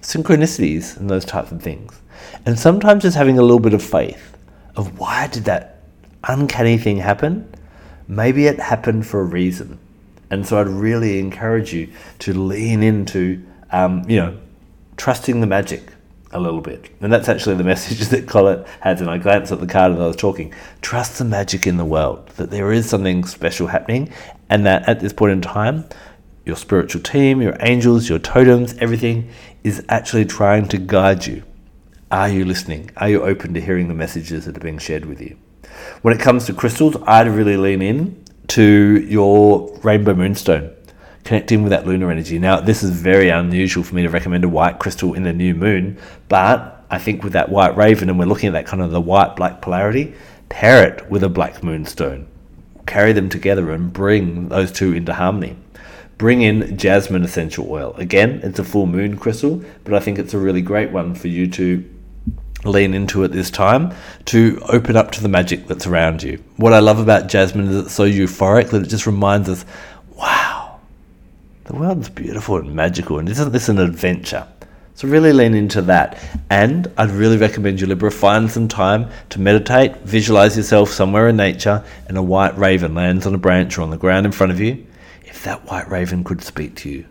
synchronicities, 0.00 0.96
and 0.96 1.08
those 1.08 1.24
types 1.24 1.52
of 1.52 1.62
things. 1.62 2.00
And 2.44 2.58
sometimes 2.58 3.02
just 3.02 3.16
having 3.16 3.38
a 3.38 3.42
little 3.42 3.60
bit 3.60 3.74
of 3.74 3.82
faith 3.82 4.36
of 4.74 4.98
why 4.98 5.28
did 5.28 5.44
that 5.44 5.82
uncanny 6.24 6.78
thing 6.78 6.96
happen? 6.98 7.52
Maybe 8.08 8.46
it 8.46 8.58
happened 8.58 9.06
for 9.06 9.20
a 9.20 9.24
reason. 9.24 9.78
And 10.30 10.46
so 10.46 10.60
I'd 10.60 10.68
really 10.68 11.18
encourage 11.18 11.72
you 11.72 11.88
to 12.20 12.34
lean 12.34 12.82
into, 12.82 13.44
um, 13.70 14.08
you 14.08 14.16
know, 14.16 14.36
trusting 14.96 15.40
the 15.40 15.46
magic 15.46 15.92
a 16.36 16.40
little 16.40 16.60
bit. 16.60 16.90
And 17.00 17.12
that's 17.12 17.28
actually 17.28 17.56
the 17.56 17.64
message 17.72 18.06
that 18.08 18.28
Colette 18.28 18.66
had. 18.80 19.00
And 19.00 19.10
I 19.10 19.18
glanced 19.18 19.52
at 19.52 19.60
the 19.60 19.66
card 19.66 19.92
as 19.92 19.98
I 19.98 20.06
was 20.06 20.16
talking. 20.16 20.54
Trust 20.82 21.18
the 21.18 21.24
magic 21.24 21.66
in 21.66 21.76
the 21.76 21.84
world, 21.84 22.28
that 22.36 22.50
there 22.50 22.72
is 22.72 22.88
something 22.88 23.24
special 23.24 23.68
happening, 23.68 24.12
and 24.48 24.64
that 24.66 24.88
at 24.88 25.00
this 25.00 25.12
point 25.12 25.32
in 25.32 25.40
time, 25.40 25.84
your 26.44 26.56
spiritual 26.56 27.02
team, 27.02 27.42
your 27.42 27.56
angels, 27.60 28.08
your 28.08 28.20
totems, 28.20 28.74
everything 28.78 29.28
is 29.64 29.84
actually 29.88 30.24
trying 30.24 30.68
to 30.68 30.78
guide 30.78 31.26
you. 31.26 31.42
Are 32.10 32.28
you 32.28 32.44
listening? 32.44 32.90
Are 32.98 33.08
you 33.08 33.22
open 33.22 33.52
to 33.54 33.60
hearing 33.60 33.88
the 33.88 33.94
messages 33.94 34.44
that 34.44 34.56
are 34.56 34.60
being 34.60 34.78
shared 34.78 35.06
with 35.06 35.20
you? 35.20 35.36
When 36.02 36.14
it 36.14 36.20
comes 36.20 36.46
to 36.46 36.52
crystals, 36.52 36.96
I'd 37.04 37.26
really 37.26 37.56
lean 37.56 37.82
in 37.82 38.24
to 38.48 39.04
your 39.08 39.76
rainbow 39.82 40.14
moonstone, 40.14 40.72
connecting 41.26 41.62
with 41.62 41.70
that 41.70 41.86
lunar 41.86 42.10
energy. 42.10 42.38
Now, 42.38 42.60
this 42.60 42.82
is 42.82 42.90
very 42.90 43.28
unusual 43.28 43.82
for 43.84 43.94
me 43.96 44.02
to 44.02 44.08
recommend 44.08 44.44
a 44.44 44.48
white 44.48 44.78
crystal 44.78 45.12
in 45.12 45.24
the 45.24 45.32
new 45.32 45.54
moon, 45.54 45.98
but 46.28 46.84
I 46.88 46.98
think 46.98 47.24
with 47.24 47.32
that 47.32 47.48
white 47.48 47.76
raven, 47.76 48.08
and 48.08 48.18
we're 48.18 48.26
looking 48.26 48.46
at 48.46 48.52
that 48.52 48.66
kind 48.66 48.80
of 48.80 48.92
the 48.92 49.00
white 49.00 49.34
black 49.34 49.60
polarity, 49.60 50.14
pair 50.48 50.86
it 50.86 51.10
with 51.10 51.24
a 51.24 51.28
black 51.28 51.64
moonstone. 51.64 52.28
Carry 52.86 53.12
them 53.12 53.28
together 53.28 53.72
and 53.72 53.92
bring 53.92 54.48
those 54.48 54.70
two 54.70 54.92
into 54.92 55.12
harmony. 55.12 55.56
Bring 56.16 56.42
in 56.42 56.78
jasmine 56.78 57.24
essential 57.24 57.68
oil. 57.68 57.92
Again, 57.96 58.40
it's 58.44 58.60
a 58.60 58.64
full 58.64 58.86
moon 58.86 59.18
crystal, 59.18 59.62
but 59.82 59.94
I 59.94 59.98
think 59.98 60.20
it's 60.20 60.32
a 60.32 60.38
really 60.38 60.62
great 60.62 60.92
one 60.92 61.16
for 61.16 61.26
you 61.26 61.48
to 61.48 61.84
lean 62.64 62.94
into 62.94 63.24
it 63.24 63.32
this 63.32 63.50
time 63.50 63.92
to 64.26 64.60
open 64.68 64.96
up 64.96 65.10
to 65.12 65.22
the 65.22 65.28
magic 65.28 65.66
that's 65.66 65.86
around 65.86 66.22
you. 66.22 66.42
What 66.56 66.72
I 66.72 66.78
love 66.78 67.00
about 67.00 67.28
Jasmine 67.28 67.68
is 67.68 67.86
it's 67.86 67.94
so 67.94 68.08
euphoric 68.08 68.70
that 68.70 68.82
it 68.82 68.88
just 68.88 69.06
reminds 69.06 69.48
us, 69.48 69.64
wow, 70.16 70.55
the 71.66 71.74
world's 71.74 72.08
beautiful 72.08 72.56
and 72.58 72.72
magical, 72.72 73.18
and 73.18 73.28
isn't 73.28 73.50
this 73.52 73.68
an 73.68 73.78
adventure? 73.78 74.46
So 74.94 75.08
really 75.08 75.32
lean 75.32 75.52
into 75.54 75.82
that. 75.82 76.18
And 76.48 76.90
I'd 76.96 77.10
really 77.10 77.36
recommend 77.36 77.80
you, 77.80 77.88
Libra, 77.88 78.10
find 78.10 78.50
some 78.50 78.68
time 78.68 79.10
to 79.30 79.40
meditate, 79.40 79.96
visualize 79.98 80.56
yourself 80.56 80.90
somewhere 80.90 81.28
in 81.28 81.36
nature, 81.36 81.84
and 82.06 82.16
a 82.16 82.22
white 82.22 82.56
raven 82.56 82.94
lands 82.94 83.26
on 83.26 83.34
a 83.34 83.38
branch 83.38 83.76
or 83.76 83.82
on 83.82 83.90
the 83.90 83.96
ground 83.96 84.26
in 84.26 84.32
front 84.32 84.52
of 84.52 84.60
you. 84.60 84.86
If 85.24 85.42
that 85.42 85.66
white 85.66 85.90
raven 85.90 86.22
could 86.22 86.40
speak 86.40 86.76
to 86.76 86.88
you, 86.88 87.04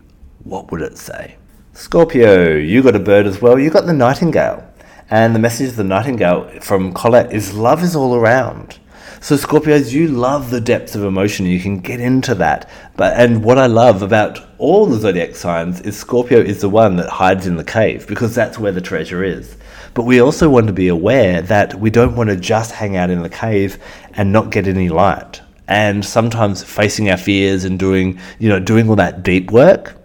what 0.45 0.71
would 0.71 0.81
it 0.81 0.97
say? 0.97 1.35
Scorpio, 1.73 2.55
you 2.55 2.81
got 2.81 2.95
a 2.95 2.99
bird 2.99 3.27
as 3.27 3.41
well. 3.41 3.59
You 3.59 3.69
got 3.69 3.85
the 3.85 3.93
nightingale. 3.93 4.65
And 5.09 5.35
the 5.35 5.39
message 5.39 5.69
of 5.69 5.75
the 5.75 5.83
nightingale 5.83 6.61
from 6.61 6.93
Colette 6.93 7.33
is 7.33 7.53
love 7.53 7.83
is 7.83 7.95
all 7.95 8.15
around. 8.15 8.79
So 9.21 9.35
Scorpios, 9.35 9.91
you 9.91 10.07
love 10.07 10.51
the 10.51 10.61
depths 10.61 10.95
of 10.95 11.03
emotion. 11.03 11.45
You 11.45 11.59
can 11.59 11.79
get 11.79 11.99
into 11.99 12.33
that. 12.35 12.69
But 12.95 13.19
and 13.19 13.43
what 13.43 13.57
I 13.57 13.65
love 13.65 14.01
about 14.01 14.44
all 14.57 14.85
the 14.85 14.99
zodiac 14.99 15.35
signs 15.35 15.81
is 15.81 15.97
Scorpio 15.97 16.39
is 16.39 16.61
the 16.61 16.69
one 16.69 16.95
that 16.97 17.09
hides 17.09 17.47
in 17.47 17.57
the 17.57 17.63
cave 17.63 18.07
because 18.07 18.33
that's 18.33 18.59
where 18.59 18.71
the 18.71 18.81
treasure 18.81 19.23
is. 19.23 19.57
But 19.93 20.03
we 20.03 20.21
also 20.21 20.49
want 20.49 20.67
to 20.67 20.73
be 20.73 20.87
aware 20.87 21.41
that 21.43 21.75
we 21.75 21.89
don't 21.89 22.15
want 22.15 22.29
to 22.29 22.35
just 22.35 22.71
hang 22.71 22.97
out 22.97 23.09
in 23.09 23.21
the 23.21 23.29
cave 23.29 23.77
and 24.13 24.31
not 24.31 24.51
get 24.51 24.67
any 24.67 24.89
light. 24.89 25.41
And 25.67 26.05
sometimes 26.05 26.63
facing 26.63 27.09
our 27.09 27.17
fears 27.17 27.63
and 27.63 27.79
doing, 27.79 28.19
you 28.39 28.49
know, 28.49 28.59
doing 28.59 28.89
all 28.89 28.95
that 28.97 29.23
deep 29.23 29.51
work, 29.51 29.95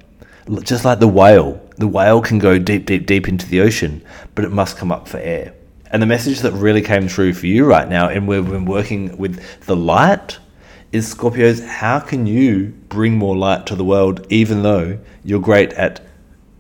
just 0.63 0.85
like 0.85 1.01
the 1.01 1.09
whale 1.09 1.61
the 1.81 1.89
whale 1.89 2.21
can 2.21 2.39
go 2.39 2.59
deep, 2.59 2.85
deep, 2.85 3.07
deep 3.07 3.27
into 3.27 3.49
the 3.49 3.61
ocean, 3.63 4.03
but 4.35 4.45
it 4.45 4.53
must 4.53 4.77
come 4.77 4.93
up 4.93 5.09
for 5.09 5.17
air. 5.19 5.55
And 5.91 6.03
the 6.03 6.07
message 6.07 6.41
that 6.41 6.53
really 6.53 6.83
came 6.83 7.09
through 7.09 7.33
for 7.33 7.47
you 7.47 7.65
right 7.65 7.89
now, 7.89 8.09
and 8.09 8.29
we've 8.29 8.47
been 8.47 8.67
working 8.67 9.17
with 9.17 9.43
the 9.63 9.75
light, 9.75 10.39
is 10.93 11.15
Scorpios, 11.15 11.65
how 11.65 12.01
can 12.01 12.27
you 12.27 12.75
bring 12.89 13.17
more 13.17 13.37
light 13.37 13.65
to 13.67 13.77
the 13.77 13.85
world 13.85 14.27
even 14.29 14.65
though 14.65 14.99
you're 15.23 15.41
great 15.41 15.73
at 15.75 16.01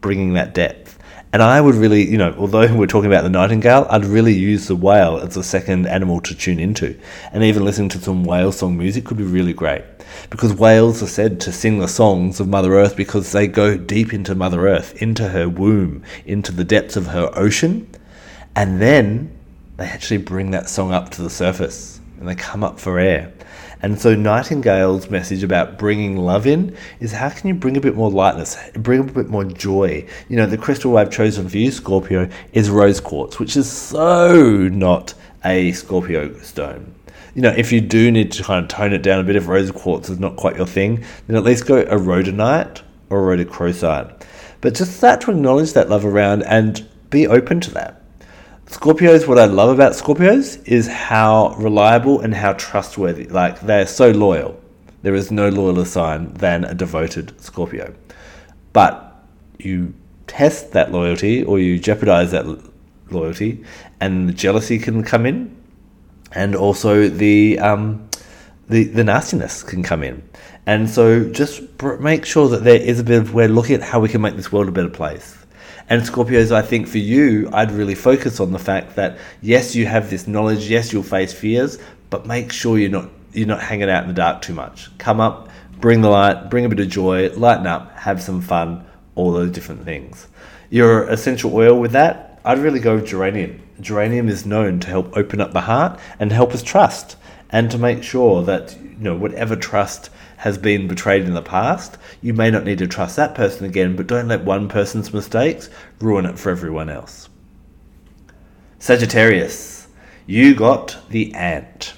bringing 0.00 0.34
that 0.34 0.54
depth? 0.54 0.98
And 1.32 1.42
I 1.42 1.60
would 1.60 1.74
really, 1.74 2.08
you 2.08 2.16
know, 2.16 2.34
although 2.38 2.72
we're 2.76 2.86
talking 2.86 3.10
about 3.10 3.22
the 3.22 3.30
nightingale, 3.30 3.88
I'd 3.90 4.04
really 4.04 4.34
use 4.34 4.68
the 4.68 4.76
whale 4.76 5.18
as 5.18 5.36
a 5.36 5.42
second 5.42 5.86
animal 5.86 6.20
to 6.20 6.34
tune 6.34 6.60
into. 6.60 6.96
And 7.32 7.42
even 7.42 7.64
listening 7.64 7.88
to 7.90 7.98
some 7.98 8.22
whale 8.22 8.52
song 8.52 8.78
music 8.78 9.04
could 9.04 9.16
be 9.16 9.24
really 9.24 9.52
great. 9.52 9.82
Because 10.28 10.52
whales 10.52 11.02
are 11.02 11.08
said 11.08 11.40
to 11.40 11.52
sing 11.52 11.80
the 11.80 11.88
songs 11.88 12.38
of 12.38 12.46
Mother 12.46 12.74
Earth 12.74 12.96
because 12.96 13.32
they 13.32 13.48
go 13.48 13.76
deep 13.76 14.14
into 14.14 14.36
Mother 14.36 14.68
Earth, 14.68 15.00
into 15.02 15.28
her 15.28 15.48
womb, 15.48 16.04
into 16.24 16.52
the 16.52 16.64
depths 16.64 16.96
of 16.96 17.08
her 17.08 17.30
ocean. 17.34 17.88
And 18.54 18.80
then 18.80 19.36
they 19.76 19.86
actually 19.86 20.18
bring 20.18 20.52
that 20.52 20.68
song 20.68 20.92
up 20.92 21.10
to 21.10 21.22
the 21.22 21.30
surface 21.30 21.99
and 22.20 22.28
they 22.28 22.34
come 22.34 22.62
up 22.62 22.78
for 22.78 22.98
air. 22.98 23.32
And 23.82 23.98
so 23.98 24.14
Nightingale's 24.14 25.08
message 25.08 25.42
about 25.42 25.78
bringing 25.78 26.18
love 26.18 26.46
in 26.46 26.76
is 27.00 27.12
how 27.12 27.30
can 27.30 27.48
you 27.48 27.54
bring 27.54 27.78
a 27.78 27.80
bit 27.80 27.96
more 27.96 28.10
lightness, 28.10 28.58
bring 28.74 29.00
a 29.00 29.04
bit 29.04 29.28
more 29.28 29.44
joy? 29.44 30.06
You 30.28 30.36
know, 30.36 30.46
the 30.46 30.58
crystal 30.58 30.98
I've 30.98 31.10
chosen 31.10 31.48
for 31.48 31.56
you, 31.56 31.70
Scorpio, 31.70 32.28
is 32.52 32.68
rose 32.68 33.00
quartz, 33.00 33.38
which 33.38 33.56
is 33.56 33.70
so 33.70 34.68
not 34.68 35.14
a 35.44 35.72
Scorpio 35.72 36.38
stone. 36.40 36.94
You 37.34 37.42
know, 37.42 37.54
if 37.56 37.72
you 37.72 37.80
do 37.80 38.10
need 38.10 38.32
to 38.32 38.42
kind 38.42 38.62
of 38.62 38.68
tone 38.68 38.92
it 38.92 39.02
down 39.02 39.20
a 39.20 39.22
bit, 39.22 39.36
if 39.36 39.48
rose 39.48 39.70
quartz 39.70 40.10
is 40.10 40.18
not 40.18 40.36
quite 40.36 40.56
your 40.56 40.66
thing, 40.66 41.04
then 41.26 41.36
at 41.36 41.44
least 41.44 41.66
go 41.66 41.78
a 41.78 41.96
rhodonite 41.96 42.82
or 43.08 43.32
a 43.32 43.36
rhodochrosite. 43.36 44.22
But 44.60 44.74
just 44.74 44.98
start 44.98 45.22
to 45.22 45.30
acknowledge 45.30 45.72
that 45.72 45.88
love 45.88 46.04
around 46.04 46.42
and 46.42 46.86
be 47.08 47.26
open 47.26 47.60
to 47.60 47.70
that. 47.72 47.99
Scorpios, 48.70 49.26
what 49.26 49.36
I 49.36 49.46
love 49.46 49.70
about 49.70 49.94
Scorpios 49.94 50.64
is 50.64 50.86
how 50.86 51.56
reliable 51.58 52.20
and 52.20 52.32
how 52.32 52.52
trustworthy. 52.52 53.26
Like 53.26 53.60
they're 53.60 53.84
so 53.84 54.12
loyal. 54.12 54.60
There 55.02 55.16
is 55.16 55.32
no 55.32 55.50
loyaler 55.50 55.84
sign 55.84 56.32
than 56.34 56.64
a 56.64 56.72
devoted 56.72 57.38
Scorpio. 57.40 57.92
But 58.72 59.26
you 59.58 59.92
test 60.28 60.70
that 60.70 60.92
loyalty 60.92 61.42
or 61.42 61.58
you 61.58 61.80
jeopardize 61.80 62.30
that 62.30 62.46
loyalty, 63.10 63.64
and 63.98 64.28
the 64.28 64.32
jealousy 64.32 64.78
can 64.78 65.02
come 65.02 65.26
in, 65.26 65.54
and 66.30 66.54
also 66.54 67.08
the 67.08 67.58
um, 67.58 68.08
the 68.68 68.84
the 68.84 69.02
nastiness 69.02 69.64
can 69.64 69.82
come 69.82 70.04
in. 70.04 70.22
And 70.66 70.88
so 70.88 71.28
just 71.28 71.60
make 71.98 72.24
sure 72.24 72.48
that 72.48 72.62
there 72.62 72.80
is 72.80 73.00
a 73.00 73.04
bit 73.04 73.20
of 73.20 73.34
we're 73.34 73.48
looking 73.48 73.74
at 73.74 73.82
how 73.82 73.98
we 73.98 74.08
can 74.08 74.20
make 74.20 74.36
this 74.36 74.52
world 74.52 74.68
a 74.68 74.72
better 74.72 74.88
place. 74.88 75.39
And 75.90 76.02
Scorpios, 76.02 76.52
I 76.52 76.62
think 76.62 76.86
for 76.86 76.98
you, 76.98 77.50
I'd 77.52 77.72
really 77.72 77.96
focus 77.96 78.38
on 78.38 78.52
the 78.52 78.60
fact 78.60 78.94
that 78.94 79.18
yes, 79.42 79.74
you 79.74 79.86
have 79.86 80.08
this 80.08 80.28
knowledge, 80.28 80.70
yes, 80.70 80.92
you'll 80.92 81.02
face 81.02 81.32
fears, 81.32 81.78
but 82.10 82.26
make 82.26 82.52
sure 82.52 82.78
you're 82.78 82.88
not 82.88 83.10
you're 83.32 83.48
not 83.48 83.60
hanging 83.60 83.90
out 83.90 84.04
in 84.04 84.08
the 84.08 84.14
dark 84.14 84.40
too 84.40 84.54
much. 84.54 84.96
Come 84.98 85.20
up, 85.20 85.48
bring 85.80 86.00
the 86.00 86.08
light, 86.08 86.48
bring 86.48 86.64
a 86.64 86.68
bit 86.68 86.78
of 86.78 86.88
joy, 86.88 87.30
lighten 87.30 87.66
up, 87.66 87.92
have 87.96 88.22
some 88.22 88.40
fun, 88.40 88.84
all 89.16 89.32
those 89.32 89.50
different 89.50 89.84
things. 89.84 90.28
Your 90.68 91.08
essential 91.08 91.54
oil 91.54 91.78
with 91.78 91.90
that, 91.92 92.40
I'd 92.44 92.58
really 92.58 92.80
go 92.80 92.94
with 92.94 93.06
geranium. 93.06 93.60
Geranium 93.80 94.28
is 94.28 94.46
known 94.46 94.78
to 94.80 94.88
help 94.88 95.16
open 95.16 95.40
up 95.40 95.52
the 95.52 95.62
heart 95.62 95.98
and 96.20 96.30
help 96.30 96.52
us 96.52 96.62
trust 96.62 97.16
and 97.50 97.68
to 97.68 97.78
make 97.78 98.04
sure 98.04 98.44
that 98.44 98.76
you 98.80 98.96
know 98.98 99.16
whatever 99.16 99.56
trust 99.56 100.10
has 100.40 100.56
been 100.56 100.88
betrayed 100.88 101.24
in 101.24 101.34
the 101.34 101.42
past, 101.42 101.98
you 102.22 102.32
may 102.32 102.50
not 102.50 102.64
need 102.64 102.78
to 102.78 102.86
trust 102.86 103.16
that 103.16 103.34
person 103.34 103.66
again, 103.66 103.94
but 103.94 104.06
don't 104.06 104.28
let 104.28 104.42
one 104.42 104.70
person's 104.70 105.12
mistakes 105.12 105.68
ruin 106.00 106.24
it 106.24 106.38
for 106.38 106.48
everyone 106.48 106.88
else. 106.88 107.28
Sagittarius, 108.78 109.86
you 110.24 110.54
got 110.54 110.96
the 111.10 111.34
ant. 111.34 111.92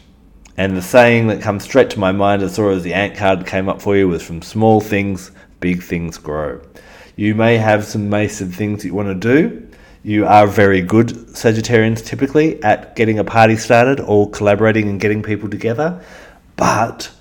And 0.57 0.77
the 0.77 0.83
saying 0.83 1.29
that 1.29 1.41
comes 1.41 1.63
straight 1.63 1.89
to 1.91 2.01
my 2.01 2.11
mind 2.11 2.43
as 2.43 2.57
soon 2.57 2.73
as 2.73 2.83
the 2.83 2.95
ant 2.95 3.17
card 3.17 3.47
came 3.47 3.69
up 3.69 3.81
for 3.81 3.97
you 3.97 4.09
was 4.09 4.25
from 4.25 4.43
small 4.43 4.81
things, 4.81 5.31
big 5.61 5.81
things 5.81 6.19
grow. 6.19 6.61
You 7.15 7.37
may 7.37 7.59
have 7.59 7.85
some 7.85 8.11
massive 8.11 8.57
things 8.57 8.85
you 8.85 8.93
want 8.93 9.07
to 9.09 9.15
do. 9.15 9.69
You 10.03 10.27
are 10.27 10.49
very 10.49 10.81
good, 10.81 11.11
Sagittarians, 11.29 12.05
typically, 12.05 12.61
at 12.65 12.97
getting 12.97 13.21
a 13.21 13.25
party 13.25 13.55
started 13.55 14.01
or 14.01 14.29
collaborating 14.31 14.89
and 14.89 15.01
getting 15.01 15.23
people 15.23 15.49
together. 15.49 16.05
But 16.57 17.13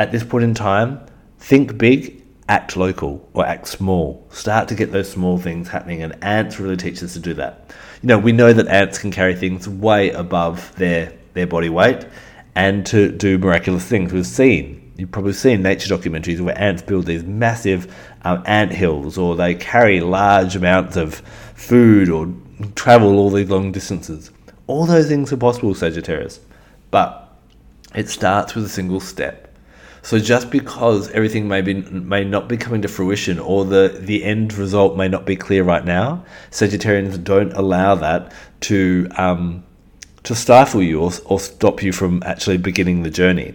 at 0.00 0.12
this 0.12 0.24
point 0.24 0.42
in 0.42 0.54
time, 0.54 0.98
think 1.38 1.76
big, 1.76 2.22
act 2.48 2.74
local, 2.74 3.28
or 3.34 3.46
act 3.46 3.68
small. 3.68 4.26
Start 4.30 4.66
to 4.68 4.74
get 4.74 4.92
those 4.92 5.10
small 5.10 5.36
things 5.36 5.68
happening, 5.68 6.02
and 6.02 6.16
ants 6.24 6.58
really 6.58 6.78
teach 6.78 7.02
us 7.02 7.12
to 7.12 7.18
do 7.18 7.34
that. 7.34 7.70
You 8.00 8.06
know, 8.06 8.18
we 8.18 8.32
know 8.32 8.54
that 8.54 8.66
ants 8.68 8.96
can 8.96 9.10
carry 9.10 9.34
things 9.34 9.68
way 9.68 10.08
above 10.12 10.74
their, 10.76 11.12
their 11.34 11.46
body 11.46 11.68
weight 11.68 12.06
and 12.54 12.86
to 12.86 13.12
do 13.12 13.36
miraculous 13.36 13.84
things. 13.84 14.10
We've 14.10 14.26
seen, 14.26 14.90
you've 14.96 15.12
probably 15.12 15.34
seen 15.34 15.60
nature 15.60 15.94
documentaries 15.94 16.40
where 16.40 16.58
ants 16.58 16.80
build 16.80 17.04
these 17.04 17.22
massive 17.22 17.94
um, 18.22 18.42
ant 18.46 18.72
hills 18.72 19.18
or 19.18 19.36
they 19.36 19.54
carry 19.54 20.00
large 20.00 20.56
amounts 20.56 20.96
of 20.96 21.16
food 21.54 22.08
or 22.08 22.32
travel 22.74 23.18
all 23.18 23.28
these 23.28 23.50
long 23.50 23.70
distances. 23.70 24.30
All 24.66 24.86
those 24.86 25.08
things 25.08 25.30
are 25.30 25.36
possible, 25.36 25.74
Sagittarius. 25.74 26.40
But 26.90 27.36
it 27.94 28.08
starts 28.08 28.54
with 28.54 28.64
a 28.64 28.68
single 28.70 29.00
step. 29.00 29.49
So 30.02 30.18
just 30.18 30.50
because 30.50 31.10
everything 31.10 31.46
may 31.46 31.60
be 31.60 31.74
may 31.74 32.24
not 32.24 32.48
be 32.48 32.56
coming 32.56 32.82
to 32.82 32.88
fruition 32.88 33.38
or 33.38 33.64
the 33.64 33.98
the 34.00 34.24
end 34.24 34.54
result 34.54 34.96
may 34.96 35.08
not 35.08 35.26
be 35.26 35.36
clear 35.36 35.62
right 35.62 35.84
now, 35.84 36.24
Sagittarians 36.50 37.22
don't 37.22 37.52
allow 37.52 37.94
that 37.96 38.32
to 38.62 39.08
um, 39.16 39.62
to 40.24 40.34
stifle 40.34 40.82
you 40.82 41.00
or, 41.00 41.12
or 41.26 41.40
stop 41.40 41.82
you 41.82 41.92
from 41.92 42.22
actually 42.24 42.58
beginning 42.58 43.02
the 43.02 43.10
journey. 43.10 43.54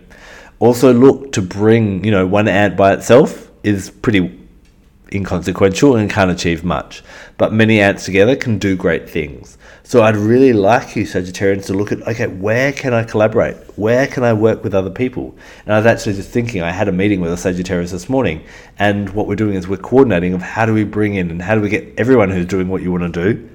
Also, 0.60 0.94
look 0.94 1.32
to 1.34 1.42
bring 1.42 2.04
you 2.04 2.12
know 2.12 2.28
one 2.28 2.48
ant 2.48 2.78
by 2.78 2.94
itself 2.94 3.52
is 3.64 3.90
pretty 3.90 4.40
inconsequential 5.12 5.96
and 5.96 6.10
can't 6.10 6.32
achieve 6.32 6.64
much, 6.64 7.04
but 7.38 7.54
many 7.54 7.80
ants 7.80 8.06
together 8.06 8.36
can 8.36 8.60
do 8.60 8.76
great 8.76 9.10
things. 9.10 9.55
So 9.88 10.02
I'd 10.02 10.18
really 10.18 10.52
like 10.52 10.96
you, 10.96 11.04
Sagittarians, 11.04 11.68
to 11.68 11.76
look 11.76 11.92
at 11.92 12.02
okay, 12.08 12.26
where 12.26 12.74
can 12.74 12.92
I 12.92 13.04
collaborate? 13.04 13.56
Where 13.78 14.08
can 14.08 14.24
I 14.24 14.34
work 14.34 14.64
with 14.64 14.74
other 14.74 14.90
people? 14.90 15.38
And 15.64 15.76
I 15.76 15.78
was 15.78 15.86
actually 15.86 16.16
just 16.16 16.32
thinking, 16.32 16.64
I 16.64 16.72
had 16.72 16.88
a 16.88 16.92
meeting 16.92 17.22
with 17.22 17.32
a 17.32 17.38
Sagittarius 17.38 17.92
this 17.92 18.10
morning, 18.10 18.44
and 18.80 19.08
what 19.12 19.28
we're 19.28 19.36
doing 19.36 19.54
is 19.54 19.68
we're 19.68 19.78
coordinating 19.78 20.34
of 20.34 20.42
how 20.42 20.66
do 20.66 20.74
we 20.74 20.86
bring 20.86 21.14
in 21.14 21.30
and 21.30 21.40
how 21.40 21.54
do 21.54 21.62
we 21.62 21.70
get 21.70 21.94
everyone 22.00 22.32
who's 22.32 22.48
doing 22.48 22.68
what 22.68 22.82
you 22.82 22.92
want 22.92 23.14
to 23.14 23.34
do 23.34 23.48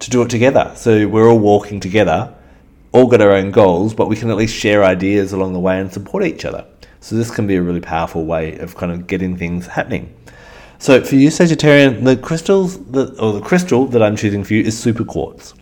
to 0.00 0.10
do 0.10 0.20
it 0.20 0.28
together. 0.28 0.70
So 0.76 1.08
we're 1.08 1.26
all 1.26 1.38
walking 1.38 1.80
together, 1.80 2.34
all 2.92 3.06
got 3.06 3.22
our 3.22 3.30
own 3.30 3.50
goals, 3.50 3.94
but 3.94 4.06
we 4.06 4.16
can 4.16 4.28
at 4.28 4.36
least 4.36 4.54
share 4.54 4.84
ideas 4.84 5.32
along 5.32 5.54
the 5.54 5.60
way 5.60 5.80
and 5.80 5.90
support 5.90 6.24
each 6.24 6.44
other. 6.44 6.66
So 7.00 7.16
this 7.16 7.30
can 7.30 7.46
be 7.46 7.56
a 7.56 7.62
really 7.62 7.80
powerful 7.80 8.26
way 8.26 8.58
of 8.58 8.76
kind 8.76 8.92
of 8.92 9.06
getting 9.06 9.34
things 9.38 9.66
happening. 9.66 10.14
So 10.78 11.02
for 11.02 11.14
you, 11.14 11.28
Sagittarian, 11.28 12.04
the 12.04 12.18
crystals 12.18 12.84
that, 12.88 13.18
or 13.18 13.32
the 13.32 13.40
crystal 13.40 13.86
that 13.86 14.02
I'm 14.02 14.16
choosing 14.16 14.44
for 14.44 14.52
you 14.52 14.62
is 14.62 14.78
super 14.78 15.04
quartz. 15.04 15.54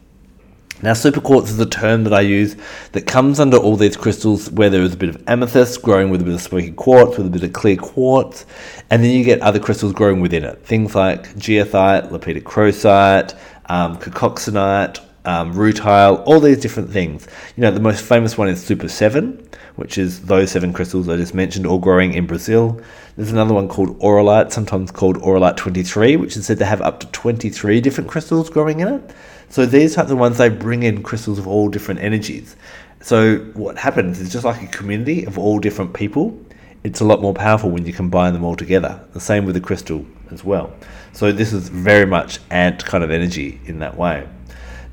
Now, 0.81 0.93
super 0.93 1.21
quartz 1.21 1.51
is 1.51 1.59
a 1.59 1.67
term 1.67 2.05
that 2.05 2.15
I 2.15 2.21
use 2.21 2.57
that 2.93 3.05
comes 3.05 3.41
under 3.41 3.57
all 3.57 3.75
these 3.75 3.97
crystals 3.97 4.49
where 4.53 4.71
there 4.71 4.83
is 4.83 4.95
a 4.95 4.97
bit 4.97 5.09
of 5.09 5.21
amethyst 5.27 5.83
growing 5.83 6.09
with 6.09 6.21
a 6.21 6.25
bit 6.25 6.35
of 6.35 6.41
smoky 6.41 6.71
quartz, 6.71 7.19
with 7.19 7.27
a 7.27 7.31
bit 7.31 7.43
of 7.43 7.53
clear 7.53 7.77
quartz, 7.77 8.47
and 8.89 9.03
then 9.03 9.11
you 9.11 9.25
get 9.25 9.41
other 9.41 9.59
crystals 9.59 9.93
growing 9.93 10.21
within 10.21 10.45
it. 10.45 10.65
Things 10.65 10.95
like 10.95 11.35
goethite, 11.35 12.11
lepidocrocite, 12.11 13.37
um, 13.67 13.99
cacoxenite, 13.99 15.01
um, 15.25 15.53
rutile, 15.53 16.23
all 16.27 16.39
these 16.39 16.61
different 16.61 16.91
things. 16.91 17.27
You 17.57 17.63
know, 17.63 17.73
the 17.73 17.81
most 17.81 18.05
famous 18.05 18.39
one 18.39 18.49
is 18.49 18.65
Super 18.65 18.89
7, 18.89 19.49
which 19.75 19.99
is 19.99 20.23
those 20.27 20.53
seven 20.53 20.73
crystals 20.73 21.09
I 21.09 21.17
just 21.17 21.35
mentioned, 21.35 21.67
all 21.67 21.79
growing 21.79 22.15
in 22.15 22.27
Brazil. 22.27 22.81
There's 23.17 23.33
another 23.33 23.53
one 23.53 23.69
called 23.69 23.99
Auralite, 23.99 24.53
sometimes 24.53 24.93
called 24.93 25.19
Auralite 25.23 25.57
23, 25.57 26.17
which 26.17 26.37
is 26.37 26.47
said 26.47 26.59
to 26.61 26.65
have 26.65 26.81
up 26.81 27.01
to 27.01 27.09
23 27.09 27.81
different 27.81 28.09
crystals 28.09 28.49
growing 28.49 28.79
in 28.79 28.87
it. 28.87 29.11
So 29.51 29.65
these 29.65 29.95
types 29.95 30.11
of 30.11 30.19
ones 30.19 30.39
they 30.39 30.49
bring 30.49 30.83
in 30.83 31.03
crystals 31.03 31.39
of 31.39 31.47
all 31.49 31.69
different 31.69 32.01
energies. 32.01 32.57
So 33.01 33.39
what 33.55 33.79
happens 33.79 34.21
is 34.21 34.33
just 34.33 34.45
like 34.45 34.63
a 34.63 34.67
community 34.67 35.25
of 35.25 35.39
all 35.39 35.59
different 35.59 35.95
people, 35.95 36.39
it's 36.85 37.01
a 37.01 37.05
lot 37.05 37.21
more 37.21 37.35
powerful 37.35 37.71
when 37.71 37.87
you 37.87 37.93
combine 37.93 38.33
them 38.33 38.45
all 38.45 38.57
together. 38.57 39.01
The 39.13 39.21
same 39.21 39.45
with 39.45 39.55
the 39.55 39.61
crystal 39.61 40.05
as 40.31 40.45
well. 40.45 40.73
So 41.13 41.33
this 41.33 41.53
is 41.53 41.69
very 41.69 42.07
much 42.07 42.39
ant 42.51 42.85
kind 42.85 43.03
of 43.03 43.11
energy 43.11 43.61
in 43.67 43.79
that 43.81 43.97
way. 43.97 44.29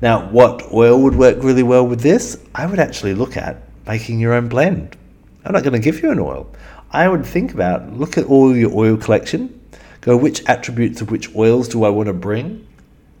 Now, 0.02 0.28
what 0.30 0.72
oil 0.72 1.00
would 1.02 1.14
work 1.14 1.42
really 1.42 1.62
well 1.62 1.86
with 1.86 2.00
this? 2.00 2.38
I 2.54 2.66
would 2.66 2.78
actually 2.78 3.14
look 3.14 3.36
at 3.36 3.62
making 3.86 4.20
your 4.20 4.34
own 4.34 4.48
blend. 4.48 4.96
I'm 5.44 5.52
not 5.52 5.62
going 5.62 5.72
to 5.72 5.78
give 5.78 6.02
you 6.02 6.10
an 6.10 6.18
oil. 6.18 6.50
I 6.90 7.08
would 7.08 7.24
think 7.24 7.54
about 7.54 7.92
look 7.92 8.18
at 8.18 8.26
all 8.26 8.54
your 8.54 8.72
oil 8.74 8.96
collection, 8.96 9.60
go 10.00 10.16
which 10.16 10.44
attributes 10.46 11.00
of 11.00 11.10
which 11.10 11.34
oils 11.34 11.68
do 11.68 11.84
I 11.84 11.88
want 11.88 12.08
to 12.08 12.12
bring, 12.12 12.66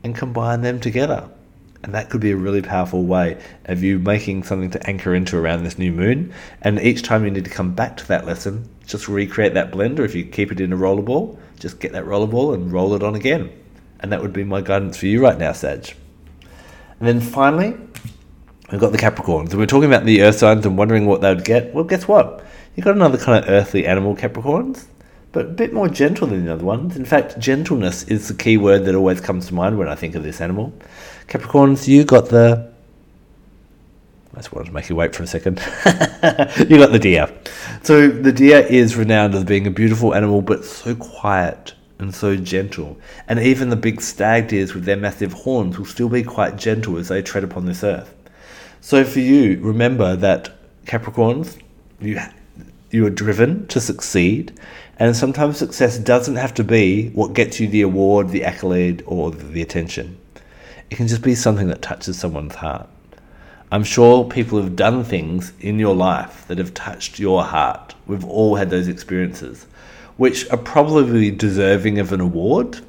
and 0.06 0.16
combine 0.16 0.62
them 0.62 0.80
together. 0.80 1.28
And 1.82 1.94
that 1.94 2.08
could 2.08 2.20
be 2.20 2.30
a 2.30 2.36
really 2.36 2.62
powerful 2.62 3.04
way 3.04 3.40
of 3.66 3.82
you 3.82 3.98
making 3.98 4.44
something 4.44 4.70
to 4.70 4.86
anchor 4.88 5.14
into 5.14 5.36
around 5.36 5.64
this 5.64 5.78
new 5.78 5.92
moon. 5.92 6.32
And 6.62 6.80
each 6.80 7.02
time 7.02 7.24
you 7.24 7.30
need 7.30 7.44
to 7.44 7.50
come 7.50 7.74
back 7.74 7.98
to 7.98 8.08
that 8.08 8.24
lesson, 8.24 8.68
just 8.86 9.08
recreate 9.08 9.54
that 9.54 9.70
blend, 9.70 10.00
or 10.00 10.04
if 10.04 10.14
you 10.14 10.24
keep 10.24 10.50
it 10.50 10.60
in 10.60 10.72
a 10.72 10.76
rollerball, 10.76 11.38
just 11.58 11.80
get 11.80 11.92
that 11.92 12.04
rollerball 12.04 12.54
and 12.54 12.72
roll 12.72 12.94
it 12.94 13.02
on 13.02 13.14
again. 13.14 13.52
And 14.00 14.10
that 14.10 14.22
would 14.22 14.32
be 14.32 14.44
my 14.44 14.62
guidance 14.62 14.96
for 14.96 15.06
you 15.06 15.22
right 15.22 15.38
now, 15.38 15.52
Sage. 15.52 15.96
And 16.98 17.06
then 17.06 17.20
finally, 17.20 17.76
we've 18.70 18.80
got 18.80 18.92
the 18.92 18.98
Capricorns. 18.98 19.50
And 19.50 19.58
we're 19.58 19.66
talking 19.66 19.88
about 19.88 20.04
the 20.04 20.22
earth 20.22 20.38
signs 20.38 20.64
and 20.64 20.78
wondering 20.78 21.06
what 21.06 21.20
they 21.20 21.34
would 21.34 21.44
get. 21.44 21.74
Well, 21.74 21.84
guess 21.84 22.08
what? 22.08 22.44
You've 22.74 22.84
got 22.84 22.94
another 22.94 23.18
kind 23.18 23.44
of 23.44 23.50
earthly 23.50 23.86
animal, 23.86 24.16
Capricorns 24.16 24.86
but 25.36 25.44
a 25.44 25.48
bit 25.50 25.70
more 25.70 25.86
gentle 25.86 26.26
than 26.26 26.46
the 26.46 26.54
other 26.54 26.64
ones. 26.64 26.96
In 26.96 27.04
fact, 27.04 27.38
gentleness 27.38 28.04
is 28.04 28.26
the 28.26 28.32
key 28.32 28.56
word 28.56 28.86
that 28.86 28.94
always 28.94 29.20
comes 29.20 29.48
to 29.48 29.54
mind 29.54 29.76
when 29.76 29.86
I 29.86 29.94
think 29.94 30.14
of 30.14 30.22
this 30.22 30.40
animal. 30.40 30.72
Capricorns, 31.28 31.86
you 31.86 32.04
got 32.04 32.30
the. 32.30 32.72
I 34.32 34.36
just 34.36 34.54
wanted 34.54 34.68
to 34.68 34.72
make 34.72 34.88
you 34.88 34.96
wait 34.96 35.14
for 35.14 35.24
a 35.24 35.26
second. 35.26 35.58
you 36.70 36.78
got 36.78 36.90
the 36.90 36.98
deer. 36.98 37.30
So 37.82 38.08
the 38.08 38.32
deer 38.32 38.60
is 38.60 38.96
renowned 38.96 39.34
as 39.34 39.44
being 39.44 39.66
a 39.66 39.70
beautiful 39.70 40.14
animal, 40.14 40.40
but 40.40 40.64
so 40.64 40.94
quiet 40.94 41.74
and 41.98 42.14
so 42.14 42.34
gentle. 42.36 42.96
And 43.28 43.38
even 43.38 43.68
the 43.68 43.76
big 43.76 44.00
stag 44.00 44.48
deers 44.48 44.72
with 44.72 44.86
their 44.86 44.96
massive 44.96 45.34
horns 45.34 45.76
will 45.76 45.84
still 45.84 46.08
be 46.08 46.22
quite 46.22 46.56
gentle 46.56 46.96
as 46.96 47.08
they 47.08 47.20
tread 47.20 47.44
upon 47.44 47.66
this 47.66 47.84
earth. 47.84 48.14
So 48.80 49.04
for 49.04 49.20
you, 49.20 49.60
remember 49.60 50.16
that 50.16 50.54
Capricorns, 50.86 51.58
you 52.00 52.18
you 52.90 53.04
are 53.06 53.10
driven 53.10 53.66
to 53.68 53.80
succeed, 53.80 54.58
and 54.98 55.14
sometimes 55.14 55.58
success 55.58 55.98
doesn't 55.98 56.36
have 56.36 56.54
to 56.54 56.64
be 56.64 57.10
what 57.10 57.34
gets 57.34 57.60
you 57.60 57.68
the 57.68 57.82
award, 57.82 58.30
the 58.30 58.44
accolade, 58.44 59.02
or 59.06 59.30
the 59.30 59.60
attention. 59.60 60.18
It 60.90 60.96
can 60.96 61.08
just 61.08 61.22
be 61.22 61.34
something 61.34 61.68
that 61.68 61.82
touches 61.82 62.18
someone's 62.18 62.54
heart. 62.54 62.88
I'm 63.70 63.84
sure 63.84 64.24
people 64.24 64.62
have 64.62 64.76
done 64.76 65.02
things 65.04 65.52
in 65.60 65.78
your 65.78 65.94
life 65.94 66.46
that 66.48 66.58
have 66.58 66.72
touched 66.72 67.18
your 67.18 67.42
heart. 67.42 67.94
We've 68.06 68.24
all 68.24 68.54
had 68.54 68.70
those 68.70 68.86
experiences, 68.86 69.66
which 70.16 70.48
are 70.50 70.56
probably 70.56 71.30
deserving 71.30 71.98
of 71.98 72.12
an 72.12 72.20
award, 72.20 72.80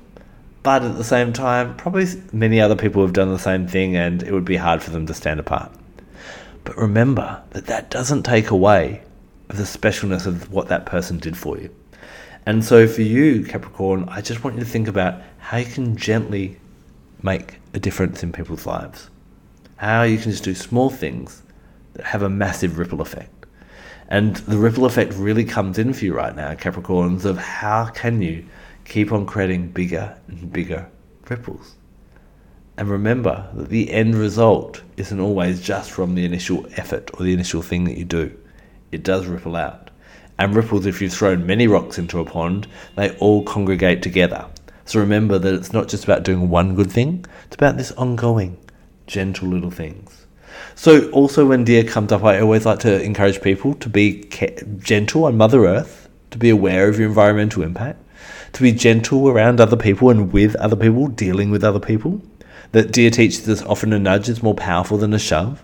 but 0.62 0.84
at 0.84 0.96
the 0.96 1.04
same 1.04 1.34
time, 1.34 1.76
probably 1.76 2.06
many 2.32 2.62
other 2.62 2.76
people 2.76 3.02
have 3.02 3.14
done 3.14 3.30
the 3.30 3.40
same 3.40 3.68
thing 3.68 3.96
and 3.96 4.22
it 4.22 4.32
would 4.32 4.46
be 4.46 4.58
hard 4.58 4.84
for 4.84 4.92
them 4.92 5.08
to 5.08 5.14
stand 5.14 5.40
apart. 5.40 5.72
But 6.64 6.78
remember 6.78 7.42
that 7.52 7.66
that 7.66 7.90
doesn't 7.90 8.24
take 8.24 8.52
away 8.52 9.02
the 9.48 9.64
specialness 9.64 10.26
of 10.26 10.52
what 10.52 10.68
that 10.68 10.86
person 10.86 11.18
did 11.18 11.36
for 11.36 11.58
you. 11.58 11.74
And 12.48 12.64
so 12.64 12.88
for 12.88 13.02
you, 13.02 13.44
Capricorn, 13.44 14.06
I 14.08 14.22
just 14.22 14.42
want 14.42 14.56
you 14.56 14.64
to 14.64 14.70
think 14.70 14.88
about 14.88 15.22
how 15.38 15.58
you 15.58 15.66
can 15.66 15.98
gently 15.98 16.58
make 17.22 17.60
a 17.74 17.80
difference 17.80 18.24
in 18.24 18.32
people's 18.32 18.66
lives. 18.66 19.10
How 19.76 20.04
you 20.04 20.18
can 20.18 20.32
just 20.32 20.46
do 20.46 20.56
small 20.56 20.90
things 20.90 21.44
that 21.96 22.06
have 22.06 22.22
a 22.22 22.30
massive 22.30 22.78
ripple 22.78 23.02
effect. 23.02 23.48
And 24.08 24.38
the 24.38 24.58
ripple 24.58 24.86
effect 24.86 25.14
really 25.16 25.44
comes 25.44 25.78
in 25.78 25.92
for 25.92 26.06
you 26.06 26.14
right 26.14 26.34
now, 26.34 26.54
Capricorns, 26.54 27.26
of 27.26 27.38
how 27.38 27.88
can 27.88 28.22
you 28.22 28.46
keep 28.86 29.12
on 29.12 29.26
creating 29.26 29.72
bigger 29.72 30.18
and 30.30 30.50
bigger 30.50 30.90
ripples. 31.30 31.76
And 32.78 32.90
remember 32.90 33.50
that 33.56 33.68
the 33.68 33.92
end 33.92 34.16
result 34.16 34.84
isn't 34.96 35.20
always 35.20 35.60
just 35.60 35.92
from 35.92 36.16
the 36.16 36.24
initial 36.24 36.66
effort 36.78 37.12
or 37.16 37.26
the 37.26 37.34
initial 37.34 37.62
thing 37.62 37.84
that 37.84 37.98
you 37.98 38.06
do. 38.06 38.34
It 38.94 39.04
does 39.04 39.26
ripple 39.26 39.58
out. 39.58 39.87
And 40.40 40.56
ripples, 40.56 40.86
if 40.86 41.02
you've 41.02 41.14
thrown 41.14 41.46
many 41.46 41.68
rocks 41.68 41.98
into 41.98 42.20
a 42.20 42.26
pond, 42.26 42.68
they 42.96 43.16
all 43.18 43.44
congregate 43.44 44.02
together. 44.02 44.46
So 44.86 45.00
remember 45.00 45.40
that 45.40 45.54
it's 45.54 45.74
not 45.74 45.88
just 45.88 46.04
about 46.04 46.24
doing 46.24 46.50
one 46.50 46.76
good 46.76 46.92
thing, 46.92 47.26
it's 47.46 47.56
about 47.56 47.78
this 47.78 47.92
ongoing, 47.94 48.58
gentle 49.06 49.48
little 49.50 49.72
things. 49.72 50.26
So, 50.76 51.10
also 51.10 51.46
when 51.46 51.64
deer 51.64 51.84
comes 51.84 52.12
up, 52.12 52.24
I 52.24 52.40
always 52.40 52.66
like 52.66 52.80
to 52.80 53.02
encourage 53.02 53.42
people 53.42 53.74
to 53.76 53.90
be 53.90 54.30
gentle 54.80 55.26
on 55.26 55.38
Mother 55.38 55.66
Earth, 55.66 56.08
to 56.32 56.38
be 56.38 56.50
aware 56.50 56.88
of 56.88 57.00
your 57.00 57.08
environmental 57.08 57.64
impact, 57.64 58.00
to 58.54 58.62
be 58.62 58.72
gentle 58.72 59.28
around 59.28 59.60
other 59.60 59.76
people 59.76 60.10
and 60.10 60.32
with 60.32 60.56
other 60.56 60.76
people, 60.76 61.08
dealing 61.08 61.52
with 61.52 61.64
other 61.64 61.80
people, 61.80 62.22
that 62.72 62.92
deer 62.92 63.10
teaches 63.10 63.48
us 63.50 63.62
often 63.64 63.94
a 63.94 64.00
nudge 64.00 64.30
is 64.30 64.44
more 64.44 64.56
powerful 64.56 64.98
than 64.98 65.14
a 65.14 65.20
shove. 65.20 65.64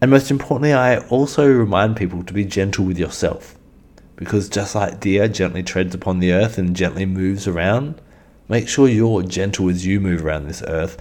And 0.00 0.10
most 0.10 0.30
importantly, 0.30 0.72
I 0.72 0.98
also 1.08 1.48
remind 1.48 1.96
people 1.96 2.22
to 2.24 2.32
be 2.32 2.44
gentle 2.44 2.84
with 2.84 2.98
yourself. 2.98 3.53
Because 4.16 4.48
just 4.48 4.74
like 4.74 5.00
deer 5.00 5.28
gently 5.28 5.62
treads 5.62 5.94
upon 5.94 6.20
the 6.20 6.32
earth 6.32 6.58
and 6.58 6.76
gently 6.76 7.06
moves 7.06 7.46
around, 7.48 8.00
make 8.48 8.68
sure 8.68 8.88
you're 8.88 9.22
gentle 9.22 9.68
as 9.68 9.84
you 9.84 10.00
move 10.00 10.24
around 10.24 10.46
this 10.46 10.62
earth, 10.66 11.00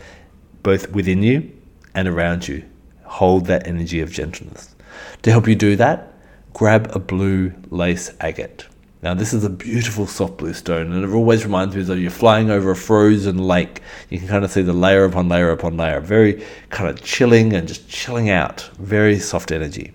both 0.64 0.92
within 0.92 1.22
you 1.22 1.52
and 1.94 2.08
around 2.08 2.48
you. 2.48 2.64
Hold 3.04 3.46
that 3.46 3.68
energy 3.68 4.02
of 4.02 4.12
gentleness. 4.12 4.76
To 5.22 5.32
help 5.32 5.48
you 5.48 5.56
do 5.56 5.76
that, 5.76 6.14
grab 6.54 6.90
a 6.96 7.00
blue 7.00 7.54
lace 7.70 8.12
agate. 8.20 8.66
Now, 9.04 9.14
this 9.14 9.34
is 9.34 9.44
a 9.44 9.50
beautiful 9.50 10.08
soft 10.08 10.38
blue 10.38 10.54
stone, 10.54 10.94
and 10.94 11.04
it 11.04 11.14
always 11.14 11.44
reminds 11.44 11.76
me 11.76 11.82
as 11.82 11.90
though 11.90 11.94
you're 11.94 12.10
flying 12.10 12.50
over 12.50 12.72
a 12.72 12.76
frozen 12.76 13.38
lake. 13.38 13.82
You 14.10 14.18
can 14.18 14.30
kind 14.30 14.46
of 14.46 14.52
see 14.52 14.62
the 14.62 14.72
layer 14.72 15.04
upon 15.04 15.28
layer 15.28 15.52
upon 15.52 15.76
layer, 15.76 16.00
very 16.00 16.42
kind 16.70 16.90
of 16.90 17.04
chilling 17.04 17.52
and 17.52 17.68
just 17.68 17.90
chilling 17.90 18.30
out, 18.30 18.62
very 18.80 19.20
soft 19.20 19.52
energy. 19.52 19.92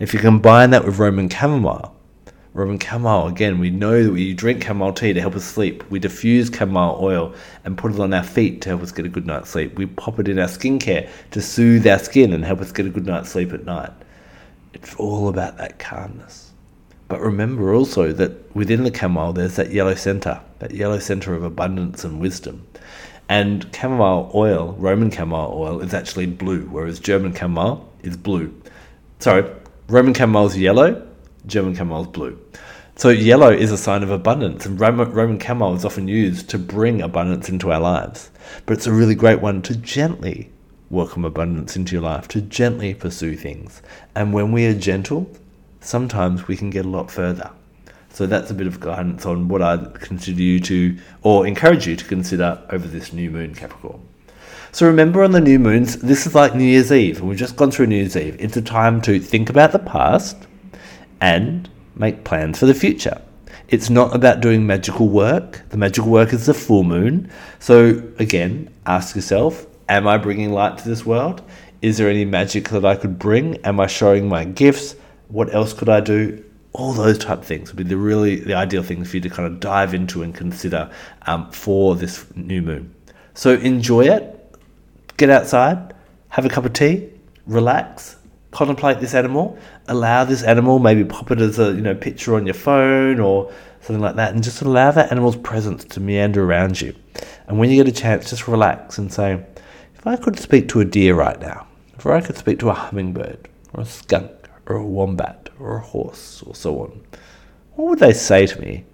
If 0.00 0.12
you 0.12 0.18
combine 0.18 0.70
that 0.70 0.84
with 0.84 0.98
Roman 0.98 1.28
chamomile, 1.28 1.94
Roman 2.58 2.80
chamomile, 2.80 3.28
again, 3.28 3.60
we 3.60 3.70
know 3.70 4.02
that 4.02 4.10
we 4.10 4.34
drink 4.34 4.64
chamomile 4.64 4.92
tea 4.92 5.12
to 5.12 5.20
help 5.20 5.36
us 5.36 5.44
sleep. 5.44 5.88
We 5.92 6.00
diffuse 6.00 6.50
chamomile 6.50 6.98
oil 7.00 7.32
and 7.64 7.78
put 7.78 7.92
it 7.92 8.00
on 8.00 8.12
our 8.12 8.24
feet 8.24 8.62
to 8.62 8.70
help 8.70 8.82
us 8.82 8.90
get 8.90 9.06
a 9.06 9.08
good 9.08 9.26
night's 9.26 9.50
sleep. 9.50 9.78
We 9.78 9.86
pop 9.86 10.18
it 10.18 10.26
in 10.26 10.40
our 10.40 10.48
skincare 10.48 11.08
to 11.30 11.40
soothe 11.40 11.86
our 11.86 12.00
skin 12.00 12.32
and 12.32 12.44
help 12.44 12.60
us 12.60 12.72
get 12.72 12.84
a 12.84 12.90
good 12.90 13.06
night's 13.06 13.30
sleep 13.30 13.52
at 13.52 13.64
night. 13.64 13.92
It's 14.74 14.96
all 14.96 15.28
about 15.28 15.56
that 15.58 15.78
calmness. 15.78 16.50
But 17.06 17.20
remember 17.20 17.72
also 17.72 18.12
that 18.14 18.56
within 18.56 18.82
the 18.82 18.92
chamomile, 18.92 19.34
there's 19.34 19.54
that 19.54 19.70
yellow 19.70 19.94
center, 19.94 20.40
that 20.58 20.72
yellow 20.72 20.98
center 20.98 21.34
of 21.34 21.44
abundance 21.44 22.02
and 22.02 22.20
wisdom. 22.20 22.66
And 23.28 23.72
chamomile 23.72 24.32
oil, 24.34 24.74
Roman 24.80 25.12
chamomile 25.12 25.52
oil, 25.54 25.80
is 25.80 25.94
actually 25.94 26.26
blue, 26.26 26.62
whereas 26.62 26.98
German 26.98 27.32
chamomile 27.36 27.88
is 28.02 28.16
blue. 28.16 28.52
Sorry, 29.20 29.48
Roman 29.86 30.12
chamomile 30.12 30.46
is 30.46 30.58
yellow, 30.58 31.07
German 31.48 31.72
is 31.72 32.06
blue. 32.06 32.38
So 32.94 33.08
yellow 33.08 33.50
is 33.50 33.72
a 33.72 33.78
sign 33.78 34.02
of 34.02 34.10
abundance, 34.10 34.66
and 34.66 34.78
Roman, 34.78 35.10
Roman 35.10 35.40
chamomile 35.40 35.76
is 35.76 35.84
often 35.84 36.08
used 36.08 36.50
to 36.50 36.58
bring 36.58 37.00
abundance 37.00 37.48
into 37.48 37.72
our 37.72 37.80
lives. 37.80 38.30
But 38.66 38.74
it's 38.74 38.86
a 38.86 38.92
really 38.92 39.14
great 39.14 39.40
one 39.40 39.62
to 39.62 39.76
gently 39.76 40.50
welcome 40.90 41.24
abundance 41.24 41.76
into 41.76 41.92
your 41.92 42.02
life, 42.02 42.28
to 42.28 42.40
gently 42.40 42.94
pursue 42.94 43.36
things. 43.36 43.82
And 44.14 44.32
when 44.32 44.52
we 44.52 44.66
are 44.66 44.74
gentle, 44.74 45.30
sometimes 45.80 46.48
we 46.48 46.56
can 46.56 46.70
get 46.70 46.84
a 46.84 46.88
lot 46.88 47.10
further. 47.10 47.50
So 48.10 48.26
that's 48.26 48.50
a 48.50 48.54
bit 48.54 48.66
of 48.66 48.80
guidance 48.80 49.24
on 49.24 49.48
what 49.48 49.62
I'd 49.62 50.00
consider 50.00 50.42
you 50.42 50.58
to, 50.60 50.98
or 51.22 51.46
encourage 51.46 51.86
you 51.86 51.94
to 51.94 52.04
consider 52.04 52.60
over 52.70 52.88
this 52.88 53.12
new 53.12 53.30
moon, 53.30 53.54
Capricorn. 53.54 54.00
So 54.72 54.86
remember 54.86 55.22
on 55.22 55.30
the 55.30 55.40
new 55.40 55.60
moons, 55.60 55.98
this 55.98 56.26
is 56.26 56.34
like 56.34 56.56
New 56.56 56.64
Year's 56.64 56.90
Eve, 56.90 57.20
and 57.20 57.28
we've 57.28 57.38
just 57.38 57.54
gone 57.54 57.70
through 57.70 57.86
New 57.86 57.96
Year's 57.96 58.16
Eve. 58.16 58.36
It's 58.40 58.56
a 58.56 58.62
time 58.62 59.00
to 59.02 59.20
think 59.20 59.50
about 59.50 59.70
the 59.70 59.78
past 59.78 60.47
and 61.20 61.68
make 61.94 62.24
plans 62.24 62.58
for 62.58 62.66
the 62.66 62.74
future. 62.74 63.20
It's 63.68 63.90
not 63.90 64.14
about 64.14 64.40
doing 64.40 64.66
magical 64.66 65.08
work. 65.08 65.62
The 65.70 65.76
magical 65.76 66.10
work 66.10 66.32
is 66.32 66.46
the 66.46 66.54
full 66.54 66.84
moon. 66.84 67.30
So 67.58 68.02
again, 68.18 68.70
ask 68.86 69.14
yourself, 69.14 69.66
am 69.88 70.06
I 70.06 70.16
bringing 70.16 70.52
light 70.52 70.78
to 70.78 70.88
this 70.88 71.04
world? 71.04 71.42
Is 71.82 71.98
there 71.98 72.08
any 72.08 72.24
magic 72.24 72.70
that 72.70 72.84
I 72.84 72.96
could 72.96 73.18
bring? 73.18 73.56
Am 73.58 73.78
I 73.78 73.86
showing 73.86 74.28
my 74.28 74.44
gifts? 74.44 74.96
what 75.28 75.52
else 75.54 75.72
could 75.72 75.88
I 75.88 76.00
do? 76.00 76.44
All 76.72 76.92
those 76.92 77.18
type 77.18 77.38
of 77.38 77.44
things 77.44 77.70
would 77.70 77.76
be 77.76 77.84
the 77.84 77.96
really 77.96 78.36
the 78.36 78.54
ideal 78.54 78.82
things 78.82 79.10
for 79.10 79.16
you 79.16 79.22
to 79.22 79.30
kind 79.30 79.46
of 79.46 79.60
dive 79.60 79.94
into 79.94 80.22
and 80.22 80.34
consider 80.34 80.90
um, 81.26 81.50
for 81.50 81.94
this 81.94 82.24
new 82.34 82.62
moon. 82.62 82.94
So 83.34 83.54
enjoy 83.54 84.02
it, 84.02 84.56
get 85.16 85.30
outside, 85.30 85.94
have 86.28 86.44
a 86.44 86.48
cup 86.48 86.64
of 86.64 86.72
tea, 86.72 87.08
relax, 87.46 88.16
contemplate 88.50 89.00
this 89.00 89.14
animal, 89.14 89.58
allow 89.88 90.24
this 90.24 90.42
animal, 90.42 90.78
maybe 90.78 91.04
pop 91.04 91.30
it 91.30 91.40
as 91.40 91.58
a 91.58 91.72
you 91.72 91.80
know 91.80 91.94
picture 91.94 92.34
on 92.34 92.46
your 92.46 92.54
phone 92.54 93.20
or 93.20 93.52
something 93.80 94.00
like 94.00 94.16
that, 94.16 94.34
and 94.34 94.42
just 94.42 94.62
allow 94.62 94.90
that 94.90 95.10
animal's 95.12 95.36
presence 95.36 95.84
to 95.84 96.00
meander 96.00 96.44
around 96.44 96.80
you. 96.80 96.94
And 97.46 97.58
when 97.58 97.70
you 97.70 97.82
get 97.82 97.88
a 97.88 98.00
chance, 98.00 98.30
just 98.30 98.48
relax 98.48 98.98
and 98.98 99.12
say, 99.12 99.44
if 99.94 100.06
I 100.06 100.16
could 100.16 100.38
speak 100.38 100.68
to 100.68 100.80
a 100.80 100.84
deer 100.84 101.14
right 101.14 101.40
now, 101.40 101.66
if 101.96 102.06
I 102.06 102.20
could 102.20 102.36
speak 102.36 102.58
to 102.60 102.70
a 102.70 102.74
hummingbird 102.74 103.48
or 103.74 103.82
a 103.82 103.86
skunk 103.86 104.30
or 104.66 104.76
a 104.76 104.84
wombat 104.84 105.48
or 105.58 105.76
a 105.76 105.80
horse 105.80 106.42
or 106.42 106.54
so 106.54 106.80
on, 106.82 107.00
what 107.74 107.88
would 107.88 107.98
they 107.98 108.12
say 108.12 108.46
to 108.46 108.60
me? 108.60 108.84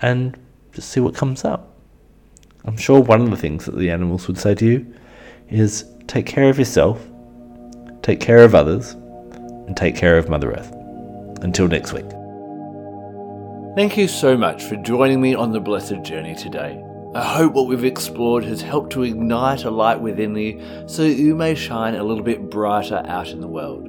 And 0.00 0.38
just 0.72 0.90
see 0.90 1.00
what 1.00 1.14
comes 1.14 1.44
up. 1.44 1.74
I'm 2.64 2.76
sure 2.76 3.00
one 3.00 3.22
of 3.22 3.30
the 3.30 3.36
things 3.36 3.64
that 3.66 3.76
the 3.76 3.90
animals 3.90 4.28
would 4.28 4.38
say 4.38 4.54
to 4.54 4.66
you 4.66 4.94
is 5.48 5.84
take 6.06 6.26
care 6.26 6.48
of 6.48 6.58
yourself, 6.58 7.04
take 8.02 8.20
care 8.20 8.44
of 8.44 8.54
others, 8.54 8.92
and 9.66 9.76
take 9.76 9.96
care 9.96 10.18
of 10.18 10.28
Mother 10.28 10.52
Earth. 10.52 10.72
Until 11.42 11.68
next 11.68 11.92
week. 11.92 12.06
Thank 13.74 13.96
you 13.96 14.06
so 14.06 14.36
much 14.36 14.64
for 14.64 14.76
joining 14.76 15.20
me 15.20 15.34
on 15.34 15.52
the 15.52 15.60
blessed 15.60 16.02
journey 16.02 16.34
today. 16.34 16.82
I 17.14 17.24
hope 17.24 17.52
what 17.52 17.68
we've 17.68 17.84
explored 17.84 18.44
has 18.44 18.60
helped 18.62 18.92
to 18.92 19.02
ignite 19.02 19.64
a 19.64 19.70
light 19.70 20.00
within 20.00 20.36
you 20.36 20.62
so 20.86 21.02
that 21.02 21.14
you 21.14 21.34
may 21.34 21.54
shine 21.54 21.94
a 21.94 22.04
little 22.04 22.22
bit 22.22 22.50
brighter 22.50 23.02
out 23.06 23.30
in 23.30 23.40
the 23.40 23.48
world. 23.48 23.88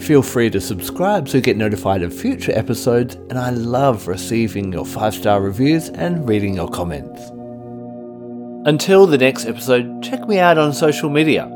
Feel 0.00 0.22
free 0.22 0.50
to 0.50 0.60
subscribe 0.60 1.28
so 1.28 1.38
you 1.38 1.42
get 1.42 1.56
notified 1.56 2.02
of 2.02 2.14
future 2.14 2.52
episodes, 2.52 3.14
and 3.14 3.38
I 3.38 3.50
love 3.50 4.08
receiving 4.08 4.72
your 4.72 4.84
five 4.84 5.14
star 5.14 5.40
reviews 5.40 5.88
and 5.88 6.28
reading 6.28 6.54
your 6.54 6.68
comments. 6.68 7.30
Until 8.68 9.06
the 9.06 9.18
next 9.18 9.46
episode, 9.46 10.02
check 10.02 10.28
me 10.28 10.38
out 10.38 10.58
on 10.58 10.72
social 10.72 11.08
media. 11.08 11.50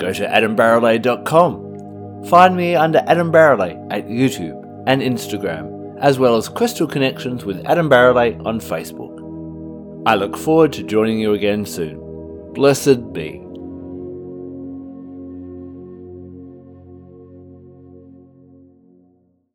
Go 0.00 0.12
to 0.12 0.26
adambarralet.com. 0.26 2.24
Find 2.26 2.56
me 2.56 2.74
under 2.74 3.02
Adam 3.06 3.30
Barralet 3.32 3.86
at 3.90 4.06
YouTube 4.06 4.84
and 4.86 5.02
Instagram, 5.02 5.96
as 6.00 6.18
well 6.18 6.36
as 6.36 6.48
Crystal 6.48 6.86
Connections 6.86 7.44
with 7.44 7.64
Adam 7.66 7.88
Barralet 7.88 8.44
on 8.46 8.60
Facebook. 8.60 9.16
I 10.06 10.14
look 10.14 10.36
forward 10.36 10.72
to 10.74 10.82
joining 10.82 11.18
you 11.18 11.34
again 11.34 11.66
soon. 11.66 11.98
Blessed 12.54 13.12
be. 13.12 13.49